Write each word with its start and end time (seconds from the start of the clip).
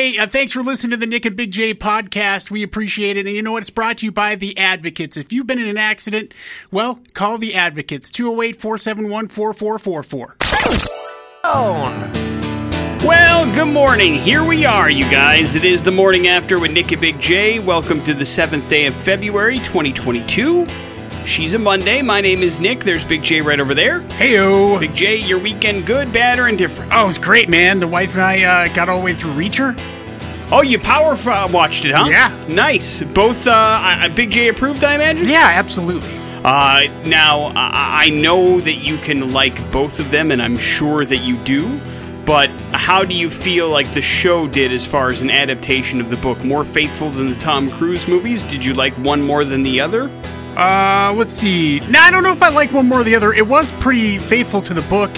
hey, 0.00 0.16
uh, 0.16 0.26
thanks 0.26 0.52
for 0.52 0.62
listening 0.62 0.92
to 0.92 0.96
the 0.96 1.06
Nick 1.06 1.26
and 1.26 1.36
Big 1.36 1.50
J 1.50 1.74
podcast. 1.74 2.50
We 2.50 2.62
appreciate 2.62 3.18
it. 3.18 3.26
And 3.26 3.36
you 3.36 3.42
know 3.42 3.52
what? 3.52 3.62
It's 3.62 3.68
brought 3.68 3.98
to 3.98 4.06
you 4.06 4.12
by 4.12 4.34
the 4.34 4.56
Advocates. 4.56 5.18
If 5.18 5.30
you've 5.30 5.46
been 5.46 5.58
in 5.58 5.68
an 5.68 5.76
accident, 5.76 6.32
well, 6.70 7.00
call 7.12 7.36
the 7.36 7.54
Advocates 7.54 8.08
208 8.08 8.58
471 8.58 9.28
4444. 9.28 10.36
Well, 13.06 13.54
good 13.54 13.72
morning. 13.72 14.14
Here 14.14 14.42
we 14.42 14.64
are, 14.64 14.88
you 14.88 15.04
guys. 15.04 15.54
It 15.54 15.64
is 15.64 15.82
the 15.82 15.90
morning 15.90 16.28
after 16.28 16.58
with 16.58 16.72
Nick 16.72 16.92
and 16.92 17.00
Big 17.00 17.20
J. 17.20 17.58
Welcome 17.58 18.02
to 18.04 18.14
the 18.14 18.24
seventh 18.24 18.70
day 18.70 18.86
of 18.86 18.94
February, 18.94 19.58
2022. 19.58 20.66
She's 21.24 21.54
a 21.54 21.58
Monday. 21.58 22.02
My 22.02 22.20
name 22.20 22.38
is 22.38 22.60
Nick. 22.60 22.80
There's 22.80 23.04
Big 23.04 23.22
J 23.22 23.40
right 23.40 23.60
over 23.60 23.74
there. 23.74 24.00
Heyo. 24.00 24.80
Big 24.80 24.94
J, 24.94 25.16
your 25.16 25.38
weekend 25.38 25.86
good, 25.86 26.12
bad, 26.12 26.38
or 26.38 26.48
indifferent? 26.48 26.92
Oh, 26.94 27.04
it 27.04 27.06
was 27.06 27.18
great, 27.18 27.48
man. 27.48 27.78
The 27.78 27.86
wife 27.86 28.14
and 28.14 28.22
I 28.22 28.42
uh, 28.42 28.74
got 28.74 28.88
all 28.88 28.98
the 28.98 29.04
way 29.04 29.14
through 29.14 29.32
Reacher. 29.32 29.74
Oh, 30.52 30.62
you 30.62 30.78
power 30.78 31.12
uh, 31.12 31.48
watched 31.52 31.84
it, 31.84 31.92
huh? 31.92 32.06
Yeah. 32.08 32.34
Nice. 32.48 33.02
Both 33.02 33.46
uh, 33.46 34.08
Big 34.14 34.30
J 34.30 34.48
approved, 34.48 34.82
I 34.82 34.96
imagine? 34.96 35.28
Yeah, 35.28 35.46
absolutely. 35.54 36.10
Uh, 36.44 36.88
now, 37.06 37.52
I-, 37.54 38.06
I 38.06 38.10
know 38.10 38.58
that 38.60 38.76
you 38.76 38.96
can 38.96 39.32
like 39.32 39.54
both 39.70 40.00
of 40.00 40.10
them, 40.10 40.32
and 40.32 40.42
I'm 40.42 40.56
sure 40.56 41.04
that 41.04 41.18
you 41.18 41.36
do. 41.44 41.80
But 42.26 42.50
how 42.72 43.04
do 43.04 43.14
you 43.14 43.30
feel 43.30 43.68
like 43.70 43.92
the 43.92 44.02
show 44.02 44.46
did 44.46 44.72
as 44.72 44.86
far 44.86 45.08
as 45.08 45.20
an 45.20 45.30
adaptation 45.30 46.00
of 46.00 46.10
the 46.10 46.16
book? 46.16 46.42
More 46.44 46.64
faithful 46.64 47.10
than 47.10 47.28
the 47.28 47.34
Tom 47.36 47.68
Cruise 47.68 48.06
movies? 48.08 48.42
Did 48.42 48.64
you 48.64 48.74
like 48.74 48.92
one 48.94 49.22
more 49.22 49.44
than 49.44 49.62
the 49.62 49.80
other? 49.80 50.10
Uh, 50.56 51.12
let's 51.16 51.32
see. 51.32 51.80
Now, 51.90 52.04
I 52.04 52.10
don't 52.10 52.22
know 52.22 52.32
if 52.32 52.42
I 52.42 52.48
like 52.50 52.72
one 52.72 52.86
more 52.88 53.00
or 53.00 53.04
the 53.04 53.14
other. 53.14 53.32
It 53.32 53.46
was 53.46 53.70
pretty 53.72 54.18
faithful 54.18 54.60
to 54.62 54.74
the 54.74 54.82
book. 54.82 55.10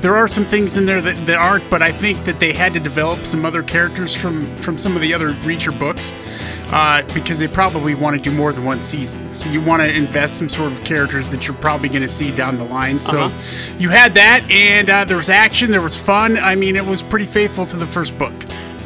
There 0.00 0.14
are 0.16 0.28
some 0.28 0.44
things 0.44 0.76
in 0.76 0.86
there 0.86 1.00
that, 1.00 1.16
that 1.26 1.36
aren't, 1.38 1.68
but 1.70 1.82
I 1.82 1.90
think 1.92 2.24
that 2.24 2.38
they 2.40 2.52
had 2.52 2.72
to 2.74 2.80
develop 2.80 3.26
some 3.26 3.44
other 3.44 3.62
characters 3.62 4.14
from, 4.14 4.54
from 4.56 4.78
some 4.78 4.94
of 4.96 5.02
the 5.02 5.12
other 5.12 5.30
Reacher 5.44 5.76
books 5.76 6.12
uh, 6.72 7.02
because 7.14 7.38
they 7.38 7.48
probably 7.48 7.94
want 7.96 8.16
to 8.16 8.22
do 8.30 8.34
more 8.36 8.52
than 8.52 8.64
one 8.64 8.80
season. 8.80 9.32
So 9.32 9.50
you 9.50 9.60
want 9.60 9.82
to 9.82 9.92
invest 9.94 10.36
some 10.38 10.48
sort 10.48 10.72
of 10.72 10.84
characters 10.84 11.30
that 11.32 11.46
you're 11.48 11.56
probably 11.56 11.88
going 11.88 12.02
to 12.02 12.08
see 12.08 12.32
down 12.34 12.56
the 12.58 12.64
line. 12.64 13.00
So 13.00 13.22
Uh-huh. 13.22 13.76
you 13.78 13.88
had 13.88 14.14
that, 14.14 14.48
and 14.50 14.88
uh, 14.88 15.04
there 15.04 15.16
was 15.16 15.28
action, 15.28 15.70
there 15.70 15.82
was 15.82 15.96
fun. 15.96 16.36
I 16.38 16.54
mean, 16.54 16.76
it 16.76 16.86
was 16.86 17.02
pretty 17.02 17.26
faithful 17.26 17.66
to 17.66 17.76
the 17.76 17.86
first 17.86 18.16
book. 18.18 18.34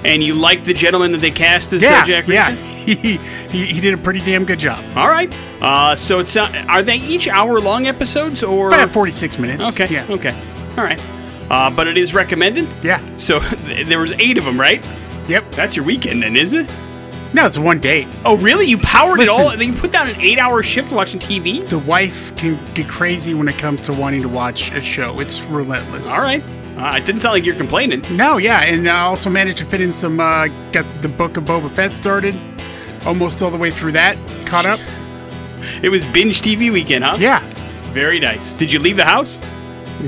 And 0.05 0.23
you 0.23 0.35
like 0.35 0.65
the 0.65 0.75
gentleman 0.75 1.13
that 1.13 1.21
they 1.21 1.31
cast 1.31 1.73
as 1.73 1.83
Yeah, 1.83 2.01
uh, 2.03 2.05
Jack 2.07 2.27
yeah. 2.29 2.53
Reacher? 2.53 2.69
He, 2.83 2.95
he, 2.97 3.65
he 3.75 3.81
did 3.81 3.95
a 3.95 3.97
pretty 3.97 4.19
damn 4.19 4.45
good 4.45 4.59
job. 4.59 4.85
All 4.97 5.09
right. 5.09 5.33
Uh, 5.63 5.95
so 5.95 6.19
it's 6.19 6.35
uh, 6.35 6.65
are 6.69 6.83
they 6.83 6.97
each 6.97 7.29
hour 7.29 7.61
long 7.61 7.87
episodes 7.87 8.43
or? 8.43 8.67
About 8.69 8.91
46 8.91 9.39
minutes. 9.39 9.69
Okay. 9.81 9.93
Yeah. 9.93 10.05
Okay. 10.11 10.35
All 10.77 10.83
right. 10.83 11.01
Uh, 11.49 11.71
but 11.71 11.87
it 11.87 11.97
is 11.97 12.13
recommended. 12.15 12.67
Yeah. 12.83 13.01
So 13.19 13.39
there 13.85 14.01
was 14.01 14.13
eight 14.19 14.37
of 14.39 14.45
them, 14.45 14.59
right? 14.59 14.85
Yep. 15.29 15.53
That's 15.53 15.77
your 15.77 15.85
weekend, 15.85 16.23
then, 16.25 16.35
isn't 16.35 16.61
it? 16.69 16.77
No, 17.35 17.47
it's 17.47 17.59
one 17.59 17.79
day. 17.79 18.07
Oh, 18.25 18.37
really? 18.37 18.67
You 18.67 18.79
powered 18.79 19.19
Listen. 19.19 19.35
it 19.41 19.41
all? 19.41 19.63
You 19.63 19.73
put 19.73 19.91
down 19.91 20.09
an 20.09 20.21
eight-hour 20.21 20.63
shift 20.63 20.93
watching 20.93 21.19
TV? 21.19 21.67
The 21.67 21.79
wife 21.79 22.35
can 22.37 22.59
get 22.75 22.89
crazy 22.89 23.33
when 23.33 23.49
it 23.49 23.57
comes 23.57 23.81
to 23.83 23.93
wanting 23.95 24.21
to 24.23 24.29
watch 24.29 24.73
a 24.73 24.83
show. 24.83 25.19
It's 25.19 25.41
relentless. 25.43 26.13
All 26.13 26.21
right. 26.23 26.43
Uh, 26.77 26.95
it 26.97 27.05
didn't 27.07 27.21
sound 27.21 27.35
like 27.35 27.45
you're 27.45 27.55
complaining. 27.55 28.03
No, 28.13 28.39
yeah, 28.39 28.63
and 28.63 28.89
I 28.89 29.01
also 29.03 29.29
managed 29.31 29.59
to 29.59 29.65
fit 29.65 29.81
in 29.81 29.93
some. 29.93 30.19
Uh, 30.19 30.49
got 30.73 30.85
the 31.03 31.09
book 31.09 31.37
of 31.37 31.45
Boba 31.45 31.71
Fett 31.71 31.93
started, 31.93 32.35
almost 33.07 33.43
all 33.43 33.51
the 33.51 33.59
way 33.59 33.71
through 33.71 33.93
that. 33.93 34.17
Caught 34.47 34.67
up. 34.67 34.81
It 35.83 35.91
was 35.91 36.05
binge 36.07 36.41
TV 36.41 36.73
weekend, 36.73 37.05
huh? 37.05 37.17
Yeah. 37.19 37.41
Very 37.93 38.19
nice. 38.19 38.55
Did 38.55 38.73
you 38.73 38.79
leave 38.79 38.97
the 38.97 39.05
house? 39.05 39.41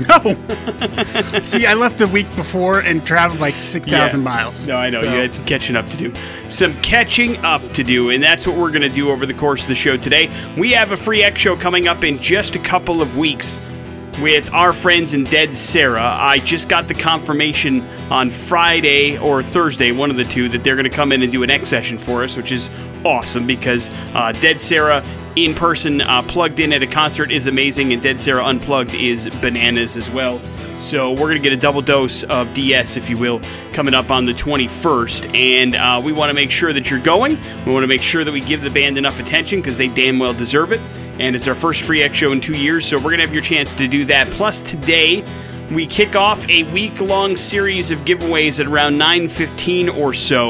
No. 0.09 0.19
See, 1.43 1.65
I 1.67 1.73
left 1.75 1.99
the 1.99 2.07
week 2.11 2.25
before 2.35 2.79
and 2.81 3.05
traveled 3.05 3.39
like 3.39 3.59
six 3.59 3.87
thousand 3.87 4.21
Yeah. 4.21 4.25
miles. 4.29 4.67
No, 4.67 4.75
I 4.75 4.89
know. 4.89 5.01
So- 5.01 5.13
You 5.13 5.19
had 5.19 5.33
some 5.33 5.45
catching 5.45 5.75
up 5.77 5.87
to 5.89 5.97
do. 5.97 6.13
Some 6.49 6.73
catching 6.81 7.37
up 7.45 7.61
to 7.73 7.83
do, 7.83 8.09
and 8.09 8.21
that's 8.21 8.45
what 8.47 8.57
we're 8.57 8.71
going 8.71 8.81
to 8.81 8.89
do 8.89 9.11
over 9.11 9.25
the 9.25 9.33
course 9.35 9.61
of 9.61 9.67
the 9.69 9.75
show 9.75 9.95
today. 9.95 10.29
We 10.57 10.71
have 10.73 10.91
a 10.91 10.97
free 10.97 11.23
X 11.23 11.39
show 11.39 11.55
coming 11.55 11.87
up 11.87 12.03
in 12.03 12.17
just 12.19 12.55
a 12.55 12.59
couple 12.59 13.01
of 13.01 13.17
weeks 13.17 13.61
with 14.21 14.53
our 14.53 14.73
friends 14.73 15.13
in 15.13 15.23
Dead 15.25 15.55
Sara. 15.57 16.01
I 16.01 16.37
just 16.37 16.69
got 16.69 16.87
the 16.87 16.93
confirmation 16.93 17.81
on 18.09 18.29
Friday 18.29 19.17
or 19.17 19.43
Thursday, 19.43 19.91
one 19.91 20.09
of 20.09 20.17
the 20.17 20.23
two, 20.23 20.49
that 20.49 20.63
they're 20.63 20.75
going 20.75 20.89
to 20.89 20.95
come 20.95 21.11
in 21.11 21.21
and 21.21 21.31
do 21.31 21.43
an 21.43 21.49
X 21.49 21.69
session 21.69 21.97
for 21.97 22.23
us, 22.23 22.37
which 22.37 22.51
is 22.51 22.69
awesome 23.03 23.45
because 23.45 23.89
uh, 24.13 24.31
Dead 24.33 24.59
Sara 24.59 25.03
in 25.35 25.53
person, 25.53 26.01
uh, 26.01 26.21
plugged 26.23 26.59
in 26.59 26.71
at 26.71 26.81
a 26.81 26.87
concert 26.87 27.29
is 27.29 27.47
amazing, 27.47 27.91
and 27.91 28.01
Dead 28.01 28.19
Sara 28.19 28.43
unplugged 28.43 28.93
is 28.93 29.27
bananas 29.41 29.97
as 29.97 30.09
well. 30.09 30.39
So 30.79 31.11
we're 31.11 31.29
going 31.29 31.41
to 31.41 31.43
get 31.43 31.53
a 31.53 31.57
double 31.57 31.81
dose 31.81 32.23
of 32.23 32.53
DS, 32.53 32.95
if 32.95 33.09
you 33.09 33.17
will, 33.17 33.41
coming 33.73 33.93
up 33.93 34.11
on 34.11 34.25
the 34.25 34.33
21st. 34.33 35.35
And 35.35 35.75
uh, 35.75 36.01
we 36.03 36.13
want 36.13 36.29
to 36.29 36.33
make 36.33 36.51
sure 36.51 36.73
that 36.73 36.89
you're 36.89 36.99
going. 36.99 37.37
We 37.65 37.73
want 37.73 37.83
to 37.83 37.87
make 37.87 38.01
sure 38.01 38.23
that 38.23 38.31
we 38.31 38.41
give 38.41 38.61
the 38.61 38.69
band 38.69 38.97
enough 38.97 39.19
attention 39.19 39.59
because 39.59 39.77
they 39.77 39.87
damn 39.87 40.19
well 40.19 40.33
deserve 40.33 40.71
it. 40.71 40.79
And 41.19 41.35
it's 41.35 41.47
our 41.47 41.55
first 41.55 41.83
free 41.83 42.03
X 42.03 42.15
show 42.15 42.31
in 42.31 42.41
two 42.41 42.57
years, 42.59 42.85
so 42.85 42.97
we're 42.97 43.03
going 43.03 43.17
to 43.17 43.25
have 43.25 43.33
your 43.33 43.41
chance 43.43 43.73
to 43.75 43.87
do 43.87 44.05
that. 44.05 44.27
Plus, 44.27 44.61
today 44.61 45.23
we 45.71 45.87
kick 45.87 46.15
off 46.15 46.47
a 46.49 46.63
week-long 46.71 47.37
series 47.37 47.91
of 47.91 47.99
giveaways 47.99 48.59
at 48.59 48.67
around 48.67 48.97
9:15 48.97 49.89
or 49.97 50.13
so 50.13 50.49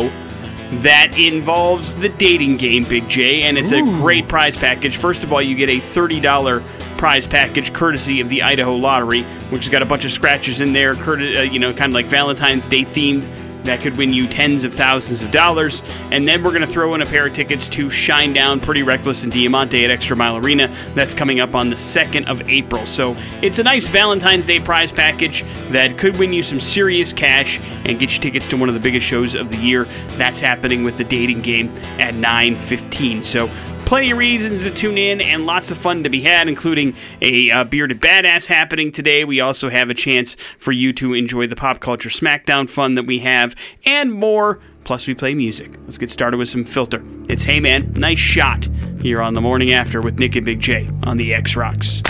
that 0.81 1.17
involves 1.19 1.95
the 1.95 2.09
dating 2.09 2.57
game, 2.57 2.83
Big 2.83 3.07
J, 3.07 3.43
and 3.43 3.57
it's 3.57 3.71
a 3.71 3.81
great 3.81 4.27
prize 4.27 4.57
package. 4.57 4.97
First 4.97 5.23
of 5.23 5.31
all, 5.31 5.41
you 5.41 5.55
get 5.55 5.69
a 5.69 5.77
$30 5.77 6.63
prize 6.97 7.27
package 7.27 7.71
courtesy 7.71 8.19
of 8.19 8.29
the 8.29 8.41
Idaho 8.41 8.75
Lottery, 8.75 9.21
which 9.51 9.65
has 9.65 9.71
got 9.71 9.83
a 9.83 9.85
bunch 9.85 10.05
of 10.05 10.11
scratchers 10.11 10.61
in 10.61 10.73
there, 10.73 10.95
curti- 10.95 11.37
uh, 11.37 11.41
you 11.41 11.59
know, 11.59 11.71
kind 11.71 11.91
of 11.91 11.93
like 11.93 12.07
Valentine's 12.07 12.67
Day 12.67 12.81
themed. 12.81 13.23
That 13.65 13.81
could 13.81 13.97
win 13.97 14.13
you 14.13 14.27
tens 14.27 14.63
of 14.63 14.73
thousands 14.73 15.23
of 15.23 15.31
dollars. 15.31 15.83
And 16.11 16.27
then 16.27 16.43
we're 16.43 16.51
going 16.51 16.61
to 16.61 16.67
throw 16.67 16.93
in 16.95 17.01
a 17.01 17.05
pair 17.05 17.27
of 17.27 17.33
tickets 17.33 17.67
to 17.69 17.87
Shinedown, 17.87 18.61
Pretty 18.61 18.83
Reckless, 18.83 19.23
and 19.23 19.31
Diamante 19.31 19.83
at 19.83 19.91
Extra 19.91 20.15
Mile 20.15 20.37
Arena. 20.37 20.67
That's 20.93 21.13
coming 21.13 21.39
up 21.39 21.55
on 21.55 21.69
the 21.69 21.75
2nd 21.75 22.27
of 22.27 22.49
April. 22.49 22.85
So 22.85 23.15
it's 23.41 23.59
a 23.59 23.63
nice 23.63 23.87
Valentine's 23.87 24.45
Day 24.45 24.59
prize 24.59 24.91
package 24.91 25.43
that 25.69 25.97
could 25.97 26.17
win 26.17 26.31
you 26.31 26.43
some 26.43 26.59
serious 26.59 27.11
cash 27.11 27.59
and 27.85 27.99
get 27.99 28.13
you 28.13 28.21
tickets 28.21 28.47
to 28.49 28.57
one 28.57 28.69
of 28.69 28.75
the 28.75 28.81
biggest 28.81 29.05
shows 29.05 29.35
of 29.35 29.49
the 29.49 29.57
year. 29.57 29.85
That's 30.17 30.39
happening 30.39 30.83
with 30.83 30.97
the 30.97 31.03
dating 31.03 31.41
game 31.41 31.73
at 31.99 32.13
9:15. 32.15 33.23
So 33.23 33.49
plenty 33.85 34.11
of 34.11 34.17
reasons 34.17 34.61
to 34.63 34.71
tune 34.71 34.97
in 34.97 35.21
and 35.21 35.45
lots 35.45 35.71
of 35.71 35.77
fun 35.77 36.03
to 36.03 36.09
be 36.09 36.21
had, 36.21 36.47
including 36.47 36.95
a 37.21 37.51
uh, 37.51 37.63
bearded 37.63 38.01
badass 38.01 38.47
happening 38.47 38.91
today. 38.91 39.23
We 39.23 39.39
also 39.39 39.69
have 39.69 39.89
a 39.89 39.93
chance 39.93 40.35
for 40.57 40.71
you 40.71 40.91
to 40.93 41.13
enjoy 41.13 41.47
the 41.47 41.55
pop 41.55 41.79
culture 41.79 42.09
SmackDown 42.09 42.69
fun 42.69 42.95
that 42.95 43.05
we 43.05 43.19
have 43.19 43.55
and 43.85 44.11
more. 44.11 44.59
Plus, 44.83 45.07
we 45.07 45.15
play 45.15 45.33
music. 45.33 45.71
Let's 45.85 45.97
get 45.97 46.11
started 46.11 46.37
with 46.37 46.49
some 46.49 46.63
Filter. 46.63 47.03
It's 47.27 47.43
Hey 47.43 47.59
Man, 47.59 47.93
nice 47.93 48.19
shot 48.19 48.67
here 49.01 49.21
on 49.21 49.33
the 49.33 49.41
morning 49.41 49.71
after 49.71 50.01
with 50.01 50.19
Nick 50.19 50.35
and 50.35 50.45
Big 50.45 50.59
J 50.59 50.89
on 51.03 51.17
the 51.17 51.33
X 51.33 51.55
Rocks. 51.55 52.01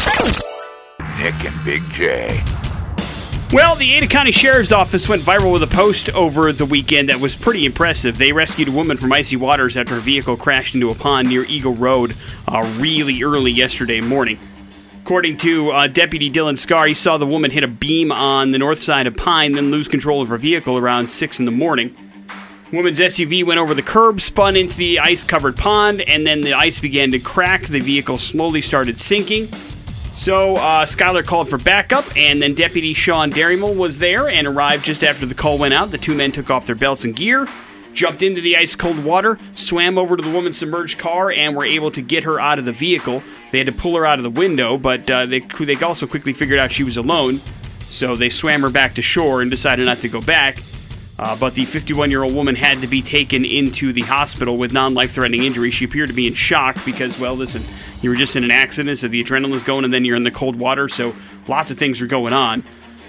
Nick 1.19 1.46
and 1.46 1.64
Big 1.64 1.90
J. 1.90 2.44
Well, 3.54 3.76
the 3.76 3.94
Ada 3.94 4.08
County 4.08 4.32
Sheriff's 4.32 4.72
Office 4.72 5.08
went 5.08 5.22
viral 5.22 5.54
with 5.54 5.64
a 5.64 5.68
post 5.68 6.10
over 6.10 6.52
the 6.52 6.66
weekend 6.66 7.10
that 7.10 7.20
was 7.20 7.36
pretty 7.36 7.66
impressive. 7.66 8.18
They 8.18 8.32
rescued 8.32 8.68
a 8.68 8.72
woman 8.72 8.98
from 8.98 9.14
icy 9.14 9.36
waters 9.36 9.78
after 9.78 9.94
her 9.94 10.00
vehicle 10.00 10.36
crashed 10.36 10.74
into 10.74 10.90
a 10.90 10.96
pond 10.96 11.30
near 11.30 11.46
Eagle 11.48 11.76
Road 11.76 12.16
uh, 12.48 12.68
really 12.80 13.24
early 13.24 13.52
yesterday 13.52 14.02
morning. 14.02 14.40
According 15.04 15.38
to 15.38 15.70
uh, 15.70 15.88
Deputy 15.88 16.32
Dylan 16.32 16.58
Scar, 16.58 16.88
he 16.88 16.96
saw 16.96 17.18
the 17.18 17.28
woman 17.28 17.52
hit 17.52 17.64
a 17.64 17.68
beam 17.68 18.12
on 18.12 18.50
the 18.50 18.58
north 18.58 18.80
side 18.80 19.06
of 19.06 19.16
Pine, 19.16 19.52
then 19.52 19.70
lose 19.70 19.88
control 19.88 20.24
of 20.24 20.30
her 20.30 20.38
vehicle 20.38 20.78
around 20.78 21.10
6 21.12 21.40
in 21.40 21.46
the 21.46 21.52
morning. 21.52 21.96
Woman's 22.74 23.00
SUV 23.00 23.46
went 23.46 23.60
over 23.60 23.76
the 23.76 23.84
curb, 23.84 24.20
spun 24.22 24.56
into 24.56 24.76
the 24.76 25.00
ice 25.00 25.24
covered 25.24 25.56
pond, 25.56 26.02
and 26.02 26.26
then 26.26 26.42
the 26.42 26.54
ice 26.54 26.80
began 26.80 27.12
to 27.12 27.20
crack. 27.20 27.68
The 27.68 27.80
vehicle 27.80 28.18
slowly 28.18 28.62
started 28.62 29.00
sinking. 29.00 29.48
So 30.16 30.56
uh, 30.56 30.86
Skylar 30.86 31.26
called 31.26 31.50
for 31.50 31.58
backup, 31.58 32.06
and 32.16 32.42
then 32.42 32.53
Deputy 32.53 32.94
Sean 32.94 33.31
Derrymill 33.31 33.76
was 33.76 34.00
there 34.00 34.30
and 34.30 34.48
arrived 34.48 34.86
just 34.86 35.03
after 35.03 35.26
the 35.26 35.36
call 35.36 35.58
went 35.58 35.74
out. 35.74 35.92
The 35.92 35.98
two 35.98 36.16
men 36.16 36.31
took 36.31 36.50
off 36.50 36.66
their 36.66 36.74
belts 36.74 37.03
and 37.03 37.14
gear, 37.14 37.48
jumped 37.94 38.24
into 38.24 38.40
the 38.40 38.56
ice 38.56 38.76
cold 38.76 39.03
water, 39.03 39.38
swam 39.52 39.97
over 39.97 40.16
to 40.16 40.23
the 40.23 40.32
woman's 40.32 40.58
submerged 40.58 40.97
car, 41.00 41.32
and 41.32 41.56
were 41.56 41.66
able 41.66 41.91
to 41.91 42.02
get 42.02 42.23
her 42.23 42.40
out 42.40 42.59
of 42.59 42.66
the 42.66 42.72
vehicle. 42.72 43.22
They 43.52 43.58
had 43.58 43.67
to 43.67 43.73
pull 43.73 43.96
her 43.97 44.06
out 44.06 44.17
of 44.17 44.23
the 44.23 44.29
window, 44.29 44.78
but 44.78 45.08
uh, 45.09 45.26
they, 45.26 45.40
they 45.40 45.76
also 45.76 46.08
quickly 46.08 46.32
figured 46.32 46.59
out 46.59 46.72
she 46.72 46.85
was 46.85 46.96
alone. 46.96 47.40
So 47.82 48.16
they 48.16 48.29
swam 48.29 48.62
her 48.62 48.70
back 48.70 48.96
to 48.96 49.02
shore 49.02 49.41
and 49.41 49.52
decided 49.52 49.85
not 49.85 49.97
to 49.97 50.09
go 50.09 50.22
back. 50.22 50.58
Uh, 51.17 51.38
but 51.40 51.53
the 51.56 51.64
51 51.64 52.09
year 52.09 52.23
old 52.23 52.35
woman 52.35 52.56
had 52.56 52.79
to 52.79 52.88
be 52.88 53.02
taken 53.02 53.46
into 53.46 53.94
the 53.94 54.02
hospital 54.02 54.58
with 54.58 54.73
non 54.73 54.94
life 54.94 55.12
threatening 55.12 55.44
injuries. 55.44 55.73
She 55.73 55.85
appeared 55.85 56.09
to 56.09 56.16
be 56.16 56.28
in 56.28 56.34
shock 56.34 56.76
because, 56.85 57.17
well, 57.20 57.35
listen, 57.35 57.62
you 58.05 58.11
were 58.11 58.16
just 58.16 58.35
in 58.35 58.43
an 58.43 58.52
accident, 58.52 58.99
so 58.99 59.07
the 59.07 59.22
adrenaline's 59.23 59.63
going, 59.63 59.84
and 59.84 59.91
then 59.91 60.05
you're 60.05 60.16
in 60.16 60.22
the 60.22 60.29
cold 60.29 60.55
water, 60.55 60.87
so 60.87 61.16
lots 61.47 61.72
of 61.72 61.78
things 61.79 61.99
are 62.03 62.05
going 62.07 62.34
on. 62.34 62.61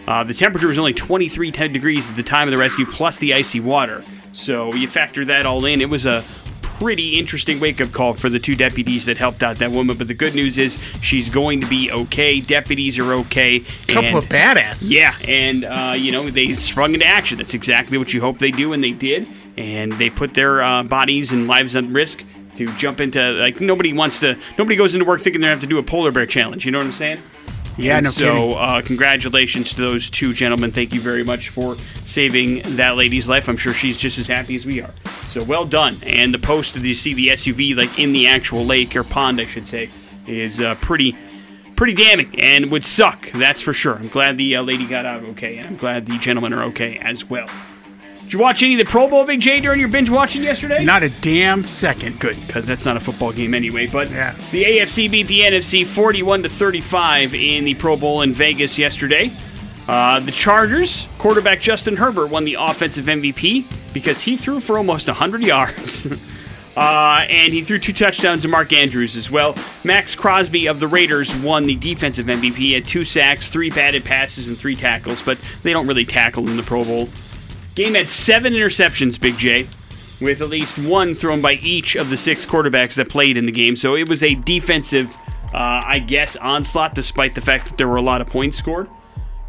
Uh, 0.08 0.24
the 0.24 0.32
temperature 0.32 0.68
was 0.68 0.78
only 0.78 0.94
23 0.94 1.52
10 1.52 1.70
degrees 1.70 2.08
at 2.08 2.16
the 2.16 2.22
time 2.22 2.48
of 2.48 2.52
the 2.52 2.56
rescue, 2.58 2.86
plus 2.86 3.18
the 3.18 3.34
icy 3.34 3.60
water. 3.60 4.00
So 4.32 4.72
you 4.72 4.88
factor 4.88 5.22
that 5.26 5.44
all 5.44 5.66
in. 5.66 5.82
It 5.82 5.90
was 5.90 6.06
a 6.06 6.22
pretty 6.62 7.18
interesting 7.18 7.60
wake 7.60 7.80
up 7.82 7.92
call 7.92 8.14
for 8.14 8.30
the 8.30 8.38
two 8.38 8.54
deputies 8.56 9.04
that 9.04 9.18
helped 9.18 9.42
out 9.42 9.56
that 9.58 9.70
woman. 9.70 9.98
But 9.98 10.08
the 10.08 10.14
good 10.14 10.34
news 10.34 10.56
is 10.56 10.78
she's 11.02 11.28
going 11.28 11.60
to 11.60 11.66
be 11.66 11.90
okay. 11.92 12.40
Deputies 12.40 12.98
are 12.98 13.12
okay. 13.14 13.56
A 13.56 13.92
couple 13.92 14.16
and- 14.16 14.18
of 14.18 14.24
badasses. 14.30 14.86
yeah, 14.90 15.12
and 15.28 15.64
uh, 15.64 15.94
you 15.96 16.10
know 16.10 16.30
they 16.30 16.54
sprung 16.54 16.94
into 16.94 17.04
action. 17.06 17.36
That's 17.36 17.52
exactly 17.54 17.98
what 17.98 18.14
you 18.14 18.22
hope 18.22 18.38
they 18.38 18.50
do, 18.50 18.72
and 18.72 18.82
they 18.82 18.92
did. 18.92 19.26
and 19.58 19.92
they 19.92 20.08
put 20.08 20.32
their 20.34 20.62
uh, 20.62 20.82
bodies 20.84 21.32
and 21.32 21.46
lives 21.48 21.74
at 21.76 21.84
risk 21.84 22.22
to 22.56 22.66
jump 22.76 23.00
into 23.00 23.20
like 23.32 23.60
nobody 23.60 23.92
wants 23.92 24.20
to. 24.20 24.36
Nobody 24.58 24.76
goes 24.76 24.94
into 24.94 25.04
work 25.04 25.20
thinking 25.20 25.40
they 25.40 25.48
have 25.48 25.60
to 25.60 25.66
do 25.66 25.78
a 25.78 25.82
polar 25.82 26.12
bear 26.12 26.26
challenge. 26.26 26.64
You 26.64 26.72
know 26.72 26.78
what 26.78 26.86
I'm 26.86 26.92
saying? 26.92 27.22
Yeah, 27.78 27.96
And 27.98 28.04
no 28.04 28.10
so, 28.10 28.54
uh, 28.54 28.80
congratulations 28.80 29.74
to 29.74 29.80
those 29.82 30.08
two 30.08 30.32
gentlemen. 30.32 30.72
Thank 30.72 30.94
you 30.94 31.00
very 31.00 31.22
much 31.22 31.50
for 31.50 31.74
saving 32.06 32.62
that 32.76 32.96
lady's 32.96 33.28
life. 33.28 33.48
I'm 33.48 33.58
sure 33.58 33.74
she's 33.74 33.98
just 33.98 34.18
as 34.18 34.26
happy 34.26 34.56
as 34.56 34.64
we 34.64 34.80
are. 34.80 34.90
So 35.26 35.42
well 35.42 35.66
done. 35.66 35.94
And 36.06 36.32
the 36.32 36.38
post 36.38 36.74
that 36.74 36.82
you 36.82 36.94
see 36.94 37.12
the 37.12 37.28
SUV 37.28 37.76
like 37.76 37.98
in 37.98 38.12
the 38.12 38.28
actual 38.28 38.64
lake 38.64 38.96
or 38.96 39.04
pond, 39.04 39.40
I 39.42 39.44
should 39.44 39.66
say, 39.66 39.90
is 40.26 40.58
uh, 40.58 40.74
pretty, 40.76 41.18
pretty 41.76 41.92
damning 41.92 42.40
and 42.40 42.70
would 42.70 42.86
suck. 42.86 43.30
That's 43.32 43.60
for 43.60 43.74
sure. 43.74 43.96
I'm 43.96 44.08
glad 44.08 44.38
the 44.38 44.56
uh, 44.56 44.62
lady 44.62 44.86
got 44.86 45.04
out 45.04 45.22
okay, 45.24 45.58
and 45.58 45.68
I'm 45.68 45.76
glad 45.76 46.06
the 46.06 46.16
gentlemen 46.18 46.54
are 46.54 46.62
okay 46.64 46.96
as 46.98 47.28
well. 47.28 47.48
Did 48.26 48.32
you 48.32 48.38
watch 48.40 48.60
any 48.64 48.74
of 48.74 48.80
the 48.84 48.90
Pro 48.90 49.08
Bowl, 49.08 49.24
Big 49.24 49.38
J, 49.40 49.60
during 49.60 49.78
your 49.78 49.88
binge 49.88 50.10
watching 50.10 50.42
yesterday? 50.42 50.84
Not 50.84 51.04
a 51.04 51.10
damn 51.20 51.62
second. 51.62 52.18
good 52.18 52.36
because 52.44 52.66
that's 52.66 52.84
not 52.84 52.96
a 52.96 53.00
football 53.00 53.30
game 53.30 53.54
anyway. 53.54 53.86
But 53.86 54.10
Yeah. 54.10 54.34
the 54.50 54.64
AFC 54.64 55.06
beat 55.06 55.28
the 55.28 55.42
NFC 55.42 55.84
41 55.84 56.42
to 56.42 56.48
35 56.48 57.34
in 57.34 57.64
the 57.64 57.74
Pro 57.74 57.96
Bowl 57.96 58.22
in 58.22 58.32
Vegas 58.34 58.78
yesterday. 58.80 59.30
Uh, 59.88 60.18
the 60.18 60.32
Chargers 60.32 61.06
quarterback 61.18 61.60
Justin 61.60 61.94
Herbert 61.94 62.26
won 62.26 62.44
the 62.44 62.56
offensive 62.58 63.04
MVP 63.08 63.64
because 63.92 64.22
he 64.22 64.36
threw 64.36 64.58
for 64.58 64.76
almost 64.76 65.06
100 65.06 65.44
yards. 65.44 66.08
Uh, 66.76 67.24
and 67.30 67.54
he 67.54 67.62
threw 67.64 67.78
two 67.78 67.90
touchdowns 67.94 68.42
to 68.42 68.48
Mark 68.48 68.70
Andrews 68.70 69.16
as 69.16 69.30
well. 69.30 69.54
Maxx 69.82 70.14
Crosby 70.14 70.66
of 70.66 70.78
the 70.78 70.86
Raiders 70.86 71.34
won 71.36 71.64
the 71.64 71.74
defensive 71.74 72.26
MVP. 72.26 72.52
He 72.54 72.72
had 72.74 72.86
two 72.86 73.02
sacks, 73.02 73.48
three 73.48 73.70
batted 73.70 74.04
passes, 74.04 74.46
and 74.46 74.58
three 74.58 74.76
tackles, 74.76 75.22
but 75.22 75.40
they 75.62 75.72
don't 75.72 75.86
really 75.86 76.04
tackle 76.04 76.46
in 76.50 76.58
the 76.58 76.62
Pro 76.62 76.84
Bowl. 76.84 77.08
Game 77.76 77.94
had 77.94 78.08
seven 78.08 78.54
interceptions, 78.54 79.20
Big 79.20 79.36
J, 79.36 79.64
with 80.24 80.40
at 80.40 80.48
least 80.48 80.78
one 80.78 81.14
thrown 81.14 81.42
by 81.42 81.52
each 81.62 81.94
of 81.94 82.08
the 82.08 82.16
six 82.16 82.46
quarterbacks 82.46 82.94
that 82.94 83.08
played 83.10 83.36
in 83.36 83.44
the 83.44 83.52
game. 83.52 83.76
So 83.76 83.94
it 83.94 84.08
was 84.08 84.22
a 84.22 84.34
defensive, 84.34 85.14
uh, 85.52 85.82
I 85.84 85.98
guess, 85.98 86.36
onslaught, 86.36 86.94
despite 86.94 87.34
the 87.34 87.42
fact 87.42 87.68
that 87.68 87.76
there 87.78 87.86
were 87.86 87.96
a 87.96 88.02
lot 88.02 88.22
of 88.22 88.28
points 88.28 88.56
scored. 88.56 88.88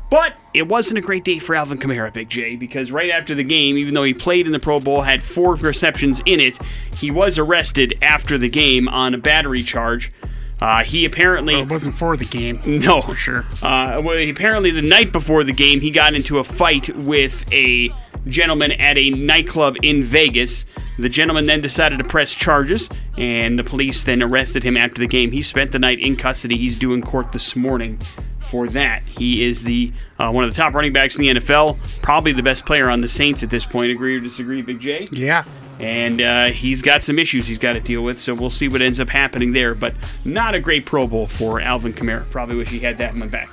But 0.09 0.35
it 0.53 0.68
wasn't 0.68 0.97
a 1.00 1.01
great 1.01 1.24
day 1.24 1.39
for 1.39 1.56
Alvin 1.56 1.77
Kamara, 1.77 2.12
Big 2.13 2.29
J, 2.29 2.57
because 2.57 2.91
right 2.91 3.09
after 3.09 3.33
the 3.33 3.44
game, 3.45 3.77
even 3.77 3.94
though 3.94 4.03
he 4.03 4.13
played 4.13 4.45
in 4.45 4.51
the 4.51 4.59
Pro 4.59 4.80
Bowl, 4.81 5.01
had 5.01 5.23
four 5.23 5.56
receptions 5.56 6.21
in 6.25 6.39
it, 6.41 6.57
he 6.94 7.09
was 7.12 7.38
arrested 7.38 7.97
after 8.01 8.38
the 8.38 8.50
game 8.50 8.88
on 8.89 9.13
a 9.13 9.18
battery 9.18 9.63
charge. 9.63 10.12
Uh, 10.59 10.83
he 10.83 11.06
apparently 11.06 11.59
It 11.59 11.69
wasn't 11.69 11.94
for 11.95 12.18
the 12.18 12.25
game. 12.25 12.59
no, 12.65 12.95
That's 12.95 13.03
for 13.06 13.15
sure. 13.15 13.45
Uh, 13.62 14.01
well, 14.03 14.18
apparently, 14.30 14.71
the 14.71 14.81
night 14.81 15.12
before 15.12 15.44
the 15.44 15.53
game, 15.53 15.81
he 15.81 15.91
got 15.91 16.13
into 16.15 16.39
a 16.39 16.44
fight 16.44 16.94
with 16.95 17.45
a 17.53 17.89
gentleman 18.29 18.71
at 18.74 18.97
a 18.97 19.09
nightclub 19.12 19.75
in 19.81 20.03
Vegas. 20.03 20.65
The 21.00 21.09
gentleman 21.09 21.45
then 21.45 21.62
decided 21.62 21.97
to 22.00 22.03
press 22.03 22.33
charges, 22.33 22.89
and 23.18 23.57
the 23.59 23.63
police 23.63 24.03
then 24.03 24.24
arrested 24.24 24.63
him 24.63 24.75
after 24.77 25.00
the 25.00 25.07
game. 25.07 25.31
He 25.31 25.41
spent 25.41 25.71
the 25.71 25.79
night 25.79 26.00
in 26.00 26.15
custody. 26.15 26.57
He's 26.57 26.75
due 26.75 26.94
in 26.94 27.01
court 27.03 27.31
this 27.31 27.56
morning 27.56 28.00
for 28.39 28.68
that. 28.69 29.03
He 29.03 29.44
is 29.45 29.63
the 29.63 29.91
uh, 30.18 30.31
one 30.31 30.44
of 30.44 30.50
the 30.50 30.59
top 30.59 30.74
running 30.74 30.94
backs 30.94 31.15
in 31.15 31.21
the 31.21 31.29
NFL, 31.35 31.77
probably 32.01 32.31
the 32.31 32.41
best 32.41 32.65
player 32.65 32.89
on 32.89 33.01
the 33.01 33.07
Saints 33.07 33.44
at 33.44 33.50
this 33.51 33.65
point. 33.65 33.91
Agree 33.91 34.15
or 34.18 34.19
disagree, 34.19 34.62
Big 34.63 34.80
J? 34.80 35.06
Yeah. 35.12 35.44
and 35.80 36.19
uh, 36.21 36.45
he's 36.45 36.81
got 36.81 37.03
some 37.03 37.19
issues 37.19 37.45
he's 37.45 37.59
got 37.59 37.73
to 37.73 37.80
deal 37.80 38.01
with. 38.01 38.19
So 38.19 38.33
we'll 38.33 38.50
see 38.50 38.68
what 38.68 38.81
ends 38.81 39.00
up 39.00 39.09
happening 39.09 39.51
there. 39.53 39.75
But 39.75 39.94
not 40.25 40.56
a 40.56 40.59
great 40.59 40.88
Pro 40.88 41.06
Bowl 41.06 41.27
for 41.27 41.62
Alvin 41.62 41.94
Kamara. 41.94 42.27
Probably 42.31 42.56
wish 42.56 42.69
he 42.69 42.80
had 42.80 42.97
that 42.97 43.13
one 43.15 43.30
back. 43.30 43.50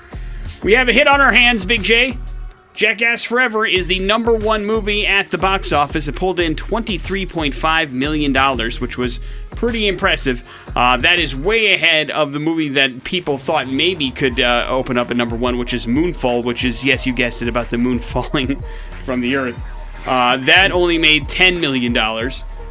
We 0.62 0.72
have 0.72 0.88
a 0.88 0.92
hit 0.94 1.06
on 1.08 1.20
our 1.20 1.32
hands, 1.32 1.66
Big 1.66 1.82
J. 1.82 2.16
Jackass 2.74 3.22
Forever 3.22 3.64
is 3.64 3.86
the 3.86 4.00
number 4.00 4.34
one 4.34 4.64
movie 4.64 5.06
at 5.06 5.30
the 5.30 5.38
box 5.38 5.70
office. 5.70 6.08
It 6.08 6.16
pulled 6.16 6.40
in 6.40 6.56
$23.5 6.56 7.90
million, 7.92 8.34
which 8.80 8.98
was 8.98 9.20
pretty 9.52 9.86
impressive. 9.86 10.42
Uh, 10.74 10.96
that 10.96 11.20
is 11.20 11.36
way 11.36 11.72
ahead 11.72 12.10
of 12.10 12.32
the 12.32 12.40
movie 12.40 12.70
that 12.70 13.04
people 13.04 13.38
thought 13.38 13.68
maybe 13.68 14.10
could 14.10 14.40
uh, 14.40 14.66
open 14.68 14.98
up 14.98 15.12
at 15.12 15.16
number 15.16 15.36
one, 15.36 15.56
which 15.56 15.72
is 15.72 15.86
Moonfall, 15.86 16.42
which 16.42 16.64
is, 16.64 16.84
yes, 16.84 17.06
you 17.06 17.12
guessed 17.12 17.42
it, 17.42 17.48
about 17.48 17.70
the 17.70 17.78
moon 17.78 17.98
falling 18.00 18.60
from 19.04 19.20
the 19.20 19.36
earth. 19.36 19.62
Uh, 20.04 20.36
that 20.38 20.72
only 20.72 20.98
made 20.98 21.24
$10 21.24 21.60
million. 21.60 21.94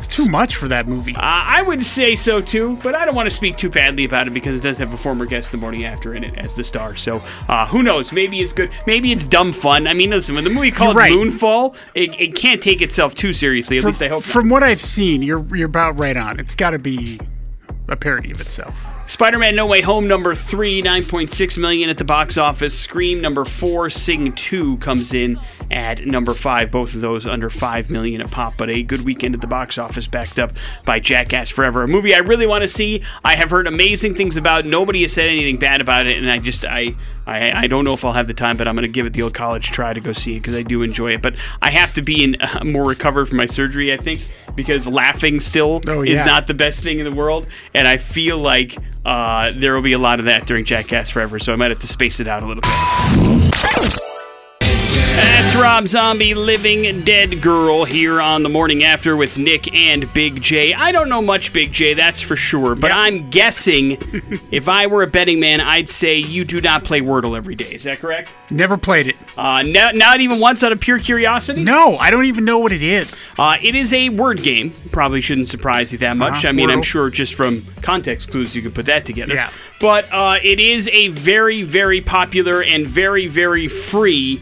It's 0.03 0.13
too 0.13 0.27
much 0.27 0.57
for 0.57 0.67
that 0.67 0.85
movie. 0.85 1.15
Uh, 1.15 1.19
I 1.21 1.61
would 1.61 1.81
say 1.81 2.17
so 2.17 2.41
too, 2.41 2.77
but 2.83 2.93
I 2.93 3.05
don't 3.05 3.15
want 3.15 3.27
to 3.27 3.31
speak 3.33 3.55
too 3.55 3.69
badly 3.69 4.03
about 4.03 4.27
it 4.27 4.31
because 4.31 4.57
it 4.57 4.61
does 4.61 4.77
have 4.79 4.93
a 4.93 4.97
former 4.97 5.25
guest 5.25 5.53
the 5.53 5.57
morning 5.57 5.85
after 5.85 6.13
in 6.13 6.25
it 6.25 6.37
as 6.37 6.57
the 6.57 6.63
star. 6.65 6.97
So 6.97 7.21
uh, 7.47 7.65
who 7.67 7.83
knows? 7.83 8.11
Maybe 8.11 8.41
it's 8.41 8.51
good. 8.51 8.69
Maybe 8.85 9.13
it's 9.13 9.23
dumb 9.23 9.53
fun. 9.53 9.87
I 9.87 9.93
mean, 9.93 10.09
listen, 10.09 10.35
when 10.35 10.43
the 10.43 10.49
movie 10.49 10.71
called 10.71 10.97
right. 10.97 11.09
Moonfall, 11.09 11.77
it, 11.95 12.19
it 12.19 12.35
can't 12.35 12.61
take 12.61 12.81
itself 12.81 13.15
too 13.15 13.31
seriously. 13.31 13.77
At 13.77 13.83
From, 13.83 13.91
least 13.91 14.01
I 14.01 14.07
hope. 14.09 14.17
not. 14.17 14.23
from 14.25 14.49
what 14.49 14.61
I've 14.61 14.81
seen, 14.81 15.21
you're 15.21 15.45
you're 15.55 15.67
about 15.67 15.97
right 15.97 16.17
on. 16.17 16.37
It's 16.37 16.53
got 16.55 16.71
to 16.71 16.79
be 16.79 17.17
a 17.87 17.95
parody 17.95 18.31
of 18.31 18.41
itself. 18.41 18.85
Spider-Man: 19.05 19.55
No 19.55 19.65
Way 19.65 19.81
Home 19.81 20.07
number 20.07 20.33
three, 20.33 20.81
9.6 20.81 21.57
million 21.57 21.89
at 21.89 21.97
the 21.97 22.05
box 22.05 22.37
office. 22.37 22.77
Scream 22.77 23.21
number 23.21 23.43
four, 23.45 23.89
Sing 23.89 24.33
two 24.33 24.77
comes 24.77 25.13
in 25.13 25.39
at 25.69 26.05
number 26.05 26.33
five. 26.33 26.71
Both 26.71 26.95
of 26.95 27.01
those 27.01 27.27
under 27.27 27.49
five 27.49 27.89
million 27.89 28.21
a 28.21 28.27
pop, 28.27 28.55
but 28.57 28.69
a 28.69 28.81
good 28.81 29.01
weekend 29.01 29.35
at 29.35 29.41
the 29.41 29.47
box 29.47 29.77
office, 29.77 30.07
backed 30.07 30.39
up 30.39 30.53
by 30.85 30.99
Jackass 30.99 31.49
Forever, 31.49 31.83
a 31.83 31.87
movie 31.87 32.15
I 32.15 32.19
really 32.19 32.47
want 32.47 32.61
to 32.63 32.69
see. 32.69 33.03
I 33.23 33.35
have 33.35 33.49
heard 33.49 33.67
amazing 33.67 34.15
things 34.15 34.37
about. 34.37 34.65
Nobody 34.65 35.01
has 35.01 35.13
said 35.13 35.27
anything 35.27 35.57
bad 35.57 35.81
about 35.81 36.07
it, 36.07 36.17
and 36.17 36.29
I 36.31 36.39
just 36.39 36.65
I. 36.65 36.95
I, 37.25 37.61
I 37.61 37.67
don't 37.67 37.85
know 37.85 37.93
if 37.93 38.03
I'll 38.03 38.11
have 38.11 38.27
the 38.27 38.33
time, 38.33 38.57
but 38.57 38.67
I'm 38.67 38.75
going 38.75 38.81
to 38.81 38.89
give 38.89 39.05
it 39.05 39.13
the 39.13 39.21
old 39.21 39.33
college 39.33 39.71
try 39.71 39.93
to 39.93 40.01
go 40.01 40.11
see 40.11 40.35
it 40.35 40.39
because 40.41 40.55
I 40.55 40.61
do 40.61 40.81
enjoy 40.81 41.13
it. 41.13 41.21
But 41.21 41.35
I 41.61 41.71
have 41.71 41.93
to 41.93 42.01
be 42.01 42.21
in 42.21 42.35
uh, 42.41 42.63
more 42.65 42.83
recovered 42.83 43.27
from 43.27 43.37
my 43.37 43.45
surgery, 43.45 43.93
I 43.93 43.97
think, 43.97 44.29
because 44.55 44.89
laughing 44.89 45.39
still 45.39 45.79
Oh, 45.87 46.01
is 46.01 46.19
not 46.25 46.47
the 46.47 46.53
best 46.53 46.81
thing 46.83 46.99
in 46.99 47.05
the 47.05 47.13
world, 47.13 47.47
and 47.73 47.87
I 47.87 47.95
feel 47.95 48.37
like 48.37 48.75
uh, 49.05 49.51
there 49.55 49.73
will 49.73 49.81
be 49.81 49.93
a 49.93 49.99
lot 49.99 50.19
of 50.19 50.25
that 50.25 50.45
during 50.45 50.65
Jackass 50.65 51.09
Forever, 51.09 51.39
so 51.39 51.53
I 51.53 51.55
might 51.55 51.71
have 51.71 51.79
to 51.79 51.87
space 51.87 52.19
it 52.19 52.27
out 52.27 52.43
a 52.43 52.45
little 52.45 52.61
bit. 52.61 54.09
That's 55.53 55.63
Rob 55.63 55.87
Zombie, 55.87 56.33
Living 56.33 57.03
Dead 57.03 57.39
Girl, 57.39 57.85
here 57.85 58.19
on 58.19 58.41
the 58.41 58.49
morning 58.49 58.83
after 58.83 59.15
with 59.15 59.37
Nick 59.37 59.71
and 59.71 60.11
Big 60.11 60.41
J. 60.41 60.73
I 60.73 60.91
don't 60.91 61.09
know 61.09 61.21
much, 61.21 61.53
Big 61.53 61.71
J, 61.71 61.93
that's 61.93 62.23
for 62.23 62.35
sure, 62.35 62.73
but 62.73 62.87
Yep. 62.87 62.97
I'm 62.97 63.29
guessing 63.29 64.41
if 64.51 64.67
I 64.67 64.87
were 64.87 65.03
a 65.03 65.07
betting 65.07 65.39
man, 65.39 65.61
I'd 65.61 65.89
say 65.89 66.17
you 66.17 66.43
do 66.43 66.59
not 66.59 66.83
play 66.83 67.01
Wordle 67.01 67.37
every 67.37 67.53
day. 67.53 67.71
Is 67.71 67.83
that 67.83 67.99
correct? 67.99 68.31
Never 68.49 68.77
played 68.77 69.05
it. 69.05 69.15
Uh, 69.37 69.61
not, 69.61 69.95
not 69.95 70.21
even 70.21 70.39
once 70.39 70.63
out 70.63 70.71
of 70.71 70.79
pure 70.79 70.97
curiosity? 70.97 71.63
No, 71.63 71.97
I 71.99 72.09
don't 72.09 72.25
even 72.25 72.45
know 72.45 72.57
what 72.57 72.71
it 72.73 72.81
is. 72.81 73.31
Uh, 73.37 73.57
it 73.61 73.75
is 73.75 73.93
a 73.93 74.09
word 74.09 74.41
game. 74.41 74.73
Probably 74.91 75.21
shouldn't 75.21 75.49
surprise 75.49 75.91
you 75.91 75.99
that 75.99 76.17
much. 76.17 76.45
Uh-huh, 76.45 76.47
I 76.47 76.51
mean, 76.53 76.71
I'm 76.71 76.81
sure 76.81 77.11
just 77.11 77.35
from 77.35 77.67
context 77.83 78.31
clues 78.31 78.55
you 78.55 78.63
could 78.63 78.73
put 78.73 78.87
that 78.87 79.05
together. 79.05 79.35
Yeah. 79.35 79.51
But 79.79 80.11
uh, 80.11 80.39
it 80.41 80.59
is 80.59 80.87
a 80.89 81.09
very, 81.09 81.61
very 81.61 82.01
popular 82.01 82.63
and 82.63 82.87
very, 82.87 83.27
very 83.27 83.67
free 83.67 84.41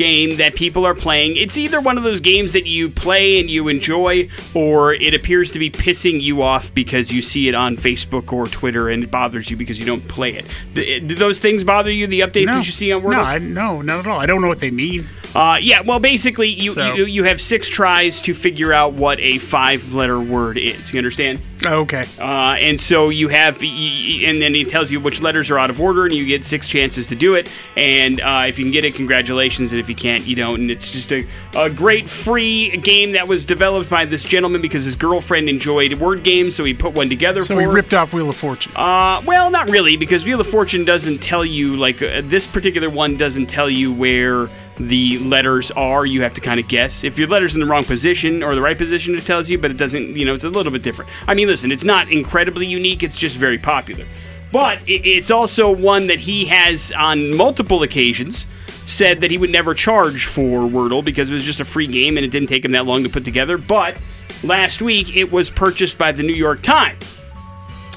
game 0.00 0.36
that 0.38 0.54
people 0.54 0.86
are 0.86 0.94
playing. 0.94 1.36
It's 1.36 1.58
either 1.58 1.78
one 1.78 1.98
of 1.98 2.04
those 2.04 2.20
games 2.22 2.54
that 2.54 2.66
you 2.66 2.88
play 2.88 3.38
and 3.38 3.50
you 3.50 3.68
enjoy, 3.68 4.30
or 4.54 4.94
it 4.94 5.12
appears 5.14 5.50
to 5.52 5.58
be 5.58 5.70
pissing 5.70 6.18
you 6.20 6.40
off 6.42 6.72
because 6.72 7.12
you 7.12 7.20
see 7.20 7.48
it 7.48 7.54
on 7.54 7.76
Facebook 7.76 8.32
or 8.32 8.48
Twitter 8.48 8.88
and 8.88 9.04
it 9.04 9.10
bothers 9.10 9.50
you 9.50 9.56
because 9.58 9.78
you 9.78 9.84
don't 9.84 10.08
play 10.08 10.32
it. 10.34 10.46
Th- 10.74 11.06
Do 11.06 11.14
those 11.14 11.38
things 11.38 11.64
bother 11.64 11.92
you? 11.92 12.06
The 12.06 12.20
updates 12.20 12.46
No, 12.46 12.54
that 12.56 12.66
you 12.66 12.72
see 12.72 12.90
on 12.92 13.02
Wordle? 13.02 13.10
no, 13.12 13.20
I, 13.20 13.38
no, 13.38 13.82
not 13.82 13.98
at 14.00 14.06
all. 14.06 14.18
I 14.18 14.24
don't 14.26 14.40
know 14.40 14.48
what 14.48 14.60
they 14.60 14.70
mean. 14.70 15.06
Uh, 15.34 15.58
yeah, 15.60 15.82
well, 15.82 16.00
basically, 16.00 16.48
you, 16.48 16.72
So- 16.72 16.94
you 16.94 17.04
you 17.04 17.24
have 17.24 17.40
six 17.40 17.68
tries 17.68 18.22
to 18.22 18.32
figure 18.34 18.72
out 18.72 18.94
what 18.94 19.20
a 19.20 19.36
five-letter 19.38 20.18
word 20.18 20.56
is. 20.58 20.92
You 20.92 20.98
understand? 20.98 21.40
Oh, 21.66 21.80
okay. 21.80 22.08
Uh, 22.18 22.56
and 22.58 22.80
so 22.80 23.10
you 23.10 23.28
have, 23.28 23.62
and 23.62 24.40
then 24.40 24.54
it 24.54 24.68
tells 24.68 24.90
you 24.90 24.98
which 24.98 25.20
letters 25.20 25.50
are 25.50 25.58
out 25.58 25.68
of 25.68 25.80
order, 25.80 26.06
and 26.06 26.14
you 26.14 26.24
get 26.24 26.44
six 26.44 26.66
chances 26.66 27.06
to 27.08 27.14
do 27.14 27.34
it. 27.34 27.48
And 27.76 28.20
uh, 28.20 28.44
if 28.46 28.58
you 28.58 28.64
can 28.64 28.72
get 28.72 28.84
it, 28.84 28.94
congratulations. 28.94 29.72
And 29.72 29.80
if 29.80 29.88
you 29.88 29.94
can't, 29.94 30.24
you 30.24 30.34
don't. 30.36 30.60
And 30.60 30.70
it's 30.70 30.90
just 30.90 31.12
a, 31.12 31.26
a 31.54 31.68
great 31.68 32.08
free 32.08 32.76
game 32.78 33.12
that 33.12 33.28
was 33.28 33.44
developed 33.44 33.90
by 33.90 34.06
this 34.06 34.24
gentleman 34.24 34.62
because 34.62 34.84
his 34.84 34.96
girlfriend 34.96 35.48
enjoyed 35.48 35.92
word 35.94 36.22
games, 36.22 36.54
so 36.56 36.64
he 36.64 36.72
put 36.72 36.94
one 36.94 37.10
together 37.10 37.40
for 37.40 37.46
So 37.46 37.54
for 37.54 37.58
we 37.58 37.64
her. 37.64 37.72
ripped 37.72 37.92
off 37.92 38.14
Wheel 38.14 38.30
of 38.30 38.36
Fortune. 38.36 38.72
Uh, 38.74 39.20
well, 39.26 39.50
not 39.50 39.68
really, 39.68 39.96
because 39.96 40.24
Wheel 40.24 40.40
of 40.40 40.46
Fortune 40.46 40.84
doesn't 40.86 41.18
tell 41.18 41.44
you, 41.44 41.76
like, 41.76 42.00
uh, 42.02 42.22
this 42.24 42.46
particular 42.46 42.88
one 42.88 43.16
doesn't 43.16 43.46
tell 43.46 43.68
you 43.68 43.92
where 43.92 44.48
the 44.80 45.18
letters 45.18 45.70
are. 45.72 46.06
You 46.06 46.22
have 46.22 46.34
to 46.34 46.40
kind 46.40 46.58
of 46.58 46.68
guess. 46.68 47.04
If 47.04 47.18
your 47.18 47.28
letter's 47.28 47.54
in 47.54 47.60
the 47.60 47.66
wrong 47.66 47.84
position 47.84 48.42
or 48.42 48.54
the 48.54 48.62
right 48.62 48.78
position, 48.78 49.14
it 49.16 49.26
tells 49.26 49.50
you, 49.50 49.58
but 49.58 49.70
it 49.70 49.76
doesn't, 49.76 50.16
you 50.16 50.24
know, 50.24 50.34
it's 50.34 50.44
a 50.44 50.50
little 50.50 50.72
bit 50.72 50.82
different. 50.82 51.10
I 51.26 51.34
mean, 51.34 51.48
listen, 51.48 51.70
it's 51.70 51.84
not 51.84 52.10
incredibly 52.10 52.66
unique, 52.66 53.02
it's 53.02 53.16
just 53.16 53.36
very 53.36 53.58
popular. 53.58 54.06
But 54.52 54.80
it's 54.86 55.30
also 55.30 55.70
one 55.70 56.08
that 56.08 56.18
he 56.18 56.46
has 56.46 56.90
on 56.92 57.36
multiple 57.36 57.82
occasions 57.84 58.46
said 58.84 59.20
that 59.20 59.30
he 59.30 59.38
would 59.38 59.50
never 59.50 59.74
charge 59.74 60.26
for 60.26 60.62
Wordle 60.68 61.04
because 61.04 61.30
it 61.30 61.32
was 61.32 61.44
just 61.44 61.60
a 61.60 61.64
free 61.64 61.86
game 61.86 62.16
and 62.16 62.24
it 62.24 62.30
didn't 62.30 62.48
take 62.48 62.64
him 62.64 62.72
that 62.72 62.84
long 62.84 63.04
to 63.04 63.08
put 63.08 63.24
together. 63.24 63.56
But 63.56 63.96
last 64.42 64.82
week, 64.82 65.16
it 65.16 65.30
was 65.30 65.50
purchased 65.50 65.98
by 65.98 66.10
the 66.10 66.24
New 66.24 66.34
York 66.34 66.62
Times 66.62 67.16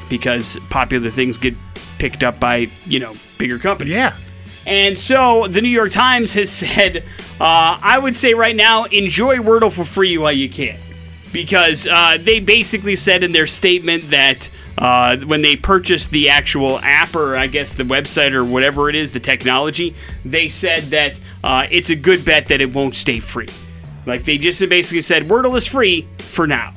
because 0.10 0.60
popular 0.70 1.10
things 1.10 1.40
get 1.40 1.56
picked 1.98 2.22
up 2.22 2.40
by 2.40 2.70
you 2.86 3.00
know 3.00 3.16
bigger 3.40 3.58
companies. 3.58 3.94
yeah. 3.94 4.16
And 4.66 4.98
so 4.98 5.48
the 5.48 5.62
New 5.62 5.70
York 5.70 5.92
Times 5.92 6.34
has 6.34 6.50
said, 6.52 7.04
uh, 7.40 7.78
I 7.82 8.00
would 8.00 8.16
say 8.16 8.34
right 8.34 8.56
now, 8.56 8.86
enjoy 8.86 9.38
Wordle 9.38 9.72
for 9.72 9.84
free 9.84 10.18
while 10.18 10.32
you 10.32 10.50
can. 10.50 10.80
because 11.34 11.88
uh, 11.88 12.18
they 12.22 12.40
basically 12.40 12.96
said 12.96 13.24
in 13.24 13.32
their 13.32 13.48
statement 13.48 14.10
that 14.12 14.50
uh, 14.78 15.18
when 15.26 15.42
they 15.42 15.56
purchased 15.56 16.12
the 16.12 16.30
actual 16.30 16.80
app 16.80 17.16
or 17.16 17.36
I 17.36 17.48
guess 17.48 17.74
the 17.74 17.84
website 17.84 18.34
or 18.34 18.46
whatever 18.46 18.88
it 18.90 18.96
is, 18.96 19.12
the 19.14 19.20
technology, 19.20 19.96
they 20.24 20.48
said 20.50 20.92
that 20.92 21.20
uh, 21.44 21.66
it's 21.70 21.90
a 21.90 21.96
good 21.96 22.24
bet 22.24 22.48
that 22.48 22.62
it 22.62 22.74
won't 22.74 22.96
stay 22.96 23.20
free. 23.20 23.50
Like 24.06 24.24
they 24.26 24.38
just 24.38 24.60
basically 24.70 25.02
said 25.02 25.24
Wordle 25.24 25.56
is 25.58 25.66
free 25.66 26.08
for 26.20 26.46
now. 26.48 26.74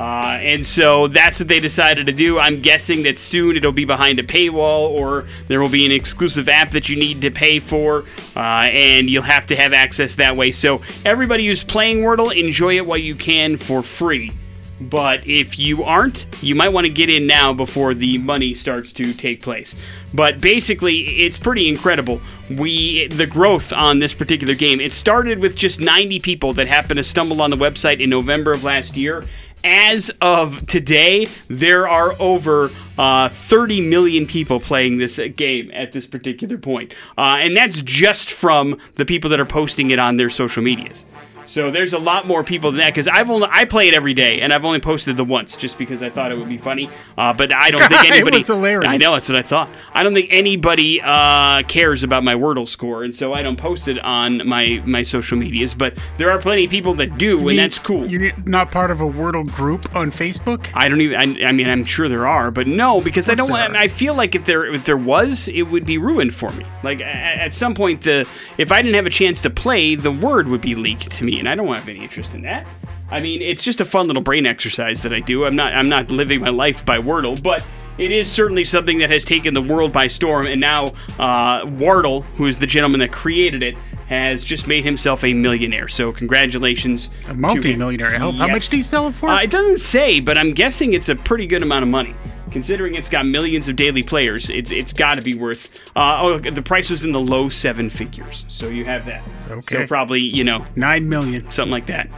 Uh, 0.00 0.38
and 0.40 0.64
so 0.64 1.08
that's 1.08 1.40
what 1.40 1.48
they 1.48 1.60
decided 1.60 2.06
to 2.06 2.12
do. 2.12 2.38
I'm 2.38 2.62
guessing 2.62 3.02
that 3.02 3.18
soon 3.18 3.54
it'll 3.54 3.70
be 3.70 3.84
behind 3.84 4.18
a 4.18 4.22
paywall 4.22 4.88
or 4.88 5.26
there 5.48 5.60
will 5.60 5.68
be 5.68 5.84
an 5.84 5.92
exclusive 5.92 6.48
app 6.48 6.70
that 6.70 6.88
you 6.88 6.96
need 6.96 7.20
to 7.20 7.30
pay 7.30 7.58
for, 7.58 8.04
uh, 8.34 8.38
and 8.70 9.10
you'll 9.10 9.22
have 9.22 9.46
to 9.48 9.56
have 9.56 9.74
access 9.74 10.14
that 10.14 10.38
way. 10.38 10.52
So, 10.52 10.80
everybody 11.04 11.46
who's 11.46 11.62
playing 11.62 11.98
Wordle, 11.98 12.34
enjoy 12.34 12.78
it 12.78 12.86
while 12.86 12.96
you 12.96 13.14
can 13.14 13.58
for 13.58 13.82
free. 13.82 14.32
But 14.80 15.26
if 15.26 15.58
you 15.58 15.84
aren't, 15.84 16.26
you 16.40 16.54
might 16.54 16.70
want 16.70 16.86
to 16.86 16.92
get 16.92 17.10
in 17.10 17.26
now 17.26 17.52
before 17.52 17.92
the 17.92 18.16
money 18.16 18.54
starts 18.54 18.94
to 18.94 19.12
take 19.12 19.42
place. 19.42 19.76
But 20.14 20.40
basically, 20.40 21.20
it's 21.20 21.36
pretty 21.36 21.68
incredible. 21.68 22.22
We 22.48 23.06
the 23.08 23.26
growth 23.26 23.74
on 23.74 23.98
this 23.98 24.14
particular 24.14 24.54
game. 24.54 24.80
It 24.80 24.94
started 24.94 25.42
with 25.42 25.54
just 25.54 25.80
90 25.80 26.20
people 26.20 26.54
that 26.54 26.66
happened 26.66 26.96
to 26.96 27.04
stumble 27.04 27.42
on 27.42 27.50
the 27.50 27.56
website 27.58 28.00
in 28.00 28.08
November 28.08 28.54
of 28.54 28.64
last 28.64 28.96
year. 28.96 29.26
As 29.62 30.10
of 30.20 30.66
today, 30.66 31.28
there 31.48 31.86
are 31.86 32.14
over 32.18 32.70
uh, 32.98 33.28
30 33.28 33.82
million 33.82 34.26
people 34.26 34.60
playing 34.60 34.98
this 34.98 35.20
game 35.36 35.70
at 35.74 35.92
this 35.92 36.06
particular 36.06 36.56
point. 36.58 36.94
Uh, 37.18 37.36
and 37.38 37.56
that's 37.56 37.82
just 37.82 38.30
from 38.30 38.78
the 38.94 39.04
people 39.04 39.30
that 39.30 39.40
are 39.40 39.46
posting 39.46 39.90
it 39.90 39.98
on 39.98 40.16
their 40.16 40.30
social 40.30 40.62
medias. 40.62 41.04
So 41.50 41.72
there's 41.72 41.92
a 41.94 41.98
lot 41.98 42.28
more 42.28 42.44
people 42.44 42.70
than 42.70 42.78
that 42.78 42.90
because 42.94 43.08
I've 43.08 43.28
only 43.28 43.48
I 43.50 43.64
play 43.64 43.88
it 43.88 43.94
every 43.94 44.14
day 44.14 44.40
and 44.40 44.52
I've 44.52 44.64
only 44.64 44.78
posted 44.78 45.16
the 45.16 45.24
once 45.24 45.56
just 45.56 45.78
because 45.78 46.00
I 46.00 46.08
thought 46.08 46.30
it 46.30 46.38
would 46.38 46.48
be 46.48 46.56
funny. 46.56 46.88
Uh, 47.18 47.32
but 47.32 47.52
I 47.52 47.72
don't 47.72 47.88
think 47.88 48.04
anybody. 48.12 48.36
it 48.36 48.38
was 48.38 48.46
hilarious. 48.46 48.88
I 48.88 48.98
know 48.98 49.14
that's 49.14 49.28
what 49.28 49.34
I 49.36 49.42
thought. 49.42 49.68
I 49.92 50.04
don't 50.04 50.14
think 50.14 50.28
anybody 50.30 51.00
uh, 51.02 51.64
cares 51.64 52.04
about 52.04 52.22
my 52.22 52.34
Wordle 52.34 52.68
score, 52.68 53.02
and 53.02 53.12
so 53.12 53.32
I 53.32 53.42
don't 53.42 53.56
post 53.56 53.88
it 53.88 53.98
on 53.98 54.46
my 54.46 54.80
my 54.86 55.02
social 55.02 55.36
medias. 55.36 55.74
But 55.74 55.98
there 56.18 56.30
are 56.30 56.38
plenty 56.38 56.66
of 56.66 56.70
people 56.70 56.94
that 56.94 57.18
do, 57.18 57.48
and 57.48 57.58
that's 57.58 57.80
cool. 57.80 58.06
You're 58.06 58.30
not 58.46 58.70
part 58.70 58.92
of 58.92 59.00
a 59.00 59.08
Wordle 59.08 59.44
group 59.52 59.92
on 59.96 60.12
Facebook? 60.12 60.70
I 60.72 60.88
don't 60.88 61.00
even. 61.00 61.16
I, 61.16 61.48
I 61.48 61.50
mean, 61.50 61.68
I'm 61.68 61.84
sure 61.84 62.08
there 62.08 62.28
are, 62.28 62.52
but 62.52 62.68
no, 62.68 63.00
because 63.00 63.28
I 63.28 63.34
don't. 63.34 63.50
want. 63.50 63.74
I 63.74 63.88
feel 63.88 64.14
like 64.14 64.36
if 64.36 64.44
there 64.44 64.72
if 64.72 64.84
there 64.84 64.96
was, 64.96 65.48
it 65.48 65.62
would 65.62 65.84
be 65.84 65.98
ruined 65.98 66.32
for 66.32 66.52
me. 66.52 66.64
Like 66.84 67.00
a- 67.00 67.04
at 67.06 67.54
some 67.54 67.74
point, 67.74 68.02
the 68.02 68.28
if 68.56 68.70
I 68.70 68.82
didn't 68.82 68.94
have 68.94 69.06
a 69.06 69.10
chance 69.10 69.42
to 69.42 69.50
play, 69.50 69.96
the 69.96 70.12
word 70.12 70.46
would 70.46 70.60
be 70.60 70.76
leaked 70.76 71.10
to 71.10 71.24
me, 71.24 71.39
and 71.40 71.48
I 71.48 71.54
don't 71.56 71.66
have 71.66 71.88
any 71.88 72.00
interest 72.00 72.34
in 72.34 72.42
that. 72.42 72.66
I 73.10 73.18
mean, 73.20 73.42
it's 73.42 73.64
just 73.64 73.80
a 73.80 73.84
fun 73.84 74.06
little 74.06 74.22
brain 74.22 74.46
exercise 74.46 75.02
that 75.02 75.12
I 75.12 75.18
do. 75.18 75.44
I'm 75.44 75.56
not. 75.56 75.72
I'm 75.74 75.88
not 75.88 76.10
living 76.12 76.40
my 76.40 76.50
life 76.50 76.84
by 76.86 76.98
Wordle, 76.98 77.42
but. 77.42 77.66
It 77.98 78.12
is 78.12 78.32
certainly 78.32 78.64
something 78.64 78.96
that 79.00 79.10
has 79.10 79.26
taken 79.26 79.52
the 79.52 79.60
world 79.60 79.92
by 79.92 80.06
storm, 80.06 80.46
and 80.46 80.58
now 80.58 80.92
uh, 81.18 81.66
Wardle, 81.78 82.22
who 82.36 82.46
is 82.46 82.56
the 82.56 82.66
gentleman 82.66 83.00
that 83.00 83.12
created 83.12 83.62
it, 83.62 83.74
has 84.08 84.42
just 84.42 84.66
made 84.66 84.84
himself 84.84 85.22
a 85.22 85.34
millionaire. 85.34 85.86
So 85.86 86.10
congratulations, 86.10 87.10
A 87.28 87.34
multi-millionaire. 87.34 88.10
How, 88.18 88.30
how 88.32 88.46
Yes. 88.46 88.54
much 88.54 88.68
do 88.70 88.78
you 88.78 88.82
sell 88.82 89.08
it 89.08 89.14
for? 89.14 89.28
Uh, 89.28 89.42
it 89.42 89.50
doesn't 89.50 89.80
say, 89.80 90.18
but 90.18 90.38
I'm 90.38 90.52
guessing 90.52 90.94
it's 90.94 91.10
a 91.10 91.14
pretty 91.16 91.46
good 91.46 91.60
amount 91.62 91.82
of 91.82 91.90
money. 91.90 92.14
Considering 92.50 92.94
it's 92.96 93.08
got 93.08 93.26
millions 93.26 93.68
of 93.68 93.76
daily 93.76 94.02
players, 94.02 94.50
it's 94.50 94.70
it's 94.72 94.92
got 94.92 95.16
to 95.16 95.22
be 95.22 95.34
worth. 95.34 95.70
Uh, 95.94 96.18
oh, 96.20 96.38
the 96.38 96.62
price 96.62 96.90
was 96.90 97.04
in 97.04 97.12
the 97.12 97.20
low 97.20 97.48
seven 97.48 97.88
figures, 97.88 98.44
so 98.48 98.68
you 98.68 98.84
have 98.84 99.06
that. 99.06 99.22
So 99.64 99.86
probably 99.86 100.20
you 100.20 100.44
know 100.44 100.64
Nine 100.76 101.08
million. 101.08 101.50
something 101.50 101.70
like 101.70 101.86
that. 101.86 102.10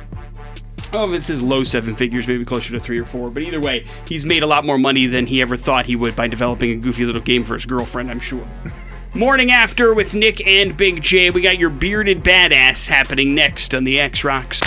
Oh, 0.94 1.10
if 1.10 1.20
it 1.20 1.22
says 1.22 1.42
low 1.42 1.64
seven 1.64 1.96
figures, 1.96 2.28
maybe 2.28 2.44
closer 2.44 2.72
to 2.72 2.80
three 2.80 2.98
or 2.98 3.04
four. 3.06 3.30
But 3.30 3.42
either 3.44 3.60
way, 3.60 3.86
he's 4.06 4.26
made 4.26 4.42
a 4.42 4.46
lot 4.46 4.64
more 4.66 4.76
money 4.78 5.06
than 5.06 5.26
he 5.26 5.40
ever 5.40 5.56
thought 5.56 5.86
he 5.86 5.96
would 5.96 6.14
by 6.14 6.28
developing 6.28 6.70
a 6.70 6.76
goofy 6.76 7.04
little 7.06 7.22
game 7.22 7.44
for 7.44 7.54
his 7.54 7.64
girlfriend, 7.64 8.10
I'm 8.10 8.20
sure. 8.20 8.46
Morning 9.14 9.50
after 9.50 9.92
with 9.92 10.14
Nick 10.14 10.46
and 10.46 10.74
Big 10.76 11.02
J. 11.02 11.28
We 11.30 11.42
got 11.42 11.58
your 11.58 11.68
bearded 11.70 12.22
badass 12.24 12.88
happening 12.88 13.34
next 13.34 13.74
on 13.74 13.84
the 13.84 14.00
X 14.00 14.24
Rocks. 14.24 14.60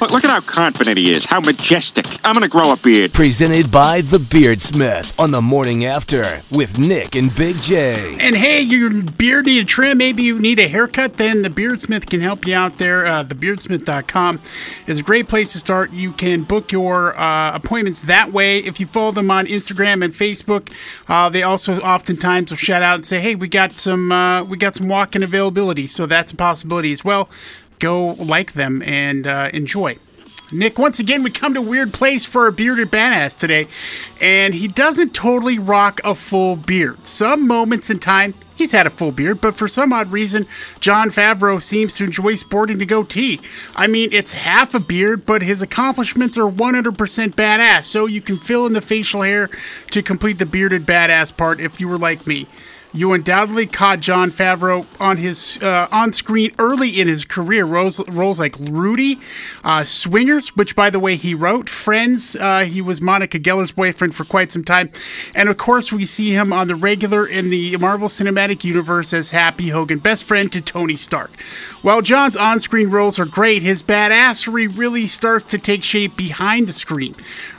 Look, 0.00 0.10
look 0.10 0.24
at 0.24 0.30
how 0.30 0.40
confident 0.40 0.98
he 0.98 1.12
is, 1.12 1.24
how 1.24 1.40
majestic. 1.40 2.06
I'm 2.24 2.34
gonna 2.34 2.48
grow 2.48 2.72
a 2.72 2.76
beard. 2.76 3.12
Presented 3.12 3.70
by 3.70 4.00
The 4.00 4.18
Beardsmith 4.18 5.18
on 5.18 5.30
the 5.30 5.40
morning 5.40 5.84
after 5.84 6.42
with 6.50 6.78
Nick 6.78 7.14
and 7.14 7.34
Big 7.34 7.56
J. 7.58 8.16
And 8.18 8.36
hey, 8.36 8.60
your 8.60 9.02
beard 9.02 9.46
need 9.46 9.60
a 9.60 9.64
trim. 9.64 9.98
Maybe 9.98 10.24
you 10.24 10.40
need 10.40 10.58
a 10.58 10.66
haircut. 10.66 11.18
Then 11.18 11.42
the 11.42 11.50
Beardsmith 11.50 12.06
can 12.10 12.20
help 12.20 12.46
you 12.46 12.54
out 12.54 12.78
there. 12.78 13.06
Uh, 13.06 13.22
thebeardsmith.com 13.24 14.40
is 14.86 15.00
a 15.00 15.02
great 15.02 15.28
place 15.28 15.52
to 15.52 15.58
start. 15.58 15.92
You 15.92 16.12
can 16.12 16.42
book 16.42 16.72
your 16.72 17.18
uh, 17.18 17.54
appointments 17.54 18.02
that 18.02 18.32
way. 18.32 18.58
If 18.58 18.80
you 18.80 18.86
follow 18.86 19.12
them 19.12 19.30
on 19.30 19.46
Instagram 19.46 20.04
and 20.04 20.12
Facebook, 20.12 20.72
uh, 21.08 21.28
they 21.28 21.42
also 21.42 21.78
oftentimes 21.80 22.50
will 22.50 22.56
shout 22.56 22.82
out 22.82 22.96
and 22.96 23.04
say, 23.06 23.20
"Hey, 23.20 23.34
we 23.34 23.48
got 23.48 23.72
some 23.72 24.10
uh, 24.10 24.42
we 24.42 24.56
got 24.56 24.74
some 24.74 24.88
walk-in 24.88 25.22
availability." 25.22 25.86
So 25.86 26.06
that's 26.06 26.32
a 26.32 26.36
possibility 26.36 26.90
as 26.92 27.04
well. 27.04 27.28
Go 27.78 28.12
like 28.12 28.52
them 28.52 28.82
and 28.82 29.26
uh, 29.26 29.50
enjoy. 29.52 29.98
Nick, 30.52 30.78
once 30.78 31.00
again, 31.00 31.24
we 31.24 31.30
come 31.30 31.54
to 31.54 31.60
weird 31.60 31.92
place 31.92 32.24
for 32.24 32.46
a 32.46 32.52
bearded 32.52 32.88
badass 32.88 33.36
today, 33.36 33.66
and 34.20 34.54
he 34.54 34.68
doesn't 34.68 35.12
totally 35.12 35.58
rock 35.58 36.00
a 36.04 36.14
full 36.14 36.54
beard. 36.54 37.04
Some 37.04 37.48
moments 37.48 37.90
in 37.90 37.98
time, 37.98 38.32
he's 38.54 38.70
had 38.70 38.86
a 38.86 38.90
full 38.90 39.10
beard, 39.10 39.40
but 39.40 39.56
for 39.56 39.66
some 39.66 39.92
odd 39.92 40.12
reason, 40.12 40.46
Jon 40.78 41.10
Favreau 41.10 41.60
seems 41.60 41.96
to 41.96 42.04
enjoy 42.04 42.36
sporting 42.36 42.78
the 42.78 42.86
goatee. 42.86 43.40
I 43.74 43.88
mean, 43.88 44.10
it's 44.12 44.34
half 44.34 44.72
a 44.72 44.78
beard, 44.78 45.26
but 45.26 45.42
his 45.42 45.62
accomplishments 45.62 46.38
are 46.38 46.48
100% 46.48 46.92
badass, 47.34 47.84
so 47.84 48.06
you 48.06 48.20
can 48.20 48.36
fill 48.36 48.66
in 48.66 48.72
the 48.72 48.80
facial 48.80 49.22
hair 49.22 49.50
to 49.90 50.00
complete 50.00 50.38
the 50.38 50.46
bearded 50.46 50.82
badass 50.82 51.36
part 51.36 51.58
if 51.58 51.80
you 51.80 51.88
were 51.88 51.98
like 51.98 52.24
me. 52.24 52.46
You 52.96 53.12
undoubtedly 53.12 53.66
caught 53.66 54.00
Jon 54.00 54.30
Favreau 54.30 54.86
on 54.98 55.18
his 55.18 55.58
uh, 55.62 55.86
on 55.92 56.14
screen 56.14 56.52
early 56.58 56.98
in 56.98 57.08
his 57.08 57.26
career. 57.26 57.66
Roles, 57.66 58.00
roles 58.08 58.38
like 58.38 58.56
Rudy, 58.58 59.20
uh, 59.62 59.84
Swingers, 59.84 60.56
which 60.56 60.74
by 60.74 60.88
the 60.88 60.98
way 60.98 61.16
he 61.16 61.34
wrote, 61.34 61.68
Friends. 61.68 62.36
Uh, 62.36 62.60
he 62.60 62.80
was 62.80 63.02
Monica 63.02 63.38
Geller's 63.38 63.72
boyfriend 63.72 64.14
for 64.14 64.24
quite 64.24 64.50
some 64.50 64.64
time, 64.64 64.90
and 65.34 65.50
of 65.50 65.58
course 65.58 65.92
we 65.92 66.06
see 66.06 66.30
him 66.30 66.54
on 66.54 66.68
the 66.68 66.74
regular 66.74 67.26
in 67.26 67.50
the 67.50 67.76
Marvel 67.76 68.08
Cinematic 68.08 68.64
Universe 68.64 69.12
as 69.12 69.28
Happy 69.28 69.68
Hogan, 69.68 69.98
best 69.98 70.24
friend 70.24 70.50
to 70.52 70.62
Tony 70.62 70.96
Stark. 70.96 71.38
While 71.82 72.00
Jon's 72.00 72.34
on-screen 72.34 72.88
roles 72.88 73.18
are 73.18 73.26
great, 73.26 73.60
his 73.62 73.82
badassery 73.82 74.74
really 74.74 75.06
starts 75.06 75.50
to 75.50 75.58
take 75.58 75.82
shape 75.82 76.16
behind 76.16 76.66
the 76.66 76.72
screen 76.72 77.14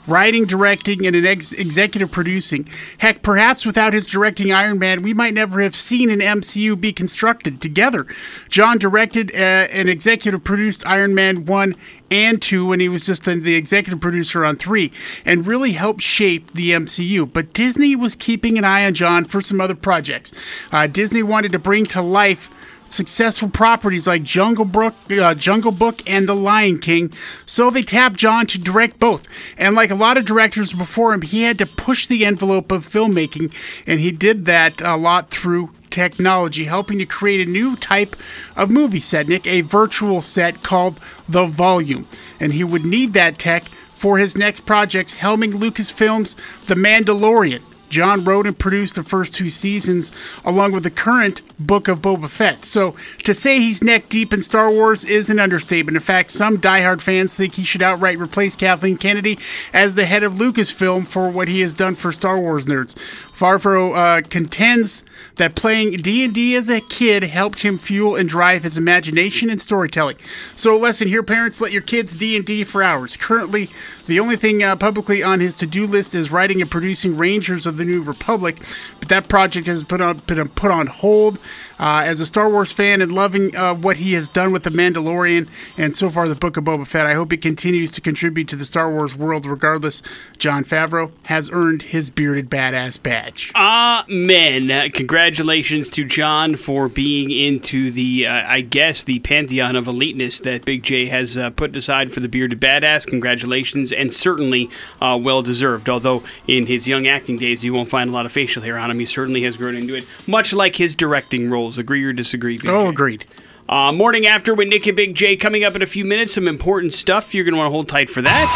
writing, 0.08 0.46
directing, 0.46 1.06
and 1.06 1.16
an 1.16 1.26
ex- 1.26 1.54
executive 1.54 2.12
producing. 2.12 2.68
Heck, 3.00 3.22
perhaps 3.22 3.66
without 3.66 3.94
his 3.94 4.08
directing 4.08 4.52
Iron 4.52 4.80
Man, 4.80 5.02
we 5.02 5.14
might 5.14 5.34
never 5.34 5.62
have 5.62 5.76
seen 5.76 6.10
an 6.10 6.20
MCU 6.20 6.80
be 6.80 6.92
constructed 6.92 7.62
together. 7.62 8.08
Jon 8.50 8.78
directed 8.78 9.32
uh, 9.34 9.38
and 9.72 9.90
executive 9.90 10.44
produced 10.44 10.88
Iron 10.88 11.14
Man 11.14 11.46
1 11.46 11.76
and 12.10 12.42
2 12.42 12.66
when 12.66 12.80
he 12.80 12.90
was 12.90 13.06
just 13.06 13.26
the 13.26 13.56
executive 13.56 14.00
producer 14.00 14.46
on 14.46 14.56
3 14.56 14.92
and 15.26 15.46
really 15.46 15.74
helped 15.74 16.02
shape 16.02 16.54
the 16.54 16.72
MCU. 16.72 17.32
But 17.32 17.54
Disney 17.54 17.96
was 17.96 18.16
keeping 18.16 18.58
an 18.58 18.64
eye 18.64 18.86
on 18.86 18.94
Jon 18.94 19.26
for 19.26 19.42
some 19.42 19.60
other 19.60 19.76
projects. 19.76 20.32
Uh, 20.72 20.88
Disney 20.88 21.24
wanted 21.24 21.52
to 21.52 21.60
bring 21.60 21.86
to 21.88 22.02
life 22.02 22.50
successful 22.90 23.50
properties 23.50 24.08
like 24.08 24.24
Jungle 24.24 24.66
Book, 24.66 24.96
uh, 25.12 25.34
Jungle 25.34 25.72
Book, 25.72 26.02
and 26.08 26.28
The 26.28 26.36
Lion 26.36 26.80
King. 26.80 27.12
So 27.46 27.70
they 27.70 27.82
tapped 27.82 28.18
Jon 28.18 28.46
to 28.48 28.60
direct 28.60 29.00
both. 29.00 29.28
And 29.58 29.76
like 29.76 29.92
a 29.92 29.96
lot 29.96 30.18
of 30.18 30.26
directors 30.26 30.74
before 30.74 31.14
him, 31.14 31.22
he 31.22 31.44
had 31.44 31.58
to 31.60 31.66
push 31.66 32.08
the 32.08 32.26
envelope 32.26 32.72
of 32.72 32.88
filmmaking, 32.88 33.54
and 33.88 34.00
he 34.00 34.12
did 34.12 34.46
that 34.46 34.82
a 34.82 34.96
lot 34.96 35.30
through 35.30 35.72
technology, 35.90 36.66
helping 36.66 37.00
to 37.00 37.06
create 37.06 37.48
a 37.48 37.52
new 37.52 37.76
type 37.76 38.16
of 38.56 38.70
movie 38.70 39.00
set, 39.00 39.28
Nick, 39.28 39.48
a 39.48 39.62
virtual 39.62 40.22
set 40.22 40.62
called 40.62 41.00
The 41.28 41.48
Volume. 41.48 42.08
And 42.40 42.54
he 42.54 42.64
would 42.64 42.86
need 42.86 43.14
that 43.14 43.40
tech 43.40 43.64
for 43.64 44.20
his 44.20 44.38
next 44.38 44.62
projects, 44.62 45.18
helming 45.18 45.54
Lucasfilm's 45.54 46.36
The 46.68 46.76
Mandalorian. 46.76 47.62
Jon 47.90 48.24
wrote 48.24 48.48
and 48.48 48.58
produced 48.58 48.96
the 48.96 49.04
first 49.04 49.34
two 49.34 49.50
seasons, 49.50 50.12
along 50.46 50.72
with 50.72 50.84
the 50.84 50.92
current 50.92 51.42
Book 51.60 51.88
of 51.88 52.02
Boba 52.02 52.30
Fett. 52.30 52.66
So, 52.66 52.92
to 53.24 53.34
say 53.34 53.60
he's 53.60 53.84
neck 53.84 54.10
deep 54.10 54.34
in 54.34 54.42
Star 54.42 54.70
Wars 54.72 55.04
is 55.04 55.30
an 55.30 55.40
understatement. 55.40 55.96
In 55.96 56.02
fact, 56.02 56.32
some 56.32 56.58
diehard 56.58 57.02
fans 57.02 57.36
think 57.36 57.56
he 57.56 57.64
should 57.64 57.82
outright 57.82 58.20
replace 58.20 58.56
Kathleen 58.56 58.98
Kennedy 58.98 59.38
as 59.74 59.96
the 59.96 60.06
head 60.06 60.24
of 60.24 60.34
Lucasfilm 60.34 61.08
for 61.08 61.30
what 61.30 61.48
he 61.48 61.62
has 61.62 61.74
done 61.74 61.96
for 61.96 62.12
Star 62.12 62.40
Wars 62.40 62.66
nerds. 62.66 62.96
Favreau 63.38 63.96
uh, 63.96 64.22
contends 64.28 65.04
that 65.36 65.54
playing 65.54 65.92
D&D 65.92 66.56
as 66.56 66.70
a 66.70 66.82
kid 66.82 67.22
helped 67.24 67.62
him 67.62 67.78
fuel 67.78 68.16
and 68.16 68.28
drive 68.28 68.64
his 68.64 68.80
imagination 68.80 69.52
and 69.52 69.62
storytelling. 69.62 70.18
So, 70.56 70.76
lesson 70.76 71.08
here, 71.08 71.22
parents, 71.22 71.62
let 71.62 71.72
your 71.72 71.84
kids 71.84 72.16
D&D 72.16 72.64
for 72.64 72.82
hours. 72.82 73.16
Currently, 73.16 73.70
the 74.08 74.20
only 74.20 74.38
thing 74.38 74.64
uh, 74.64 74.76
publicly 74.76 75.22
on 75.22 75.40
his 75.40 75.56
to-do 75.56 75.86
list 75.86 76.16
is 76.16 76.32
writing 76.32 76.62
and 76.62 76.72
producing 76.72 77.16
Rangers 77.16 77.68
of 77.68 77.78
the 77.78 77.86
New 77.86 78.02
Republic, 78.02 78.58
but 79.00 79.10
that 79.10 79.28
project 79.28 79.68
has 79.68 79.84
been 79.84 80.48
put 80.50 80.72
on 80.72 80.88
hold. 80.88 81.38
Uh, 81.80 82.04
as 82.06 82.20
a 82.20 82.26
Star 82.26 82.50
Wars 82.50 82.72
fan 82.72 83.02
and 83.02 83.12
loving 83.12 83.56
uh, 83.56 83.74
what 83.74 83.98
he 83.98 84.14
has 84.14 84.30
done 84.30 84.52
with 84.52 84.64
The 84.64 84.70
Mandalorian 84.70 85.48
and 85.78 85.96
so 85.96 86.10
far 86.10 86.28
the 86.28 86.36
Book 86.36 86.58
of 86.58 86.64
Boba 86.64 86.88
Fett, 86.88 87.06
I 87.06 87.14
hope 87.14 87.32
he 87.32 87.38
continues 87.38 87.92
to 87.94 88.02
contribute 88.02 88.48
to 88.50 88.56
the 88.56 88.66
Star 88.66 88.92
Wars 88.92 89.16
world 89.16 89.46
regardless. 89.46 90.02
Jon 90.38 90.64
Favreau 90.64 91.12
has 91.26 91.50
earned 91.52 91.84
his 91.84 92.10
bearded 92.10 92.50
badass 92.50 93.02
badge. 93.02 93.52
Amen. 93.56 94.90
Congratulations 94.92 95.90
to 95.92 96.06
Jon 96.06 96.56
for 96.56 96.90
being 96.90 97.32
into 97.32 97.92
the, 97.92 98.28
uh, 98.28 98.44
I 98.48 98.62
guess, 98.62 99.04
the 99.04 99.20
pantheon 99.20 99.76
of 99.76 99.86
eliteness 99.86 100.42
that 100.42 100.66
Big 100.66 100.84
J 100.84 101.06
has 101.08 101.38
uh, 101.38 101.50
put 101.52 101.76
aside 101.76 102.12
for 102.12 102.20
the 102.20 102.30
bearded 102.30 102.60
badass. 102.60 103.06
Congratulations, 103.06 103.92
and 103.92 104.12
certainly 104.12 104.70
uh, 105.02 105.20
well 105.22 105.42
deserved. 105.42 105.90
Although 105.90 106.24
in 106.48 106.66
his 106.66 106.88
young 106.88 107.08
acting 107.08 107.38
days, 107.38 107.64
you 107.64 107.74
won't 107.74 107.90
find 107.90 108.10
a 108.10 108.14
lot 108.14 108.26
of 108.26 108.32
facial 108.32 108.64
hair 108.64 108.78
on 108.78 108.90
him. 108.90 109.00
He 109.00 109.06
certainly 109.06 109.44
has 109.44 109.58
grown 109.58 109.76
into 109.76 109.96
it, 109.96 110.06
much 110.26 110.54
like 110.54 110.76
his 110.76 110.96
directing 110.96 111.50
roles. 111.68 111.78
Agree 111.78 112.04
or 112.04 112.14
disagree? 112.14 112.58
Big 112.58 112.70
Oh, 112.70 112.88
agreed. 112.90 113.26
Uh, 113.70 113.92
morning 113.92 114.26
after 114.26 114.56
with 114.56 114.70
Nick 114.70 114.88
and 114.88 114.96
Big 114.96 115.14
J 115.14 115.36
coming 115.36 115.64
up 115.66 115.76
in 115.76 115.82
a 115.82 115.86
few 115.86 116.06
minutes. 116.06 116.34
Some 116.34 116.48
important 116.48 116.94
stuff. 116.94 117.36
You're 117.36 117.44
going 117.44 117.54
to 117.54 117.58
want 117.60 117.68
to 117.68 117.72
hold 117.72 117.90
tight 117.90 118.10
for 118.10 118.22
that. 118.22 118.48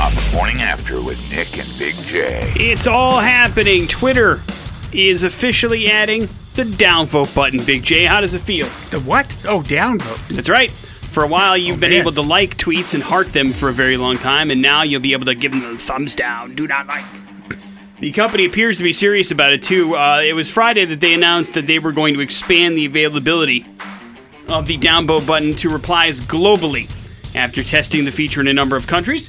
On 0.00 0.14
the 0.14 0.30
morning 0.34 0.62
after 0.62 1.02
with 1.02 1.20
Nick 1.30 1.58
and 1.58 1.78
Big 1.78 1.94
J. 2.06 2.52
It's 2.56 2.86
all 2.86 3.18
happening. 3.20 3.86
Twitter 3.86 4.40
is 4.92 5.22
officially 5.22 5.88
adding 5.88 6.22
the 6.54 6.64
downvote 6.64 7.34
button. 7.34 7.62
Big 7.64 7.82
J, 7.82 8.04
how 8.04 8.20
does 8.22 8.32
it 8.34 8.40
feel? 8.40 8.66
The 8.90 9.00
what? 9.00 9.26
Oh, 9.46 9.60
downvote. 9.60 10.28
That's 10.28 10.48
right. 10.48 10.70
For 10.70 11.22
a 11.22 11.28
while, 11.28 11.58
you've 11.58 11.78
been 11.80 11.90
man. 11.90 12.00
able 12.00 12.12
to 12.12 12.22
like 12.22 12.56
tweets 12.56 12.94
and 12.94 13.02
heart 13.02 13.34
them 13.34 13.50
for 13.50 13.68
a 13.68 13.72
very 13.72 13.98
long 13.98 14.16
time, 14.16 14.50
and 14.50 14.62
now 14.62 14.82
you'll 14.82 15.02
be 15.02 15.12
able 15.12 15.26
to 15.26 15.34
give 15.34 15.52
them 15.52 15.60
the 15.60 15.76
thumbs 15.76 16.14
down, 16.14 16.54
do 16.54 16.66
not 16.66 16.86
like. 16.86 17.04
The 18.02 18.10
company 18.10 18.46
appears 18.46 18.78
to 18.78 18.82
be 18.82 18.92
serious 18.92 19.30
about 19.30 19.52
it 19.52 19.62
too. 19.62 19.94
Uh, 19.94 20.22
it 20.22 20.32
was 20.32 20.50
Friday 20.50 20.84
that 20.86 21.00
they 21.00 21.14
announced 21.14 21.54
that 21.54 21.68
they 21.68 21.78
were 21.78 21.92
going 21.92 22.14
to 22.14 22.20
expand 22.20 22.76
the 22.76 22.84
availability 22.84 23.64
of 24.48 24.66
the 24.66 24.76
downvote 24.76 25.24
button 25.24 25.54
to 25.58 25.70
replies 25.70 26.20
globally 26.20 26.90
after 27.36 27.62
testing 27.62 28.04
the 28.04 28.10
feature 28.10 28.40
in 28.40 28.48
a 28.48 28.52
number 28.52 28.76
of 28.76 28.88
countries. 28.88 29.28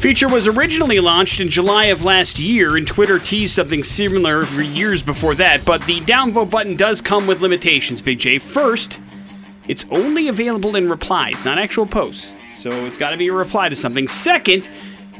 Feature 0.00 0.28
was 0.28 0.48
originally 0.48 0.98
launched 0.98 1.38
in 1.38 1.48
July 1.48 1.84
of 1.84 2.02
last 2.02 2.40
year, 2.40 2.76
and 2.76 2.84
Twitter 2.84 3.20
teased 3.20 3.54
something 3.54 3.84
similar 3.84 4.44
for 4.44 4.62
years 4.62 5.00
before 5.00 5.36
that. 5.36 5.64
But 5.64 5.82
the 5.82 6.00
downvote 6.00 6.50
button 6.50 6.74
does 6.74 7.00
come 7.00 7.28
with 7.28 7.42
limitations, 7.42 8.02
Big 8.02 8.18
J. 8.18 8.40
First, 8.40 8.98
it's 9.68 9.86
only 9.92 10.26
available 10.26 10.74
in 10.74 10.90
replies, 10.90 11.44
not 11.44 11.58
actual 11.58 11.86
posts. 11.86 12.32
So 12.56 12.70
it's 12.86 12.98
got 12.98 13.10
to 13.10 13.16
be 13.16 13.28
a 13.28 13.32
reply 13.32 13.68
to 13.68 13.76
something. 13.76 14.08
Second, 14.08 14.68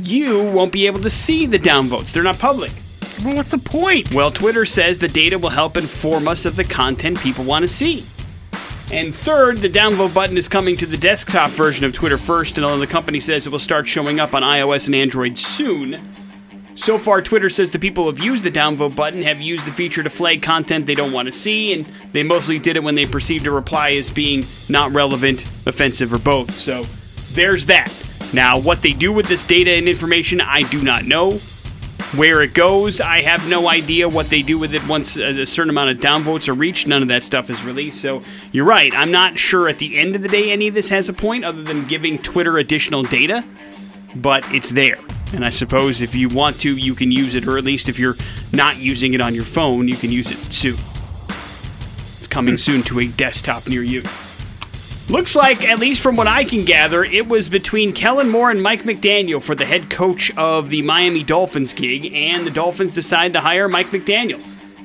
you 0.01 0.51
won't 0.51 0.73
be 0.73 0.87
able 0.87 1.01
to 1.01 1.11
see 1.11 1.47
the 1.47 1.59
downvotes, 1.59 2.13
they're 2.13 2.23
not 2.23 2.39
public. 2.39 2.73
Well, 3.25 3.37
what's 3.37 3.51
the 3.51 3.59
point? 3.59 4.15
Well, 4.15 4.31
Twitter 4.31 4.65
says 4.65 4.99
the 4.99 5.09
data 5.09 5.39
will 5.39 5.51
help 5.51 5.77
inform 5.77 6.27
us 6.27 6.45
of 6.45 6.57
the 6.57 6.65
content 6.65 7.21
people 7.21 7.45
want 7.45 7.63
to 7.63 7.69
see. 7.69 8.05
And 8.93 9.15
third, 9.15 9.59
the 9.59 9.69
downvote 9.69 10.13
button 10.13 10.37
is 10.37 10.49
coming 10.49 10.77
to 10.77 10.87
the 10.87 10.97
desktop 10.97 11.51
version 11.51 11.85
of 11.85 11.95
Twitter 11.95 12.19
first, 12.19 12.57
and 12.57 12.65
although 12.65 12.79
the 12.79 12.87
company 12.87 13.21
says 13.21 13.47
it 13.47 13.51
will 13.51 13.59
start 13.59 13.87
showing 13.87 14.21
up 14.21 14.35
on 14.35 14.43
iOS 14.43 14.87
and 14.87 14.95
Android 14.95 15.39
soon, 15.39 15.99
so 16.75 16.99
far 16.99 17.23
Twitter 17.23 17.49
says 17.49 17.71
the 17.71 17.79
people 17.79 18.05
who 18.05 18.11
have 18.11 18.23
used 18.23 18.45
the 18.45 18.51
downvote 18.51 18.97
button 18.97 19.23
have 19.23 19.41
used 19.41 19.67
the 19.67 19.71
feature 19.71 20.03
to 20.03 20.11
flag 20.11 20.43
content 20.43 20.87
they 20.87 20.95
don't 20.95 21.13
want 21.13 21.27
to 21.27 21.33
see, 21.33 21.73
and 21.73 21.87
they 22.13 22.23
mostly 22.23 22.59
did 22.59 22.77
it 22.77 22.83
when 22.83 22.95
they 22.95 23.07
perceived 23.07 23.47
a 23.47 23.51
reply 23.51 23.93
as 23.93 24.11
being 24.11 24.45
not 24.69 24.93
relevant, 24.93 25.43
offensive, 25.67 26.13
or 26.13 26.19
both. 26.19 26.53
So 26.53 26.85
there's 27.35 27.67
that. 27.67 27.91
Now, 28.33 28.59
what 28.59 28.83
they 28.83 28.93
do 28.93 29.13
with 29.13 29.27
this 29.27 29.45
data 29.45 29.71
and 29.71 29.89
information, 29.89 30.41
I 30.41 30.63
do 30.63 30.83
not 30.83 31.05
know. 31.05 31.39
Where 32.17 32.43
it 32.43 32.53
goes, 32.53 33.01
I 33.01 33.23
have 33.23 33.49
no 33.49 33.69
idea 33.69 34.07
what 34.07 34.27
they 34.27 34.43
do 34.43 34.59
with 34.59 34.75
it 34.75 34.87
once 34.87 35.17
a 35.17 35.47
certain 35.47 35.71
amount 35.71 35.91
of 35.91 35.97
downvotes 35.97 36.47
are 36.47 36.53
reached. 36.53 36.87
None 36.87 37.01
of 37.01 37.09
that 37.09 37.25
stuff 37.25 37.49
is 37.49 37.65
released. 37.65 38.03
So 38.03 38.21
you're 38.51 38.67
right. 38.67 38.93
I'm 38.95 39.11
not 39.11 39.39
sure 39.39 39.67
at 39.67 39.79
the 39.79 39.97
end 39.97 40.15
of 40.15 40.21
the 40.21 40.29
day 40.29 40.53
any 40.53 40.69
of 40.69 40.75
this 40.75 40.91
has 40.91 41.09
a 41.09 41.15
point 41.15 41.45
other 41.45 41.63
than 41.63 41.87
giving 41.87 42.19
Twitter 42.19 42.59
additional 42.59 43.03
data, 43.03 43.43
but 44.15 44.45
it's 44.53 44.71
there. 44.71 44.99
And 45.33 45.43
I 45.43 45.49
suppose 45.49 46.03
if 46.03 46.15
you 46.15 46.29
want 46.29 46.57
to, 46.61 46.77
you 46.77 46.95
can 46.95 47.11
use 47.11 47.35
it, 47.35 47.49
or 47.49 47.57
at 47.57 47.65
least 47.65 47.89
if 47.89 47.99
you're 47.99 48.17
not 48.53 48.77
using 48.79 49.15
it 49.15 49.23
on 49.23 49.35
your 49.35 49.45
phone, 49.45 49.89
you 49.89 49.97
can 49.97 50.13
use 50.13 50.31
it 50.31 50.37
soon. 50.53 50.77
It's 52.19 52.27
coming 52.27 52.55
hmm. 52.55 52.59
soon 52.59 52.83
to 52.83 53.01
a 53.01 53.07
desktop 53.07 53.67
near 53.67 53.83
you. 53.83 54.03
Looks 55.09 55.35
like, 55.37 55.65
at 55.65 55.79
least 55.79 56.01
from 56.01 56.17
what 56.17 56.27
I 56.27 56.45
can 56.45 56.65
gather, 56.65 57.05
it 57.05 57.27
was 57.27 57.49
between 57.49 57.93
Kellen 57.93 58.31
Moore 58.31 58.51
and 58.51 58.63
Mike 58.63 58.85
McDaniel 58.85 59.43
for 59.43 59.55
the 59.55 59.65
head 59.65 59.91
coach 59.91 60.35
of 60.39 60.71
the 60.71 60.81
Miami 60.83 61.23
Dolphins 61.23 61.75
gig, 61.75 62.13
and 62.15 62.47
the 62.47 62.51
Dolphins 62.51 62.95
decided 62.95 63.33
to 63.35 63.41
hire 63.41 63.69
Mike 63.69 63.89
McDaniel. 63.89 64.43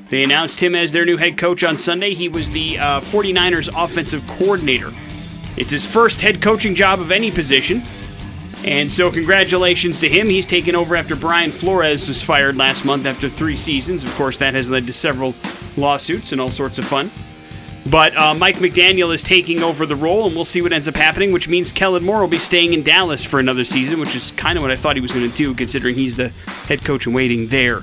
They 0.09 0.23
announced 0.23 0.59
him 0.59 0.75
as 0.75 0.91
their 0.91 1.05
new 1.05 1.17
head 1.17 1.37
coach 1.37 1.63
on 1.63 1.77
Sunday. 1.77 2.13
He 2.13 2.29
was 2.29 2.49
the 2.51 2.77
uh, 2.79 2.99
49ers 3.01 3.69
offensive 3.81 4.25
coordinator. 4.27 4.91
It's 5.55 5.71
his 5.71 5.85
first 5.85 6.19
head 6.21 6.41
coaching 6.41 6.75
job 6.75 6.99
of 6.99 7.11
any 7.11 7.31
position. 7.31 7.83
And 8.65 8.91
so, 8.91 9.11
congratulations 9.11 9.99
to 9.99 10.09
him. 10.09 10.27
He's 10.27 10.47
taken 10.47 10.75
over 10.75 10.95
after 10.95 11.15
Brian 11.15 11.51
Flores 11.51 12.07
was 12.07 12.21
fired 12.21 12.57
last 12.57 12.85
month 12.85 13.05
after 13.05 13.29
three 13.29 13.55
seasons. 13.55 14.03
Of 14.03 14.13
course, 14.15 14.37
that 14.37 14.55
has 14.55 14.71
led 14.71 14.87
to 14.87 14.93
several 14.93 15.35
lawsuits 15.77 16.31
and 16.31 16.41
all 16.41 16.51
sorts 16.51 16.79
of 16.79 16.85
fun. 16.85 17.11
But 17.89 18.17
uh, 18.17 18.33
Mike 18.33 18.57
McDaniel 18.57 19.13
is 19.13 19.23
taking 19.23 19.61
over 19.61 19.85
the 19.85 19.95
role, 19.95 20.25
and 20.25 20.35
we'll 20.35 20.45
see 20.45 20.61
what 20.61 20.73
ends 20.73 20.87
up 20.87 20.95
happening, 20.95 21.31
which 21.31 21.47
means 21.47 21.71
Kellen 21.71 22.03
Moore 22.03 22.19
will 22.19 22.27
be 22.27 22.39
staying 22.39 22.73
in 22.73 22.83
Dallas 22.83 23.23
for 23.23 23.39
another 23.39 23.63
season, 23.63 23.99
which 23.99 24.13
is 24.13 24.31
kind 24.31 24.57
of 24.57 24.61
what 24.61 24.71
I 24.71 24.75
thought 24.75 24.95
he 24.97 25.01
was 25.01 25.11
going 25.11 25.29
to 25.29 25.35
do, 25.35 25.53
considering 25.53 25.95
he's 25.95 26.15
the 26.15 26.29
head 26.67 26.83
coach 26.83 27.07
in 27.07 27.13
waiting 27.13 27.47
there. 27.47 27.81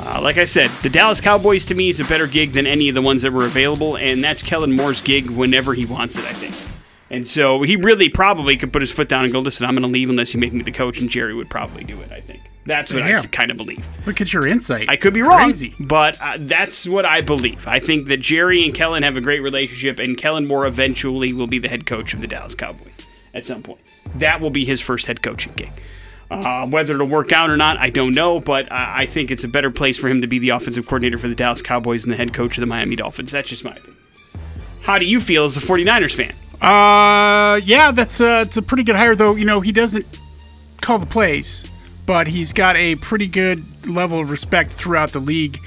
Uh, 0.00 0.20
like 0.22 0.38
I 0.38 0.44
said, 0.44 0.70
the 0.82 0.88
Dallas 0.88 1.20
Cowboys 1.20 1.66
to 1.66 1.74
me 1.74 1.88
is 1.88 2.00
a 2.00 2.04
better 2.04 2.26
gig 2.26 2.52
than 2.52 2.66
any 2.66 2.88
of 2.88 2.94
the 2.94 3.02
ones 3.02 3.22
that 3.22 3.32
were 3.32 3.44
available, 3.44 3.96
and 3.96 4.24
that's 4.24 4.40
Kellen 4.40 4.72
Moore's 4.72 5.02
gig 5.02 5.28
whenever 5.28 5.74
he 5.74 5.84
wants 5.84 6.16
it, 6.16 6.24
I 6.24 6.32
think. 6.32 6.67
And 7.10 7.26
so 7.26 7.62
he 7.62 7.76
really 7.76 8.08
probably 8.08 8.56
could 8.56 8.72
put 8.72 8.82
his 8.82 8.90
foot 8.90 9.08
down 9.08 9.24
and 9.24 9.32
go, 9.32 9.40
listen, 9.40 9.64
I'm 9.64 9.72
going 9.72 9.82
to 9.82 9.88
leave 9.88 10.10
unless 10.10 10.34
you 10.34 10.40
make 10.40 10.52
me 10.52 10.62
the 10.62 10.70
coach, 10.72 11.00
and 11.00 11.08
Jerry 11.08 11.34
would 11.34 11.48
probably 11.48 11.84
do 11.84 12.00
it, 12.02 12.12
I 12.12 12.20
think. 12.20 12.42
That's 12.66 12.92
what 12.92 13.02
I 13.02 13.22
kind 13.28 13.50
of 13.50 13.56
believe. 13.56 13.82
Look 14.06 14.20
at 14.20 14.30
your 14.34 14.46
insight. 14.46 14.90
I 14.90 14.96
could 14.96 15.14
be 15.14 15.22
wrong, 15.22 15.44
Crazy. 15.44 15.74
but 15.80 16.20
uh, 16.20 16.36
that's 16.40 16.86
what 16.86 17.06
I 17.06 17.22
believe. 17.22 17.66
I 17.66 17.78
think 17.78 18.08
that 18.08 18.18
Jerry 18.18 18.62
and 18.62 18.74
Kellen 18.74 19.04
have 19.04 19.16
a 19.16 19.22
great 19.22 19.40
relationship, 19.40 19.98
and 19.98 20.18
Kellen 20.18 20.46
Moore 20.46 20.66
eventually 20.66 21.32
will 21.32 21.46
be 21.46 21.58
the 21.58 21.68
head 21.68 21.86
coach 21.86 22.12
of 22.12 22.20
the 22.20 22.26
Dallas 22.26 22.54
Cowboys 22.54 22.98
at 23.32 23.46
some 23.46 23.62
point. 23.62 23.80
That 24.16 24.42
will 24.42 24.50
be 24.50 24.66
his 24.66 24.82
first 24.82 25.06
head 25.06 25.22
coaching 25.22 25.54
gig. 25.54 25.70
Uh, 26.30 26.66
whether 26.66 26.94
it'll 26.94 27.08
work 27.08 27.32
out 27.32 27.48
or 27.48 27.56
not, 27.56 27.78
I 27.78 27.88
don't 27.88 28.14
know, 28.14 28.38
but 28.38 28.70
I 28.70 29.02
I 29.02 29.06
think 29.06 29.30
it's 29.30 29.44
a 29.44 29.48
better 29.48 29.70
place 29.70 29.96
for 29.96 30.08
him 30.08 30.20
to 30.20 30.26
be 30.26 30.38
the 30.38 30.50
offensive 30.50 30.84
coordinator 30.84 31.16
for 31.16 31.28
the 31.28 31.34
Dallas 31.34 31.62
Cowboys 31.62 32.02
than 32.02 32.10
the 32.10 32.18
head 32.18 32.34
coach 32.34 32.58
of 32.58 32.60
the 32.60 32.66
Miami 32.66 32.96
Dolphins. 32.96 33.32
That's 33.32 33.48
just 33.48 33.64
my 33.64 33.70
opinion. 33.70 33.96
How 34.88 34.96
do 34.96 35.04
you 35.04 35.20
feel 35.20 35.44
as 35.44 35.54
a 35.54 35.60
49ers 35.60 36.14
fan? 36.14 36.32
Uh, 36.62 37.60
yeah, 37.62 37.90
that's 37.92 38.20
a, 38.22 38.40
it's 38.40 38.56
a 38.56 38.62
pretty 38.62 38.84
good 38.84 38.96
hire, 38.96 39.14
though. 39.14 39.34
You 39.34 39.44
know, 39.44 39.60
he 39.60 39.70
doesn't 39.70 40.06
call 40.80 40.98
the 40.98 41.04
plays, 41.04 41.70
but 42.06 42.26
he's 42.26 42.54
got 42.54 42.74
a 42.76 42.96
pretty 42.96 43.26
good 43.26 43.86
level 43.86 44.18
of 44.20 44.30
respect 44.30 44.72
throughout 44.72 45.12
the 45.12 45.18
league. 45.18 45.58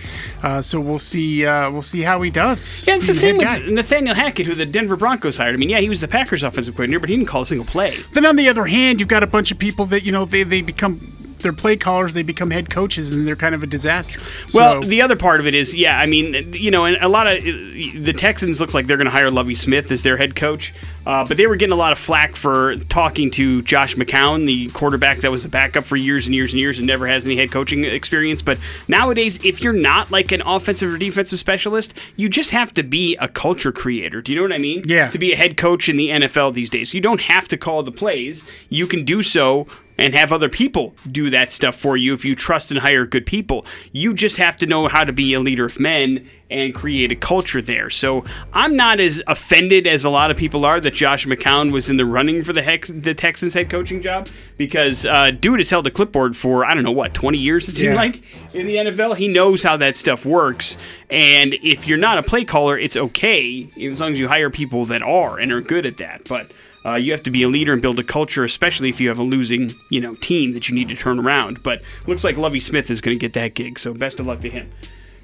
Uh, 0.42 0.64
so 0.64 0.80
we'll 0.80 0.98
see. 0.98 1.46
Uh, 1.46 1.70
we'll 1.70 1.84
see 1.84 2.02
how 2.02 2.20
he 2.24 2.32
does. 2.32 2.84
Yeah, 2.88 2.96
it's 2.96 3.06
the 3.06 3.14
Being 3.14 3.20
same 3.20 3.38
with 3.38 3.46
guy. 3.46 3.60
Nathaniel 3.72 4.16
Hackett, 4.16 4.48
who 4.48 4.56
the 4.56 4.66
Denver 4.66 4.96
Broncos 4.98 5.38
hired. 5.38 5.54
I 5.54 5.58
mean, 5.60 5.70
yeah, 5.70 5.82
he 5.82 5.88
was 5.88 6.02
the 6.02 6.08
Packers 6.08 6.42
offensive 6.42 6.74
coordinator, 6.74 7.00
but 7.00 7.10
he 7.10 7.16
didn't 7.16 7.28
call 7.30 7.44
a 7.44 7.46
single 7.46 7.68
play. 7.68 7.96
Then 8.14 8.26
on 8.26 8.38
the 8.38 8.50
other 8.50 8.66
hand, 8.66 9.00
you've 9.00 9.08
got 9.08 9.22
a 9.22 9.28
bunch 9.28 9.52
of 9.52 9.60
people 9.60 9.86
that 9.86 10.04
you 10.04 10.12
know 10.12 10.26
they 10.26 10.42
they 10.42 10.64
become 10.64 10.98
they're 11.42 11.54
play 11.54 11.76
callers, 11.76 12.14
they 12.14 12.24
become 12.24 12.52
head 12.52 12.70
coaches, 12.70 13.12
and 13.12 13.28
they're 13.28 13.36
kind 13.36 13.56
of 13.56 13.64
a 13.64 13.68
disaster. 13.68 14.20
Well, 14.54 14.82
So- 14.84 14.88
the 14.90 15.02
other 15.02 15.16
part 15.16 15.40
of 15.40 15.48
it 15.48 15.56
is, 15.56 15.74
yeah, 15.76 15.98
I 15.98 16.06
mean, 16.06 16.52
you 16.54 16.72
know, 16.72 16.86
and 16.86 16.98
a 17.02 17.08
lot 17.08 17.28
of 17.28 17.44
the 17.44 18.14
Texans 18.16 18.60
looks 18.60 18.74
like 18.74 18.88
they're 18.88 18.98
going 18.98 19.06
to 19.06 19.12
hire 19.12 19.32
Lovie 19.32 19.56
Smith 19.56 19.92
as 19.92 20.04
their 20.04 20.18
head 20.18 20.36
coach, 20.36 20.74
uh, 21.06 21.26
but 21.26 21.38
they 21.38 21.48
were 21.48 21.56
getting 21.56 21.74
a 21.74 21.78
lot 21.78 21.92
of 21.92 22.00
flack 22.00 22.36
for 22.36 22.76
talking 22.76 23.32
to 23.32 23.62
Josh 23.64 23.96
McCown, 23.96 24.46
the 24.46 24.68
quarterback 24.70 25.20
that 25.20 25.32
was 25.32 25.46
a 25.46 25.50
backup 25.50 25.84
for 25.84 25.96
years 25.96 26.28
and 26.28 26.36
years 26.36 26.54
and 26.54 26.60
years 26.60 26.78
and 26.78 26.88
never 26.88 27.08
has 27.08 27.26
any 27.26 27.36
head 27.36 27.52
coaching 27.52 27.84
experience. 27.84 28.42
But 28.42 28.60
nowadays, 28.88 29.44
if 29.44 29.62
you're 29.62 29.74
not 29.74 30.12
like 30.12 30.32
an 30.32 30.42
offensive 30.42 30.94
or 30.94 30.98
defensive 30.98 31.40
specialist, 31.40 31.98
you 32.16 32.30
just 32.30 32.52
have 32.52 32.74
to 32.76 32.84
be 32.84 33.16
a 33.18 33.28
culture 33.28 33.72
creator. 33.72 34.22
Do 34.22 34.32
you 34.32 34.36
know 34.36 34.44
what 34.44 34.54
I 34.54 34.60
mean? 34.60 34.84
Yeah. 34.86 35.10
To 35.10 35.18
be 35.18 35.34
a 35.34 35.36
head 35.36 35.58
coach 35.58 35.90
in 35.90 35.96
the 35.96 36.10
NFL 36.10 36.54
these 36.54 36.70
days, 36.70 36.94
you 36.94 37.02
don't 37.02 37.22
have 37.22 37.48
to 37.48 37.58
call 37.58 37.82
the 37.84 37.92
plays. 37.92 38.46
You 38.70 38.86
can 38.86 39.04
do 39.04 39.24
so 39.24 39.68
and 39.98 40.14
have 40.14 40.32
other 40.32 40.50
people 40.50 40.96
do 41.10 41.30
that 41.30 41.52
stuff 41.52 41.76
for 41.76 41.96
you 41.96 42.14
if 42.14 42.26
you 42.26 42.36
trust 42.36 42.72
and 42.72 42.80
hire 42.80 43.06
good 43.06 43.26
people. 43.26 43.66
You 43.92 44.14
just 44.14 44.38
have 44.38 44.58
to 44.58 44.66
know 44.66 44.88
how 44.88 45.04
to 45.04 45.14
be 45.14 45.34
a 45.34 45.40
leader 45.40 45.66
of 45.66 45.80
men 45.80 46.28
and 46.52 46.76
create 46.76 47.12
a 47.12 47.16
culture 47.16 47.62
there. 47.62 47.90
So 47.90 48.26
I'm 48.54 48.76
not 48.76 49.00
as 49.00 49.24
offended 49.28 49.88
as 49.88 50.04
a 50.04 50.10
lot 50.10 50.30
of 50.30 50.38
people 50.38 50.66
are 50.66 50.80
that 50.82 50.94
Josh 50.94 51.26
McCown 51.26 51.72
was 51.72 51.90
in 51.90 51.98
the 51.98 52.06
running 52.06 52.44
for 52.44 52.54
the, 52.54 52.62
Hex- 52.62 52.90
the 52.90 53.14
Texans 53.14 53.54
head 53.54 53.70
coaching 53.70 54.02
job 54.02 54.28
because 54.58 55.06
uh, 55.06 55.32
dude 55.32 55.60
has 55.60 55.70
held 55.70 55.88
a 55.88 55.92
clipboard 55.92 56.36
for 56.38 56.66
I 56.66 56.74
don't 56.74 56.84
know 56.84 56.92
what 56.92 57.14
20 57.14 57.38
years 57.38 57.68
it 57.68 57.76
seemed 57.76 57.90
Yeah. 57.94 57.96
like 57.96 58.22
in 58.54 58.68
the 58.68 58.76
NFL. 58.76 59.16
He 59.16 59.28
knows 59.28 59.64
how 59.64 59.78
that 59.78 59.96
stuff 59.96 60.26
works, 60.26 60.78
and 61.10 61.54
if 61.64 61.88
you're 61.88 61.98
not 61.98 62.18
a 62.18 62.24
play 62.24 62.44
caller, 62.44 62.78
it's 62.78 62.98
okay 62.98 63.68
as 63.82 64.00
long 64.02 64.14
as 64.14 64.20
you 64.20 64.28
hire 64.28 64.50
people 64.50 64.86
that 64.88 65.02
are 65.02 65.40
and 65.40 65.52
are 65.52 65.62
good 65.62 65.86
at 65.86 65.98
that. 65.98 66.28
But 66.28 66.52
uh, 66.86 66.96
you 66.96 67.12
have 67.12 67.24
to 67.24 67.32
be 67.32 67.44
a 67.44 67.48
leader 67.48 67.74
and 67.74 67.82
build 67.82 68.00
a 68.00 68.04
culture, 68.04 68.44
especially 68.44 68.90
if 68.90 69.00
you 69.00 69.08
have 69.10 69.20
a 69.20 69.24
losing, 69.24 69.72
you 69.90 70.02
know, 70.02 70.16
team 70.16 70.54
that 70.54 70.68
you 70.68 70.74
need 70.76 70.90
to 70.90 70.96
turn 70.96 71.20
around. 71.20 71.62
But 71.64 71.84
looks 72.08 72.24
like 72.24 72.38
Lovie 72.38 72.60
Smith 72.60 72.90
is 72.90 73.02
going 73.02 73.16
to 73.16 73.20
get 73.22 73.34
that 73.34 73.54
gig, 73.56 73.78
so 73.80 73.94
best 73.94 74.20
of 74.20 74.26
luck 74.26 74.40
to 74.40 74.50
him. 74.50 74.72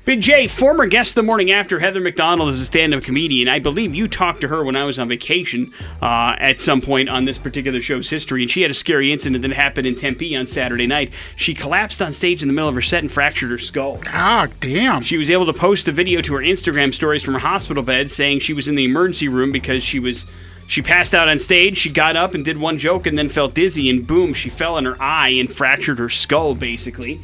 Big 0.08 0.22
J, 0.22 0.48
former 0.48 0.86
guest 0.86 1.15
the 1.15 1.22
morning 1.22 1.52
after, 1.52 1.82
Heather 1.82 2.00
McDonald 2.00 2.48
is 2.48 2.62
a 2.62 2.65
stand-up 2.65 3.04
comedian. 3.04 3.50
I 3.50 3.60
believe 3.60 3.93
you 3.93 4.08
talked 4.08 4.39
to 4.39 4.48
her 4.48 4.63
when 4.63 4.78
I 4.78 4.86
was 4.86 4.98
on 5.00 5.10
vacation 5.10 5.70
uh, 6.02 6.34
at 6.38 6.62
some 6.62 6.80
point 6.80 7.10
on 7.10 7.26
this 7.26 7.38
particular 7.38 7.82
show's 7.82 8.10
history, 8.10 8.41
and 8.41 8.50
she 8.50 8.62
had 8.62 8.72
a 8.72 8.74
scary 8.74 9.12
incident 9.12 9.41
that 9.41 9.52
happened 9.52 9.86
in 9.86 9.96
Tempe 9.96 10.34
on 10.38 10.48
Saturday 10.48 10.88
night. 10.88 11.12
She 11.36 11.54
collapsed 11.54 12.02
on 12.02 12.13
stage 12.13 12.41
in 12.41 12.48
the 12.48 12.54
middle 12.54 12.70
of 12.70 12.76
her 12.76 12.82
set 12.82 13.04
and 13.04 13.12
fractured 13.12 13.52
her 13.52 13.58
skull. 13.58 14.00
Ah, 14.08 14.48
damn. 14.62 15.02
She 15.02 15.17
was 15.17 15.30
able 15.30 15.46
to 15.46 15.52
post 15.52 15.89
a 15.89 15.91
video 15.91 16.22
to 16.22 16.36
her 16.36 16.41
Instagram 16.41 16.93
stories 16.93 17.22
from 17.22 17.34
her 17.34 17.41
hospital 17.41 17.84
bed 17.84 18.10
saying 18.10 18.39
she 18.39 18.54
was 18.54 18.70
in 18.70 18.76
the 18.76 18.86
emergency 18.86 19.28
room 19.28 19.52
because 19.52 19.84
she 19.84 20.00
was 20.00 20.26
she 20.70 20.82
passed 20.82 21.13
out 21.13 21.28
on 21.28 21.38
stage, 21.38 21.78
she 21.78 21.91
got 21.91 22.15
up 22.15 22.34
and 22.34 22.46
did 22.46 22.58
one 22.58 22.78
joke 22.78 23.08
and 23.08 23.17
then 23.17 23.28
felt 23.28 23.54
dizzy 23.54 23.89
and 23.89 24.08
boom, 24.08 24.34
she 24.34 24.50
fell 24.50 24.76
on 24.76 24.86
her 24.86 24.96
eye 25.02 25.32
and 25.32 25.52
fractured 25.52 26.00
her 26.00 26.08
skull 26.08 26.56
basically. 26.56 27.20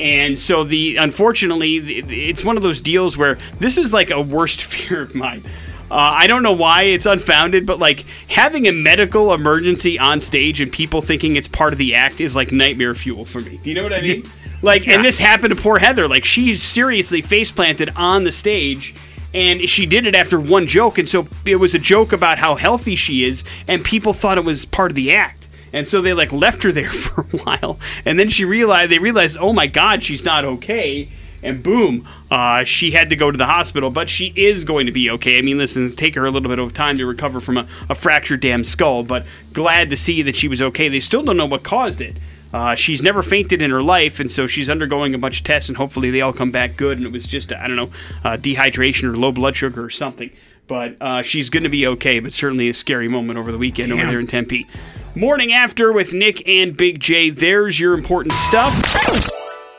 And 0.00 0.38
so 0.38 0.64
the 0.64 0.96
unfortunately 0.96 1.76
it's 1.76 2.42
one 2.42 2.56
of 2.56 2.62
those 2.62 2.80
deals 2.80 3.16
where 3.18 3.36
this 3.58 3.76
is 3.76 3.92
like 3.92 4.10
a 4.10 4.20
worst 4.20 4.62
fear 4.62 5.02
of 5.02 5.14
mine. 5.14 5.42
Uh, 5.90 6.14
I 6.14 6.28
don't 6.28 6.44
know 6.44 6.52
why 6.52 6.84
it's 6.84 7.04
unfounded, 7.04 7.66
but 7.66 7.80
like 7.80 8.04
having 8.28 8.68
a 8.68 8.72
medical 8.72 9.34
emergency 9.34 9.98
on 9.98 10.20
stage 10.20 10.60
and 10.60 10.72
people 10.72 11.02
thinking 11.02 11.34
it's 11.34 11.48
part 11.48 11.72
of 11.72 11.80
the 11.80 11.96
act 11.96 12.20
is 12.20 12.36
like 12.36 12.52
nightmare 12.52 12.94
fuel 12.94 13.24
for 13.24 13.40
me. 13.40 13.58
Do 13.62 13.70
you 13.70 13.76
know 13.76 13.82
what 13.82 13.92
I 13.92 14.00
mean? 14.00 14.24
Like, 14.62 14.86
and 14.88 15.04
this 15.04 15.18
happened 15.18 15.56
to 15.56 15.60
poor 15.60 15.78
Heather. 15.78 16.06
Like, 16.06 16.24
she 16.24 16.54
seriously 16.54 17.22
face 17.22 17.50
planted 17.50 17.90
on 17.96 18.24
the 18.24 18.32
stage, 18.32 18.94
and 19.32 19.62
she 19.68 19.86
did 19.86 20.06
it 20.06 20.14
after 20.14 20.38
one 20.38 20.66
joke. 20.66 20.98
And 20.98 21.08
so 21.08 21.26
it 21.46 21.56
was 21.56 21.74
a 21.74 21.78
joke 21.78 22.12
about 22.12 22.38
how 22.38 22.56
healthy 22.56 22.94
she 22.94 23.24
is, 23.24 23.42
and 23.66 23.82
people 23.82 24.12
thought 24.12 24.38
it 24.38 24.44
was 24.44 24.66
part 24.66 24.90
of 24.90 24.96
the 24.96 25.12
act. 25.12 25.39
And 25.72 25.86
so 25.86 26.00
they 26.00 26.12
like 26.12 26.32
left 26.32 26.62
her 26.62 26.72
there 26.72 26.88
for 26.88 27.22
a 27.22 27.42
while, 27.42 27.78
and 28.04 28.18
then 28.18 28.28
she 28.28 28.44
realized 28.44 28.90
they 28.90 28.98
realized, 28.98 29.36
oh 29.38 29.52
my 29.52 29.66
God, 29.66 30.02
she's 30.02 30.24
not 30.24 30.44
okay. 30.44 31.08
And 31.42 31.62
boom, 31.62 32.06
uh, 32.30 32.64
she 32.64 32.90
had 32.90 33.08
to 33.10 33.16
go 33.16 33.30
to 33.30 33.38
the 33.38 33.46
hospital, 33.46 33.90
but 33.90 34.10
she 34.10 34.32
is 34.36 34.64
going 34.64 34.86
to 34.86 34.92
be 34.92 35.08
okay. 35.10 35.38
I 35.38 35.42
mean, 35.42 35.56
listen, 35.56 35.84
it's 35.84 35.94
take 35.94 36.14
her 36.14 36.26
a 36.26 36.30
little 36.30 36.50
bit 36.50 36.58
of 36.58 36.72
time 36.74 36.96
to 36.96 37.06
recover 37.06 37.40
from 37.40 37.56
a, 37.56 37.66
a 37.88 37.94
fractured 37.94 38.40
damn 38.40 38.62
skull, 38.62 39.02
but 39.02 39.24
glad 39.52 39.88
to 39.90 39.96
see 39.96 40.20
that 40.22 40.36
she 40.36 40.48
was 40.48 40.60
okay. 40.60 40.88
They 40.88 41.00
still 41.00 41.22
don't 41.22 41.38
know 41.38 41.46
what 41.46 41.62
caused 41.62 42.00
it. 42.02 42.16
Uh, 42.52 42.74
she's 42.74 43.02
never 43.02 43.22
fainted 43.22 43.62
in 43.62 43.70
her 43.70 43.82
life, 43.82 44.18
and 44.18 44.30
so 44.30 44.46
she's 44.46 44.68
undergoing 44.68 45.14
a 45.14 45.18
bunch 45.18 45.38
of 45.38 45.44
tests, 45.44 45.68
and 45.68 45.78
hopefully 45.78 46.10
they 46.10 46.20
all 46.20 46.32
come 46.32 46.50
back 46.50 46.76
good. 46.76 46.98
And 46.98 47.06
it 47.06 47.12
was 47.12 47.26
just, 47.26 47.52
I 47.52 47.66
don't 47.66 47.76
know, 47.76 47.90
uh, 48.24 48.36
dehydration 48.36 49.04
or 49.04 49.16
low 49.16 49.32
blood 49.32 49.56
sugar 49.56 49.84
or 49.84 49.90
something. 49.90 50.30
But 50.66 50.96
uh, 51.00 51.22
she's 51.22 51.48
going 51.48 51.62
to 51.62 51.68
be 51.68 51.86
okay, 51.86 52.20
but 52.20 52.32
certainly 52.32 52.68
a 52.68 52.74
scary 52.74 53.08
moment 53.08 53.38
over 53.38 53.50
the 53.50 53.58
weekend 53.58 53.92
over 53.92 54.06
there 54.06 54.20
in 54.20 54.26
Tempe. 54.26 54.66
Morning 55.16 55.52
after 55.52 55.92
with 55.92 56.14
Nick 56.14 56.46
and 56.48 56.76
Big 56.76 57.00
J. 57.00 57.30
There's 57.30 57.80
your 57.80 57.94
important 57.94 58.32
stuff. 58.32 58.72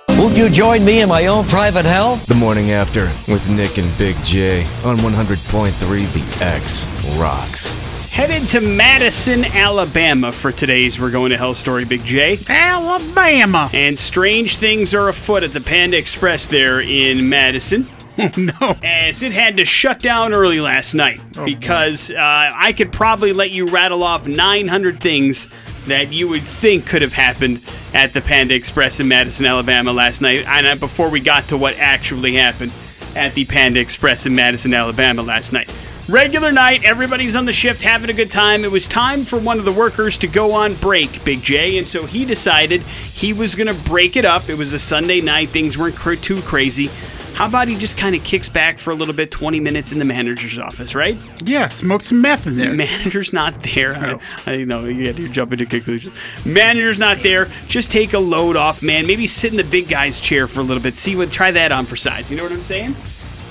Won't 0.10 0.36
you 0.36 0.50
join 0.50 0.84
me 0.84 1.02
in 1.02 1.08
my 1.08 1.28
own 1.28 1.46
private 1.46 1.86
hell? 1.86 2.18
The 2.28 2.36
morning 2.36 2.72
after 2.72 3.06
with 3.30 3.50
Nick 3.50 3.78
and 3.78 3.98
Big 3.98 4.18
J 4.26 4.64
on 4.84 4.98
100.3 4.98 5.78
The 5.80 6.46
X 6.46 6.86
rocks. 7.18 7.68
Headed 8.12 8.50
to 8.50 8.60
Madison, 8.60 9.46
Alabama 9.46 10.34
for 10.34 10.52
today's 10.52 11.00
We're 11.00 11.12
Going 11.12 11.30
to 11.30 11.38
Hell 11.38 11.56
story, 11.56 11.86
Big 11.86 12.04
J. 12.04 12.38
Alabama. 12.50 13.70
And 13.74 13.98
strange 13.98 14.58
things 14.58 14.94
are 14.94 15.08
afoot 15.08 15.44
at 15.44 15.54
the 15.54 15.62
Panda 15.62 15.98
Express 15.98 16.46
there 16.46 16.82
in 16.82 17.30
Madison. 17.30 17.88
no. 18.38 18.76
as 18.84 19.24
it 19.24 19.32
had 19.32 19.58
to 19.58 19.66
shut 19.66 20.02
down 20.02 20.34
early 20.34 20.60
last 20.60 20.94
night 20.94 21.22
because 21.46 22.12
uh, 22.12 22.16
I 22.18 22.74
could 22.74 22.92
probably 22.92 23.34
let 23.34 23.52
you 23.52 23.68
rattle 23.68 24.04
off 24.04 24.28
900 24.28 25.00
things 25.00 25.48
that 25.88 26.12
you 26.12 26.28
would 26.28 26.44
think 26.44 26.86
could 26.86 27.02
have 27.02 27.14
happened 27.14 27.62
at 27.94 28.14
the 28.14 28.22
Panda 28.22 28.54
Express 28.54 29.00
in 29.00 29.08
Madison, 29.08 29.46
Alabama 29.46 29.92
last 29.92 30.22
night. 30.22 30.46
And 30.48 30.68
uh, 30.68 30.76
before 30.76 31.10
we 31.10 31.20
got 31.20 31.48
to 31.50 31.58
what 31.58 31.78
actually 31.80 32.36
happened 32.36 32.72
at 33.16 33.34
the 33.34 33.46
Panda 33.46 33.80
Express 33.80 34.26
in 34.26 34.36
Madison, 34.36 34.74
Alabama 34.74 35.22
last 35.22 35.54
night. 35.54 35.72
Regular 36.10 36.52
night, 36.52 36.84
everybody's 36.84 37.36
on 37.36 37.46
the 37.46 37.54
shift 37.54 37.84
having 37.84 38.10
a 38.10 38.14
good 38.14 38.32
time. 38.32 38.66
It 38.66 38.72
was 38.72 38.88
time 38.88 39.24
for 39.24 39.40
one 39.40 39.60
of 39.60 39.66
the 39.66 39.72
workers 39.72 40.18
to 40.20 40.28
go 40.28 40.52
on 40.52 40.74
break, 40.76 41.24
Big 41.24 41.42
J, 41.42 41.78
and 41.78 41.88
so 41.88 42.06
he 42.06 42.26
decided 42.26 42.82
he 42.82 43.34
was 43.34 43.56
going 43.56 43.74
to 43.74 43.84
break 43.90 44.18
it 44.18 44.26
up. 44.26 44.50
It 44.50 44.58
was 44.58 44.74
a 44.74 44.80
Sunday 44.80 45.22
night, 45.22 45.50
things 45.50 45.78
weren't 45.78 45.96
cr- 45.96 46.16
too 46.16 46.42
crazy. 46.42 46.90
How 47.34 47.48
about 47.48 47.68
he 47.68 47.78
just 47.78 47.98
kind 47.98 48.16
of 48.16 48.24
kicks 48.24 48.50
back 48.50 48.78
for 48.78 48.92
a 48.92 48.96
little 48.96 49.14
bit, 49.14 49.32
20 49.32 49.60
minutes 49.60 49.92
in 49.92 49.98
the 49.98 50.06
manager's 50.06 50.60
office, 50.60 50.94
right? 50.94 51.18
Yeah, 51.44 51.70
smoke 51.70 52.02
some 52.02 52.22
meth 52.22 52.46
in 52.46 52.56
there. 52.56 52.74
Manager's 52.76 53.34
not 53.34 53.60
there. 53.62 53.96
I, 53.96 54.20
I 54.46 54.64
know 54.64 54.86
you 54.86 55.08
had 55.08 55.18
to 55.18 55.30
jump 55.30 55.52
into 55.54 55.66
conclusions. 55.66 56.16
Manager's 56.46 57.00
not 57.00 57.20
there. 57.20 57.46
Just 57.68 57.92
take 57.92 58.14
a 58.14 58.20
load 58.20 58.56
off, 58.56 58.84
man. 58.84 59.08
Maybe 59.08 59.28
sit 59.28 59.52
in 59.52 59.58
the 59.58 59.64
big 59.64 59.88
guy's 59.88 60.20
chair 60.20 60.48
for 60.48 60.60
a 60.60 60.64
little 60.64 60.84
bit. 60.84 60.96
See 60.96 61.16
what. 61.16 61.32
Try 61.32 61.52
that 61.52 61.72
on 61.72 61.86
for 61.86 61.96
size. 61.96 62.30
You 62.30 62.38
know 62.38 62.44
what 62.44 62.52
I'm 62.52 62.62
saying? 62.62 62.96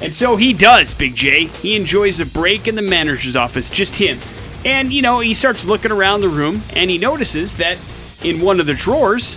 And 0.02 0.14
so 0.14 0.36
he 0.36 0.52
does, 0.52 0.94
Big 0.94 1.14
J. 1.14 1.46
He 1.46 1.76
enjoys 1.76 2.20
a 2.20 2.26
break 2.26 2.66
in 2.68 2.74
the 2.74 2.82
manager's 2.82 3.36
office, 3.36 3.68
just 3.68 3.96
him. 3.96 4.18
And 4.64 4.92
you 4.92 5.02
know, 5.02 5.20
he 5.20 5.34
starts 5.34 5.64
looking 5.64 5.92
around 5.92 6.20
the 6.20 6.28
room, 6.28 6.62
and 6.74 6.90
he 6.90 6.98
notices 6.98 7.56
that 7.56 7.78
in 8.22 8.40
one 8.40 8.60
of 8.60 8.66
the 8.66 8.74
drawers, 8.74 9.36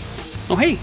oh 0.49 0.55
hey, 0.55 0.79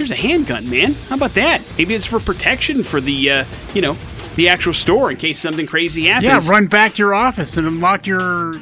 there's 0.00 0.10
a 0.10 0.14
handgun, 0.16 0.68
man. 0.70 0.94
How 1.10 1.16
about 1.16 1.34
that? 1.34 1.62
Maybe 1.76 1.94
it's 1.94 2.06
for 2.06 2.20
protection 2.20 2.82
for 2.82 3.02
the, 3.02 3.30
uh, 3.30 3.44
you 3.74 3.82
know, 3.82 3.98
the 4.36 4.48
actual 4.48 4.72
store 4.72 5.10
in 5.10 5.18
case 5.18 5.38
something 5.38 5.66
crazy 5.66 6.06
happens. 6.06 6.46
Yeah, 6.46 6.50
run 6.50 6.68
back 6.68 6.94
to 6.94 6.98
your 7.02 7.12
office 7.12 7.58
and 7.58 7.66
unlock 7.66 8.06
your 8.06 8.54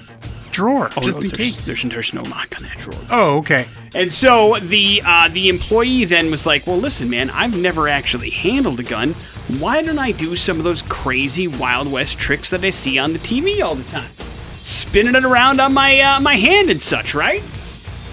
drawer 0.50 0.90
Oh, 0.96 1.00
just 1.00 1.20
no, 1.22 1.26
in 1.26 1.28
there's, 1.28 1.32
case. 1.54 1.66
There's, 1.66 1.82
there's 1.84 2.12
no 2.12 2.22
lock 2.22 2.56
on 2.56 2.64
that 2.64 2.76
drawer. 2.78 3.00
oh, 3.12 3.36
okay. 3.38 3.66
And 3.94 4.12
so 4.12 4.58
the 4.58 5.00
uh, 5.06 5.28
the 5.28 5.48
employee 5.48 6.04
then 6.06 6.30
was 6.30 6.44
like, 6.44 6.66
"Well, 6.66 6.76
listen, 6.76 7.08
man, 7.08 7.30
I've 7.30 7.56
never 7.56 7.86
actually 7.86 8.30
handled 8.30 8.80
a 8.80 8.82
gun. 8.82 9.12
Why 9.60 9.80
don't 9.80 9.98
I 10.00 10.10
do 10.10 10.34
some 10.34 10.58
of 10.58 10.64
those 10.64 10.82
crazy 10.82 11.46
Wild 11.46 11.90
West 11.90 12.18
tricks 12.18 12.50
that 12.50 12.64
I 12.64 12.70
see 12.70 12.98
on 12.98 13.12
the 13.12 13.18
TV 13.20 13.62
all 13.62 13.76
the 13.76 13.84
time? 13.84 14.10
Spinning 14.56 15.14
it 15.14 15.24
around 15.24 15.60
on 15.60 15.72
my 15.72 16.00
uh, 16.00 16.20
my 16.20 16.34
hand 16.34 16.68
and 16.68 16.82
such, 16.82 17.14
right? 17.14 17.42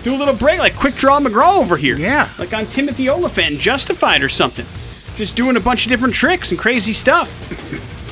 Do 0.06 0.13
a 0.13 0.18
little 0.18 0.36
break, 0.36 0.60
like 0.60 0.76
Quick 0.76 0.94
Draw 0.94 1.20
McGraw 1.20 1.58
over 1.58 1.78
here, 1.78 1.98
Yeah. 1.98 2.30
like 2.38 2.54
on 2.54 2.68
Timothy 2.68 3.10
Olyphant 3.10 3.60
Justified 3.60 4.22
or 4.22 4.30
something. 4.30 4.68
Just 5.18 5.36
doing 5.36 5.56
a 5.58 5.60
bunch 5.60 5.86
of 5.86 5.89
different 5.89 6.13
tricks 6.13 6.52
and 6.52 6.60
crazy 6.60 6.94
stuff." 6.94 7.28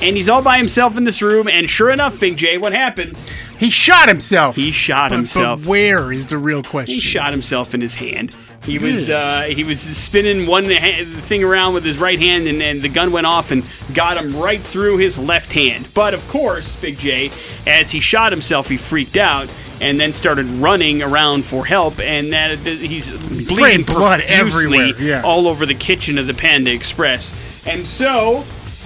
And 0.02 0.18
he's 0.18 0.28
all 0.28 0.42
by 0.42 0.58
himself 0.58 0.98
in 0.98 1.04
this 1.04 1.22
room, 1.22 1.48
and 1.48 1.70
sure 1.70 1.92
enough, 1.92 2.20
Big 2.20 2.36
J, 2.36 2.58
what 2.58 2.74
happens? 2.74 3.30
He 3.60 3.70
shot 3.70 4.10
himself. 4.10 4.56
He 4.56 4.72
shot 4.72 5.12
But- 5.12 5.18
himself. 5.18 5.62
But 5.62 5.70
where 5.70 6.12
is 6.12 6.28
the 6.28 6.40
real 6.40 6.64
question? 6.64 6.96
He 6.96 7.00
shot 7.00 7.32
himself 7.32 7.76
in 7.76 7.80
his 7.82 7.94
hand. 7.96 8.32
He 8.66 8.80
was 8.80 9.10
uh, 9.12 9.44
he 9.52 9.64
was 9.64 9.80
spinning 9.80 10.48
one 10.48 10.66
ha- 10.72 11.04
thing 11.06 11.44
around 11.44 11.74
with 11.76 11.84
his 11.86 11.98
right 11.98 12.20
hand, 12.20 12.48
and, 12.48 12.62
and 12.64 12.82
the 12.82 12.90
gun 12.90 13.12
went 13.12 13.28
off 13.28 13.52
and 13.52 13.64
got 13.94 14.18
him 14.18 14.36
right 14.36 14.62
through 14.62 14.98
his 14.98 15.20
left 15.20 15.54
hand. 15.54 15.88
But 15.94 16.14
of 16.16 16.28
course, 16.28 16.76
Big 16.78 16.98
J, 16.98 17.30
as 17.68 17.92
he 17.92 18.00
shot 18.00 18.32
himself, 18.32 18.70
he 18.70 18.78
freaked 18.78 19.16
out 19.18 19.48
and 19.84 20.00
then 20.00 20.14
started 20.14 20.46
running 20.48 21.04
around 21.04 21.44
for 21.44 21.66
help, 21.66 22.00
and 22.00 22.32
that 22.34 22.58
he's 22.60 23.12
bleeding 23.48 23.86
blood 23.86 24.22
everywhere, 24.28 24.94
yeah. 25.00 25.22
all 25.24 25.48
over 25.48 25.66
the 25.66 25.76
kitchen 25.76 26.18
of 26.18 26.26
the 26.26 26.34
Panda 26.34 26.72
Express. 26.72 27.34
And 27.68 27.86
so 27.86 28.44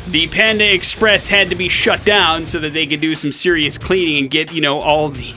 the 0.08 0.28
Panda 0.28 0.74
Express 0.74 1.28
had 1.28 1.50
to 1.50 1.56
be 1.56 1.70
shut 1.70 2.04
down 2.04 2.46
so 2.46 2.60
that 2.60 2.74
they 2.74 2.88
could 2.88 3.02
do 3.02 3.14
some 3.14 3.32
serious 3.32 3.78
cleaning 3.78 4.18
and 4.18 4.30
get, 4.30 4.52
you 4.52 4.62
know, 4.62 4.80
all 4.80 5.10
the 5.10 5.34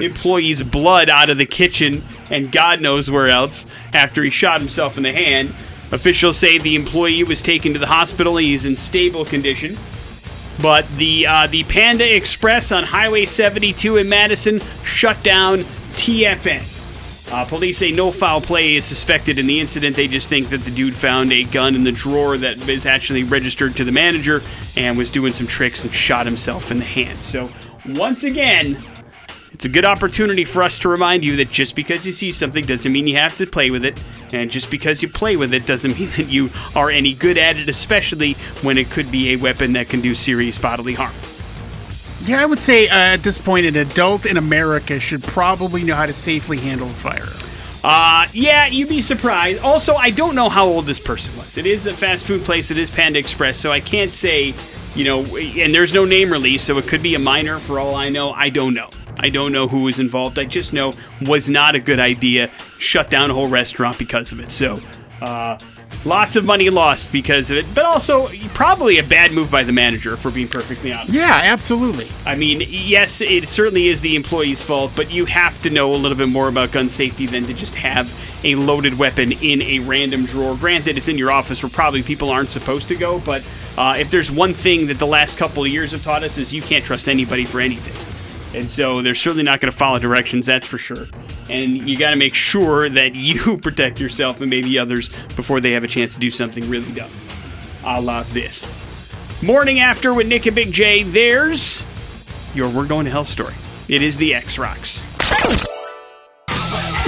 employee's 0.00 0.62
blood 0.62 1.08
out 1.08 1.28
of 1.28 1.38
the 1.38 1.46
kitchen 1.46 2.02
and 2.30 2.52
God 2.52 2.80
knows 2.80 3.10
where 3.10 3.28
else 3.28 3.66
after 3.92 4.22
he 4.22 4.30
shot 4.30 4.60
himself 4.60 4.96
in 4.96 5.02
the 5.02 5.12
hand. 5.12 5.54
Officials 5.90 6.36
say 6.36 6.58
the 6.58 6.76
employee 6.76 7.24
was 7.24 7.40
taken 7.42 7.72
to 7.72 7.78
the 7.78 7.86
hospital. 7.86 8.36
He's 8.36 8.64
in 8.64 8.76
stable 8.76 9.24
condition. 9.24 9.76
But 10.60 10.88
the 10.96 11.26
uh, 11.26 11.46
the 11.46 11.64
Panda 11.64 12.16
Express 12.16 12.72
on 12.72 12.84
Highway 12.84 13.26
72 13.26 13.96
in 13.96 14.08
Madison 14.08 14.60
shut 14.82 15.22
down 15.22 15.60
TFN. 15.94 16.74
Uh, 17.30 17.44
police 17.44 17.76
say 17.78 17.92
no 17.92 18.10
foul 18.10 18.40
play 18.40 18.76
is 18.76 18.86
suspected 18.86 19.38
in 19.38 19.46
the 19.46 19.60
incident. 19.60 19.94
They 19.94 20.08
just 20.08 20.30
think 20.30 20.48
that 20.48 20.62
the 20.62 20.70
dude 20.70 20.94
found 20.94 21.30
a 21.30 21.44
gun 21.44 21.74
in 21.74 21.84
the 21.84 21.92
drawer 21.92 22.38
that 22.38 22.68
is 22.68 22.86
actually 22.86 23.22
registered 23.22 23.76
to 23.76 23.84
the 23.84 23.92
manager 23.92 24.40
and 24.76 24.96
was 24.96 25.10
doing 25.10 25.34
some 25.34 25.46
tricks 25.46 25.84
and 25.84 25.92
shot 25.92 26.24
himself 26.24 26.70
in 26.70 26.78
the 26.78 26.84
hand. 26.84 27.22
So 27.22 27.50
once 27.86 28.24
again, 28.24 28.78
It's 29.58 29.64
a 29.64 29.68
good 29.68 29.84
opportunity 29.84 30.44
for 30.44 30.62
us 30.62 30.78
to 30.78 30.88
remind 30.88 31.24
you 31.24 31.34
that 31.34 31.50
just 31.50 31.74
because 31.74 32.06
you 32.06 32.12
see 32.12 32.30
something 32.30 32.64
doesn't 32.64 32.92
mean 32.92 33.08
you 33.08 33.16
have 33.16 33.34
to 33.38 33.44
play 33.44 33.72
with 33.72 33.84
it, 33.84 34.00
and 34.32 34.52
just 34.52 34.70
because 34.70 35.02
you 35.02 35.08
play 35.08 35.34
with 35.34 35.52
it 35.52 35.66
doesn't 35.66 35.98
mean 35.98 36.10
that 36.10 36.28
you 36.28 36.50
are 36.76 36.90
any 36.90 37.12
good 37.12 37.36
at 37.36 37.56
it, 37.56 37.68
especially 37.68 38.34
when 38.62 38.78
it 38.78 38.88
could 38.88 39.10
be 39.10 39.32
a 39.32 39.36
weapon 39.36 39.72
that 39.72 39.88
can 39.88 40.00
do 40.00 40.14
serious 40.14 40.56
bodily 40.58 40.94
harm. 40.94 41.12
Yeah, 42.20 42.40
I 42.40 42.46
would 42.46 42.60
say 42.60 42.86
uh, 42.86 42.94
at 42.94 43.24
this 43.24 43.36
point, 43.36 43.66
an 43.66 43.74
adult 43.74 44.26
in 44.26 44.36
America 44.36 45.00
should 45.00 45.24
probably 45.24 45.82
know 45.82 45.96
how 45.96 46.06
to 46.06 46.12
safely 46.12 46.58
handle 46.58 46.88
a 46.88 46.94
firearm. 46.94 47.28
Uh, 47.82 48.28
yeah, 48.32 48.68
you'd 48.68 48.88
be 48.88 49.00
surprised. 49.00 49.60
Also, 49.62 49.96
I 49.96 50.10
don't 50.10 50.36
know 50.36 50.48
how 50.48 50.66
old 50.66 50.86
this 50.86 51.00
person 51.00 51.36
was. 51.36 51.56
It 51.56 51.66
is 51.66 51.88
a 51.88 51.92
fast 51.92 52.28
food 52.28 52.44
place. 52.44 52.70
It 52.70 52.78
is 52.78 52.92
Panda 52.92 53.18
Express, 53.18 53.58
so 53.58 53.72
I 53.72 53.80
can't 53.80 54.12
say, 54.12 54.54
you 54.94 55.02
know, 55.02 55.24
and 55.36 55.74
there's 55.74 55.92
no 55.92 56.04
name 56.04 56.30
release, 56.30 56.62
so 56.62 56.78
it 56.78 56.86
could 56.86 57.02
be 57.02 57.16
a 57.16 57.18
minor 57.18 57.58
for 57.58 57.80
all 57.80 57.96
I 57.96 58.08
know. 58.08 58.30
I 58.30 58.50
don't 58.50 58.72
know. 58.72 58.90
I 59.18 59.30
don't 59.30 59.52
know 59.52 59.68
who 59.68 59.82
was 59.82 59.98
involved. 59.98 60.38
I 60.38 60.44
just 60.44 60.72
know 60.72 60.94
was 61.22 61.50
not 61.50 61.74
a 61.74 61.80
good 61.80 61.98
idea. 61.98 62.50
Shut 62.78 63.10
down 63.10 63.30
a 63.30 63.34
whole 63.34 63.48
restaurant 63.48 63.98
because 63.98 64.32
of 64.32 64.40
it. 64.40 64.50
So, 64.50 64.80
uh, 65.20 65.58
lots 66.04 66.36
of 66.36 66.44
money 66.44 66.70
lost 66.70 67.10
because 67.12 67.50
of 67.50 67.56
it, 67.56 67.66
but 67.74 67.84
also 67.84 68.28
probably 68.54 68.98
a 68.98 69.02
bad 69.02 69.32
move 69.32 69.50
by 69.50 69.62
the 69.62 69.72
manager, 69.72 70.16
for 70.16 70.30
being 70.30 70.48
perfectly 70.48 70.92
honest. 70.92 71.10
Yeah, 71.10 71.40
absolutely. 71.44 72.08
I 72.24 72.36
mean, 72.36 72.62
yes, 72.66 73.20
it 73.20 73.48
certainly 73.48 73.88
is 73.88 74.00
the 74.00 74.14
employee's 74.16 74.62
fault, 74.62 74.92
but 74.94 75.10
you 75.10 75.24
have 75.24 75.60
to 75.62 75.70
know 75.70 75.94
a 75.94 75.96
little 75.96 76.16
bit 76.16 76.28
more 76.28 76.48
about 76.48 76.72
gun 76.72 76.88
safety 76.88 77.26
than 77.26 77.46
to 77.46 77.54
just 77.54 77.74
have 77.74 78.12
a 78.44 78.54
loaded 78.54 78.98
weapon 78.98 79.32
in 79.32 79.62
a 79.62 79.80
random 79.80 80.24
drawer. 80.24 80.54
Granted, 80.54 80.96
it's 80.96 81.08
in 81.08 81.18
your 81.18 81.32
office 81.32 81.62
where 81.62 81.70
probably 81.70 82.02
people 82.02 82.30
aren't 82.30 82.52
supposed 82.52 82.88
to 82.88 82.94
go, 82.94 83.18
but 83.18 83.46
uh, 83.76 83.96
if 83.98 84.10
there's 84.10 84.30
one 84.30 84.54
thing 84.54 84.86
that 84.86 84.98
the 84.98 85.06
last 85.06 85.38
couple 85.38 85.64
of 85.64 85.68
years 85.68 85.92
have 85.92 86.04
taught 86.04 86.22
us 86.22 86.38
is 86.38 86.52
you 86.52 86.62
can't 86.62 86.84
trust 86.84 87.08
anybody 87.08 87.44
for 87.44 87.60
anything. 87.60 87.94
And 88.54 88.70
so 88.70 89.02
they're 89.02 89.14
certainly 89.14 89.42
not 89.42 89.60
going 89.60 89.70
to 89.70 89.76
follow 89.76 89.98
directions, 89.98 90.46
that's 90.46 90.66
for 90.66 90.78
sure. 90.78 91.06
And 91.50 91.88
you 91.88 91.96
got 91.96 92.10
to 92.10 92.16
make 92.16 92.34
sure 92.34 92.88
that 92.88 93.14
you 93.14 93.58
protect 93.58 94.00
yourself 94.00 94.40
and 94.40 94.50
maybe 94.50 94.78
others 94.78 95.10
before 95.36 95.60
they 95.60 95.72
have 95.72 95.84
a 95.84 95.88
chance 95.88 96.14
to 96.14 96.20
do 96.20 96.30
something 96.30 96.68
really 96.68 96.92
dumb. 96.92 97.10
A 97.84 98.00
la 98.00 98.22
this. 98.28 98.74
Morning 99.42 99.80
after 99.80 100.12
with 100.14 100.26
Nick 100.26 100.46
and 100.46 100.56
Big 100.56 100.72
J, 100.72 101.04
there's 101.04 101.84
your 102.54 102.68
We're 102.68 102.86
Going 102.86 103.04
to 103.04 103.10
Hell 103.10 103.24
story. 103.24 103.54
It 103.88 104.02
is 104.02 104.16
the 104.16 104.34
X 104.34 104.58
Rocks. 104.58 105.04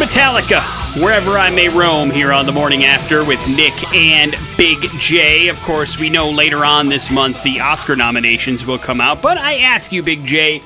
Metallica, 0.01 0.63
wherever 1.03 1.33
I 1.33 1.51
may 1.51 1.69
roam 1.69 2.11
here 2.11 2.33
on 2.33 2.47
the 2.47 2.53
morning 2.53 2.85
after 2.85 3.23
with 3.23 3.39
Nick 3.55 3.75
and 3.93 4.35
Big 4.57 4.79
J. 4.99 5.49
Of 5.49 5.61
course, 5.61 5.99
we 5.99 6.09
know 6.09 6.31
later 6.31 6.65
on 6.65 6.89
this 6.89 7.11
month 7.11 7.43
the 7.43 7.61
Oscar 7.61 7.97
nominations 7.97 8.65
will 8.65 8.79
come 8.79 8.99
out, 9.01 9.21
but 9.21 9.37
I 9.37 9.59
ask 9.59 9.93
you, 9.93 10.03
Big 10.03 10.25
J, 10.25 10.63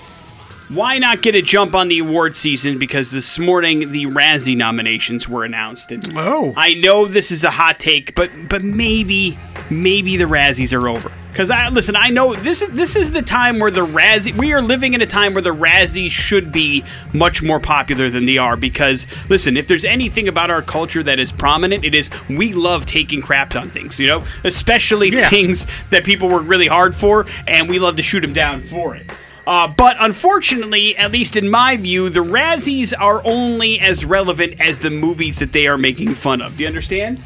why 0.69 0.99
not 0.99 1.21
get 1.23 1.35
a 1.35 1.43
jump 1.43 1.75
on 1.75 1.89
the 1.89 1.99
award 1.99 2.37
season? 2.37 2.79
Because 2.79 3.11
this 3.11 3.39
morning 3.39 3.93
the 3.93 4.07
Razzie 4.07 4.57
nominations 4.57 5.29
were 5.29 5.45
announced. 5.45 5.93
And 5.93 6.13
Oh. 6.17 6.55
I 6.57 6.75
know 6.75 7.07
this 7.07 7.31
is 7.31 7.45
a 7.45 7.51
hot 7.51 7.79
take, 7.81 8.15
but 8.15 8.31
but 8.49 8.63
maybe 8.63 9.39
maybe 9.71 10.17
the 10.17 10.25
Razzies 10.25 10.73
are 10.73 10.89
over. 10.89 11.11
Because 11.33 11.51
I 11.51 11.69
listen, 11.69 11.97
I 11.97 12.11
know 12.11 12.35
this 12.35 12.63
is 12.63 12.69
this 12.69 12.95
is 12.97 13.11
the 13.11 13.21
time 13.23 13.59
where 13.59 13.71
the 13.71 13.85
Razzie 13.85 14.35
we 14.37 14.53
are 14.53 14.63
living 14.63 14.95
in 14.95 15.03
a 15.03 15.07
time 15.07 15.35
where 15.35 15.43
the 15.43 15.55
Razzies 15.55 16.11
should 16.13 16.53
be 16.53 16.85
much 17.13 17.43
more 17.43 17.59
popular 17.61 18.09
than 18.09 18.25
they 18.25 18.39
are. 18.39 18.57
Because 18.57 19.07
listen, 19.29 19.57
if 19.57 19.67
there's 19.67 19.85
anything 19.85 20.29
about 20.29 20.51
our 20.51 20.63
culture 20.63 21.03
that 21.03 21.19
is 21.19 21.33
prominent, 21.33 21.85
it 21.85 21.95
is 21.95 22.09
we 22.31 22.53
love 22.53 22.87
taking 22.87 23.21
craps 23.21 23.57
on 23.57 23.69
things. 23.69 23.99
You 24.01 24.07
know, 24.07 24.25
especially 24.45 25.11
Yeah. 25.11 25.29
things 25.29 25.67
that 25.91 26.05
people 26.05 26.29
work 26.29 26.45
really 26.47 26.69
hard 26.69 26.95
for, 26.95 27.27
and 27.49 27.69
we 27.69 27.79
love 27.81 27.97
to 27.97 28.03
shoot 28.03 28.21
them 28.21 28.33
down 28.33 28.63
for 28.63 28.95
it. 28.95 29.11
Uh, 29.47 29.69
but 29.69 29.97
unfortunately, 30.01 30.97
at 30.97 31.13
least 31.13 31.37
in 31.37 31.51
my 31.51 31.77
view, 31.77 32.09
the 32.09 32.21
Razzies 32.25 32.95
are 32.99 33.21
only 33.25 33.79
as 33.79 34.05
relevant 34.05 34.61
as 34.61 34.79
the 34.79 34.91
movies 34.91 35.39
that 35.39 35.53
they 35.53 35.67
are 35.67 35.77
making 35.77 36.15
fun 36.15 36.41
of. 36.41 36.57
Do 36.57 36.63
you 36.63 36.69
understand? 36.69 37.23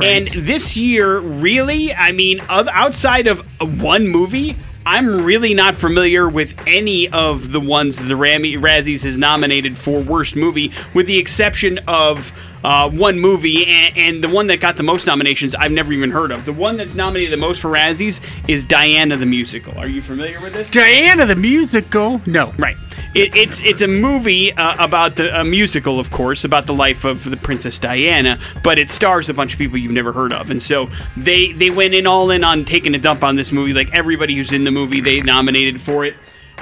And 0.00 0.28
this 0.28 0.76
year, 0.76 1.18
really, 1.18 1.92
I 1.92 2.12
mean, 2.12 2.40
outside 2.48 3.26
of 3.26 3.40
one 3.82 4.06
movie, 4.06 4.54
I'm 4.86 5.24
really 5.24 5.54
not 5.54 5.76
familiar 5.76 6.28
with 6.28 6.54
any 6.66 7.08
of 7.08 7.52
the 7.52 7.60
ones 7.60 7.98
the 8.06 8.16
Rammy 8.16 8.54
Razzies 8.54 9.04
has 9.04 9.18
nominated 9.18 9.76
for 9.76 10.00
worst 10.00 10.36
movie, 10.36 10.72
with 10.94 11.06
the 11.06 11.18
exception 11.18 11.78
of 11.86 12.32
uh, 12.64 12.90
one 12.90 13.18
movie, 13.18 13.66
and, 13.66 13.96
and 13.96 14.24
the 14.24 14.28
one 14.28 14.46
that 14.48 14.60
got 14.60 14.76
the 14.76 14.82
most 14.82 15.06
nominations 15.06 15.54
I've 15.54 15.72
never 15.72 15.92
even 15.92 16.10
heard 16.10 16.32
of. 16.32 16.44
The 16.44 16.52
one 16.52 16.76
that's 16.76 16.94
nominated 16.94 17.32
the 17.32 17.36
most 17.36 17.60
for 17.60 17.68
Razzies 17.70 18.20
is 18.48 18.64
Diana 18.64 19.16
the 19.16 19.26
Musical. 19.26 19.76
Are 19.78 19.88
you 19.88 20.02
familiar 20.02 20.40
with 20.40 20.54
this? 20.54 20.70
Diana 20.70 21.26
the 21.26 21.36
musical? 21.36 22.20
No. 22.26 22.52
Right. 22.58 22.76
It, 23.18 23.34
it's 23.34 23.58
it's 23.60 23.82
a 23.82 23.88
movie 23.88 24.52
uh, 24.52 24.84
about 24.84 25.16
the 25.16 25.40
a 25.40 25.42
musical, 25.42 25.98
of 25.98 26.12
course, 26.12 26.44
about 26.44 26.66
the 26.66 26.72
life 26.72 27.04
of 27.04 27.28
the 27.28 27.36
Princess 27.36 27.76
Diana, 27.80 28.38
but 28.62 28.78
it 28.78 28.90
stars 28.90 29.28
a 29.28 29.34
bunch 29.34 29.54
of 29.54 29.58
people 29.58 29.76
you've 29.76 29.90
never 29.90 30.12
heard 30.12 30.32
of, 30.32 30.50
and 30.50 30.62
so 30.62 30.88
they 31.16 31.50
they 31.50 31.68
went 31.68 31.94
in 31.94 32.06
all 32.06 32.30
in 32.30 32.44
on 32.44 32.64
taking 32.64 32.94
a 32.94 32.98
dump 32.98 33.24
on 33.24 33.34
this 33.34 33.50
movie. 33.50 33.72
Like 33.72 33.92
everybody 33.92 34.36
who's 34.36 34.52
in 34.52 34.62
the 34.62 34.70
movie, 34.70 35.00
they 35.00 35.20
nominated 35.20 35.80
for 35.80 36.04
it. 36.04 36.14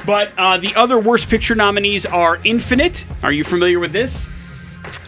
But 0.07 0.33
uh, 0.39 0.57
the 0.57 0.75
other 0.75 0.99
Worst 0.99 1.29
Picture 1.29 1.55
nominees 1.55 2.07
are 2.07 2.41
Infinite. 2.43 3.07
Are 3.23 3.33
you 3.33 3.45
familiar 3.45 3.79
with 3.79 3.93
this? 3.93 4.31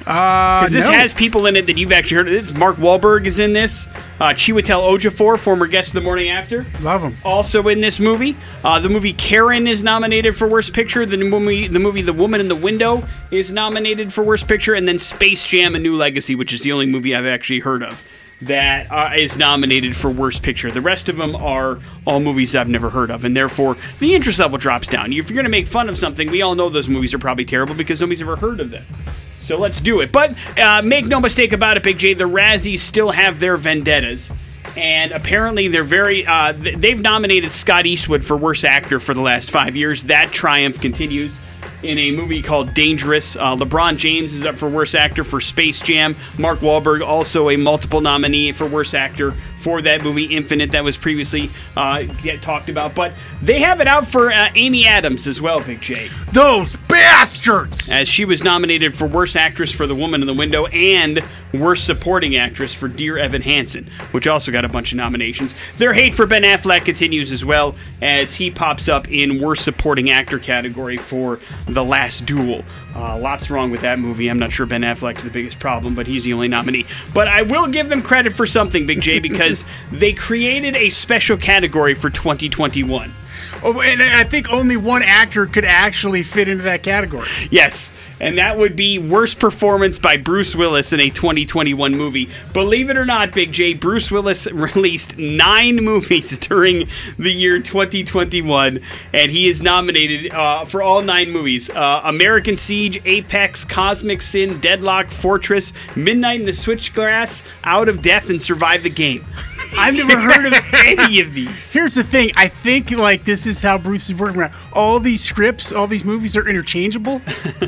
Uh, 0.06 0.61
Because 0.61 0.72
this 0.72 0.87
no. 0.87 0.92
has 0.92 1.12
people 1.12 1.46
in 1.46 1.56
it 1.56 1.66
that 1.66 1.76
you've 1.76 1.92
actually 1.92 2.16
heard 2.16 2.28
of. 2.28 2.32
This 2.34 2.54
Mark 2.54 2.76
Wahlberg 2.76 3.26
is 3.26 3.38
in 3.38 3.52
this. 3.52 3.87
Uh, 4.20 4.30
Chiwetel 4.30 4.88
Ejiofor, 4.96 5.38
former 5.38 5.66
guest 5.66 5.88
of 5.88 5.94
the 5.94 6.00
morning 6.00 6.28
after. 6.30 6.66
Love 6.80 7.02
him. 7.02 7.16
Also 7.24 7.68
in 7.68 7.80
this 7.80 8.00
movie, 8.00 8.37
uh, 8.64 8.80
the 8.80 8.88
movie 8.88 9.12
Karen 9.12 9.66
is 9.66 9.82
nominated 9.82 10.37
for 10.37 10.48
Worst 10.48 10.72
Picture. 10.72 11.06
The 11.06 11.16
movie, 11.16 11.68
the 11.68 11.78
movie 11.78 12.02
The 12.02 12.12
Woman 12.12 12.40
in 12.40 12.48
the 12.48 12.56
Window 12.56 13.06
is 13.30 13.52
nominated 13.52 14.12
for 14.12 14.24
Worst 14.24 14.48
Picture, 14.48 14.74
and 14.74 14.88
then 14.88 14.98
Space 14.98 15.46
Jam: 15.46 15.74
A 15.74 15.78
New 15.78 15.94
Legacy, 15.94 16.34
which 16.34 16.52
is 16.52 16.62
the 16.62 16.72
only 16.72 16.87
movie 16.87 17.14
I've 17.14 17.26
actually 17.26 17.61
heard 17.61 17.82
of 17.82 18.02
that 18.40 18.87
uh, 18.90 19.11
is 19.16 19.37
nominated 19.37 19.96
for 19.96 20.11
Worst 20.11 20.42
Picture. 20.42 20.70
The 20.70 20.80
rest 20.80 21.08
of 21.08 21.16
them 21.16 21.34
are 21.34 21.80
all 22.06 22.20
movies 22.20 22.54
I've 22.54 22.68
never 22.68 22.90
heard 22.90 23.11
of, 23.11 23.24
and 23.24 23.37
therefore 23.37 23.76
the 23.98 24.14
interest 24.14 24.38
level 24.38 24.58
drops 24.58 24.88
down. 24.88 25.12
If 25.12 25.28
you're 25.28 25.34
going 25.34 25.44
to 25.44 25.50
make 25.50 25.66
fun 25.66 25.88
of 25.88 25.98
something, 25.98 26.30
we 26.30 26.42
all 26.42 26.54
know 26.54 26.68
those 26.68 26.88
movies 26.88 27.12
are 27.14 27.18
probably 27.18 27.44
terrible 27.44 27.74
because 27.74 28.00
nobody's 28.00 28.22
ever 28.22 28.37
heard 28.37 28.61
of 28.61 28.70
them. 28.70 28.84
So 29.40 29.59
let's 29.59 29.81
do 29.81 30.01
it. 30.01 30.12
But 30.12 30.37
uh, 30.59 30.83
make 30.83 31.07
no 31.07 31.20
mistake 31.20 31.53
about 31.53 31.77
it, 31.77 31.83
Big 31.83 31.98
J, 31.98 32.14
the 32.14 32.24
Razzies 32.24 32.81
still 32.81 33.11
have 33.11 33.40
their 33.40 33.57
vendettas. 33.57 34.31
And 34.77 35.12
apparently, 35.12 35.68
they're 35.68 35.83
very. 35.83 36.27
Uh, 36.27 36.53
they've 36.53 37.01
nominated 37.01 37.51
Scott 37.51 37.87
Eastwood 37.87 38.24
for 38.24 38.37
Worst 38.37 38.64
Actor 38.64 39.01
for 39.01 39.14
the 39.14 39.20
last 39.20 39.51
five 39.51 39.74
years. 39.74 40.05
That 40.05 40.31
triumph 40.31 40.81
continues 40.81 41.40
in 41.83 41.98
a 41.98 42.11
movie 42.11 42.42
called 42.42 42.74
Dangerous. 42.74 43.35
Uh, 43.35 43.57
LeBron 43.57 43.96
James 43.96 44.33
is 44.33 44.44
up 44.44 44.57
for 44.57 44.68
Worst 44.68 44.94
Actor 44.94 45.24
for 45.24 45.40
Space 45.40 45.81
Jam. 45.81 46.16
Mark 46.38 46.61
Wahlberg, 46.61 47.01
also 47.01 47.51
a 47.51 47.57
multiple 47.57 48.01
nominee 48.01 48.53
for 48.53 48.66
Worst 48.66 48.94
Actor 48.94 49.35
for 49.61 49.83
that 49.83 50.03
movie 50.03 50.25
Infinite 50.25 50.71
that 50.73 50.85
was 50.85 50.97
previously 50.97 51.51
uh, 51.77 52.03
get 52.23 52.42
talked 52.42 52.68
about. 52.68 52.94
But 52.94 53.12
they 53.42 53.61
have 53.61 53.81
it 53.81 53.87
out 53.87 54.07
for 54.07 54.31
uh, 54.31 54.49
Amy 54.55 54.87
Adams 54.87 55.27
as 55.27 55.40
well, 55.40 55.61
Big 55.61 55.81
J 55.81 56.09
Those 56.33 56.77
bastards! 56.88 57.90
as 57.92 58.09
she 58.09 58.25
was 58.25 58.42
nominated 58.42 58.94
for 58.94 59.07
Worst 59.07 59.37
Actress 59.37 59.73
for 59.73 59.87
The 59.87 59.94
Woman 59.94 60.21
in 60.21 60.27
the 60.27 60.35
Window 60.35 60.66
and 60.66 61.23
Worst 61.53 61.85
Supporting 61.85 62.37
Actress 62.37 62.75
for 62.75 62.88
Dear 62.88 63.16
Evan 63.18 63.42
Hansen, 63.42 63.90
which 64.11 64.27
also 64.27 64.53
got 64.53 64.64
a 64.64 64.68
bunch 64.68 64.92
of 64.92 64.97
nominations. 64.97 65.55
Their 65.79 65.94
hate 65.94 66.14
for 66.14 66.27
Ben 66.27 66.42
Affleck 66.42 66.85
continues 66.85 67.33
as 67.33 67.44
well 67.44 67.75
as 68.03 68.35
he 68.35 68.51
pops 68.51 68.88
up 68.88 69.09
in 69.11 69.40
Worst 69.40 69.64
Supporting 69.64 70.11
Actor 70.11 70.40
category 70.40 70.99
for 70.99 71.40
The 71.66 71.85
Last 71.85 72.27
Duel. 72.27 72.64
Uh, 72.94 73.16
lots 73.18 73.51
wrong 73.51 73.70
with 73.70 73.83
that 73.83 73.98
movie. 73.98 74.29
I'm 74.29 74.38
not 74.38 74.51
sure 74.51 74.66
Ben 74.66 74.83
Affleck's 74.83 75.22
the 75.22 75.31
biggest 75.31 75.61
problem, 75.61 75.94
but 75.94 76.07
he's 76.07 76.24
the 76.24 76.33
only 76.33 76.48
nominee. 76.48 76.87
But 77.14 77.29
I 77.29 77.42
will 77.42 77.68
give 77.68 77.88
them 77.88 78.03
credit 78.03 78.33
for 78.33 78.46
something, 78.46 78.87
Big 78.87 79.01
J, 79.01 79.18
because 79.20 79.64
they 79.92 80.12
created 80.12 80.74
a 80.74 80.90
special 80.90 81.37
category 81.37 81.94
for 81.94 82.11
2021. 82.11 83.12
Oh, 83.62 83.81
and 83.81 84.03
I 84.03 84.24
think 84.24 84.51
only 84.51 84.77
one 84.77 85.03
actor 85.03 85.46
could 85.46 85.64
actually 85.64 86.22
fit 86.22 86.48
into 86.48 86.64
that 86.64 86.83
category. 86.83 87.29
Yes. 87.51 87.92
And 88.20 88.38
that 88.38 88.59
would 88.59 88.76
be 88.76 88.98
worst 88.98 89.38
performance 89.38 89.98
by 89.98 90.16
Bruce 90.16 90.54
Willis 90.54 90.92
in 90.92 91.00
a 91.00 91.11
2021 91.11 91.96
movie. 91.96 92.28
Believe 92.52 92.90
it 92.90 92.96
or 92.96 93.04
not, 93.04 93.33
Big 93.33 93.52
J, 93.52 93.74
Bruce 93.74 94.11
Willis 94.11 94.46
released 94.52 95.16
nine 95.18 95.76
movies 95.76 96.38
during 96.38 96.88
the 97.18 97.33
year 97.33 97.61
2021, 97.61 98.81
and 99.12 99.31
he 99.31 99.48
is 99.48 99.62
nominated 99.62 100.33
uh, 100.33 100.64
for 100.64 100.83
all 100.83 101.02
nine 101.02 101.31
movies 101.31 101.70
uh, 101.70 102.02
American 102.04 102.57
Siege, 102.57 103.00
Apex, 103.04 103.64
Cosmic 103.64 104.22
Sin, 104.22 104.61
Deadlock, 104.61 105.11
Fortress, 105.11 105.72
Midnight 105.96 106.40
in 106.40 106.46
the 106.46 106.52
Switchgrass, 106.52 107.42
Out 107.64 107.88
of 107.88 108.02
Death, 108.02 108.31
and 108.31 108.40
Survive 108.40 108.83
the 108.83 108.90
Game. 108.90 109.24
I've 109.78 109.94
never 109.94 110.18
heard 110.18 110.46
of 110.46 110.54
any 110.74 111.20
of 111.20 111.35
these. 111.35 111.72
Here's 111.72 111.94
the 111.94 112.02
thing. 112.04 112.31
I 112.37 112.48
think 112.48 112.90
like 112.90 113.24
this 113.24 113.46
is 113.46 113.61
how 113.61 113.78
Bruce 113.78 114.09
is 114.11 114.14
working 114.18 114.40
around. 114.40 114.54
All 114.72 115.00
these 115.00 115.22
scripts, 115.22 115.72
all 115.72 115.87
these 115.87 116.04
movies 116.04 116.37
are 116.37 116.48
interchangeable. 116.48 117.18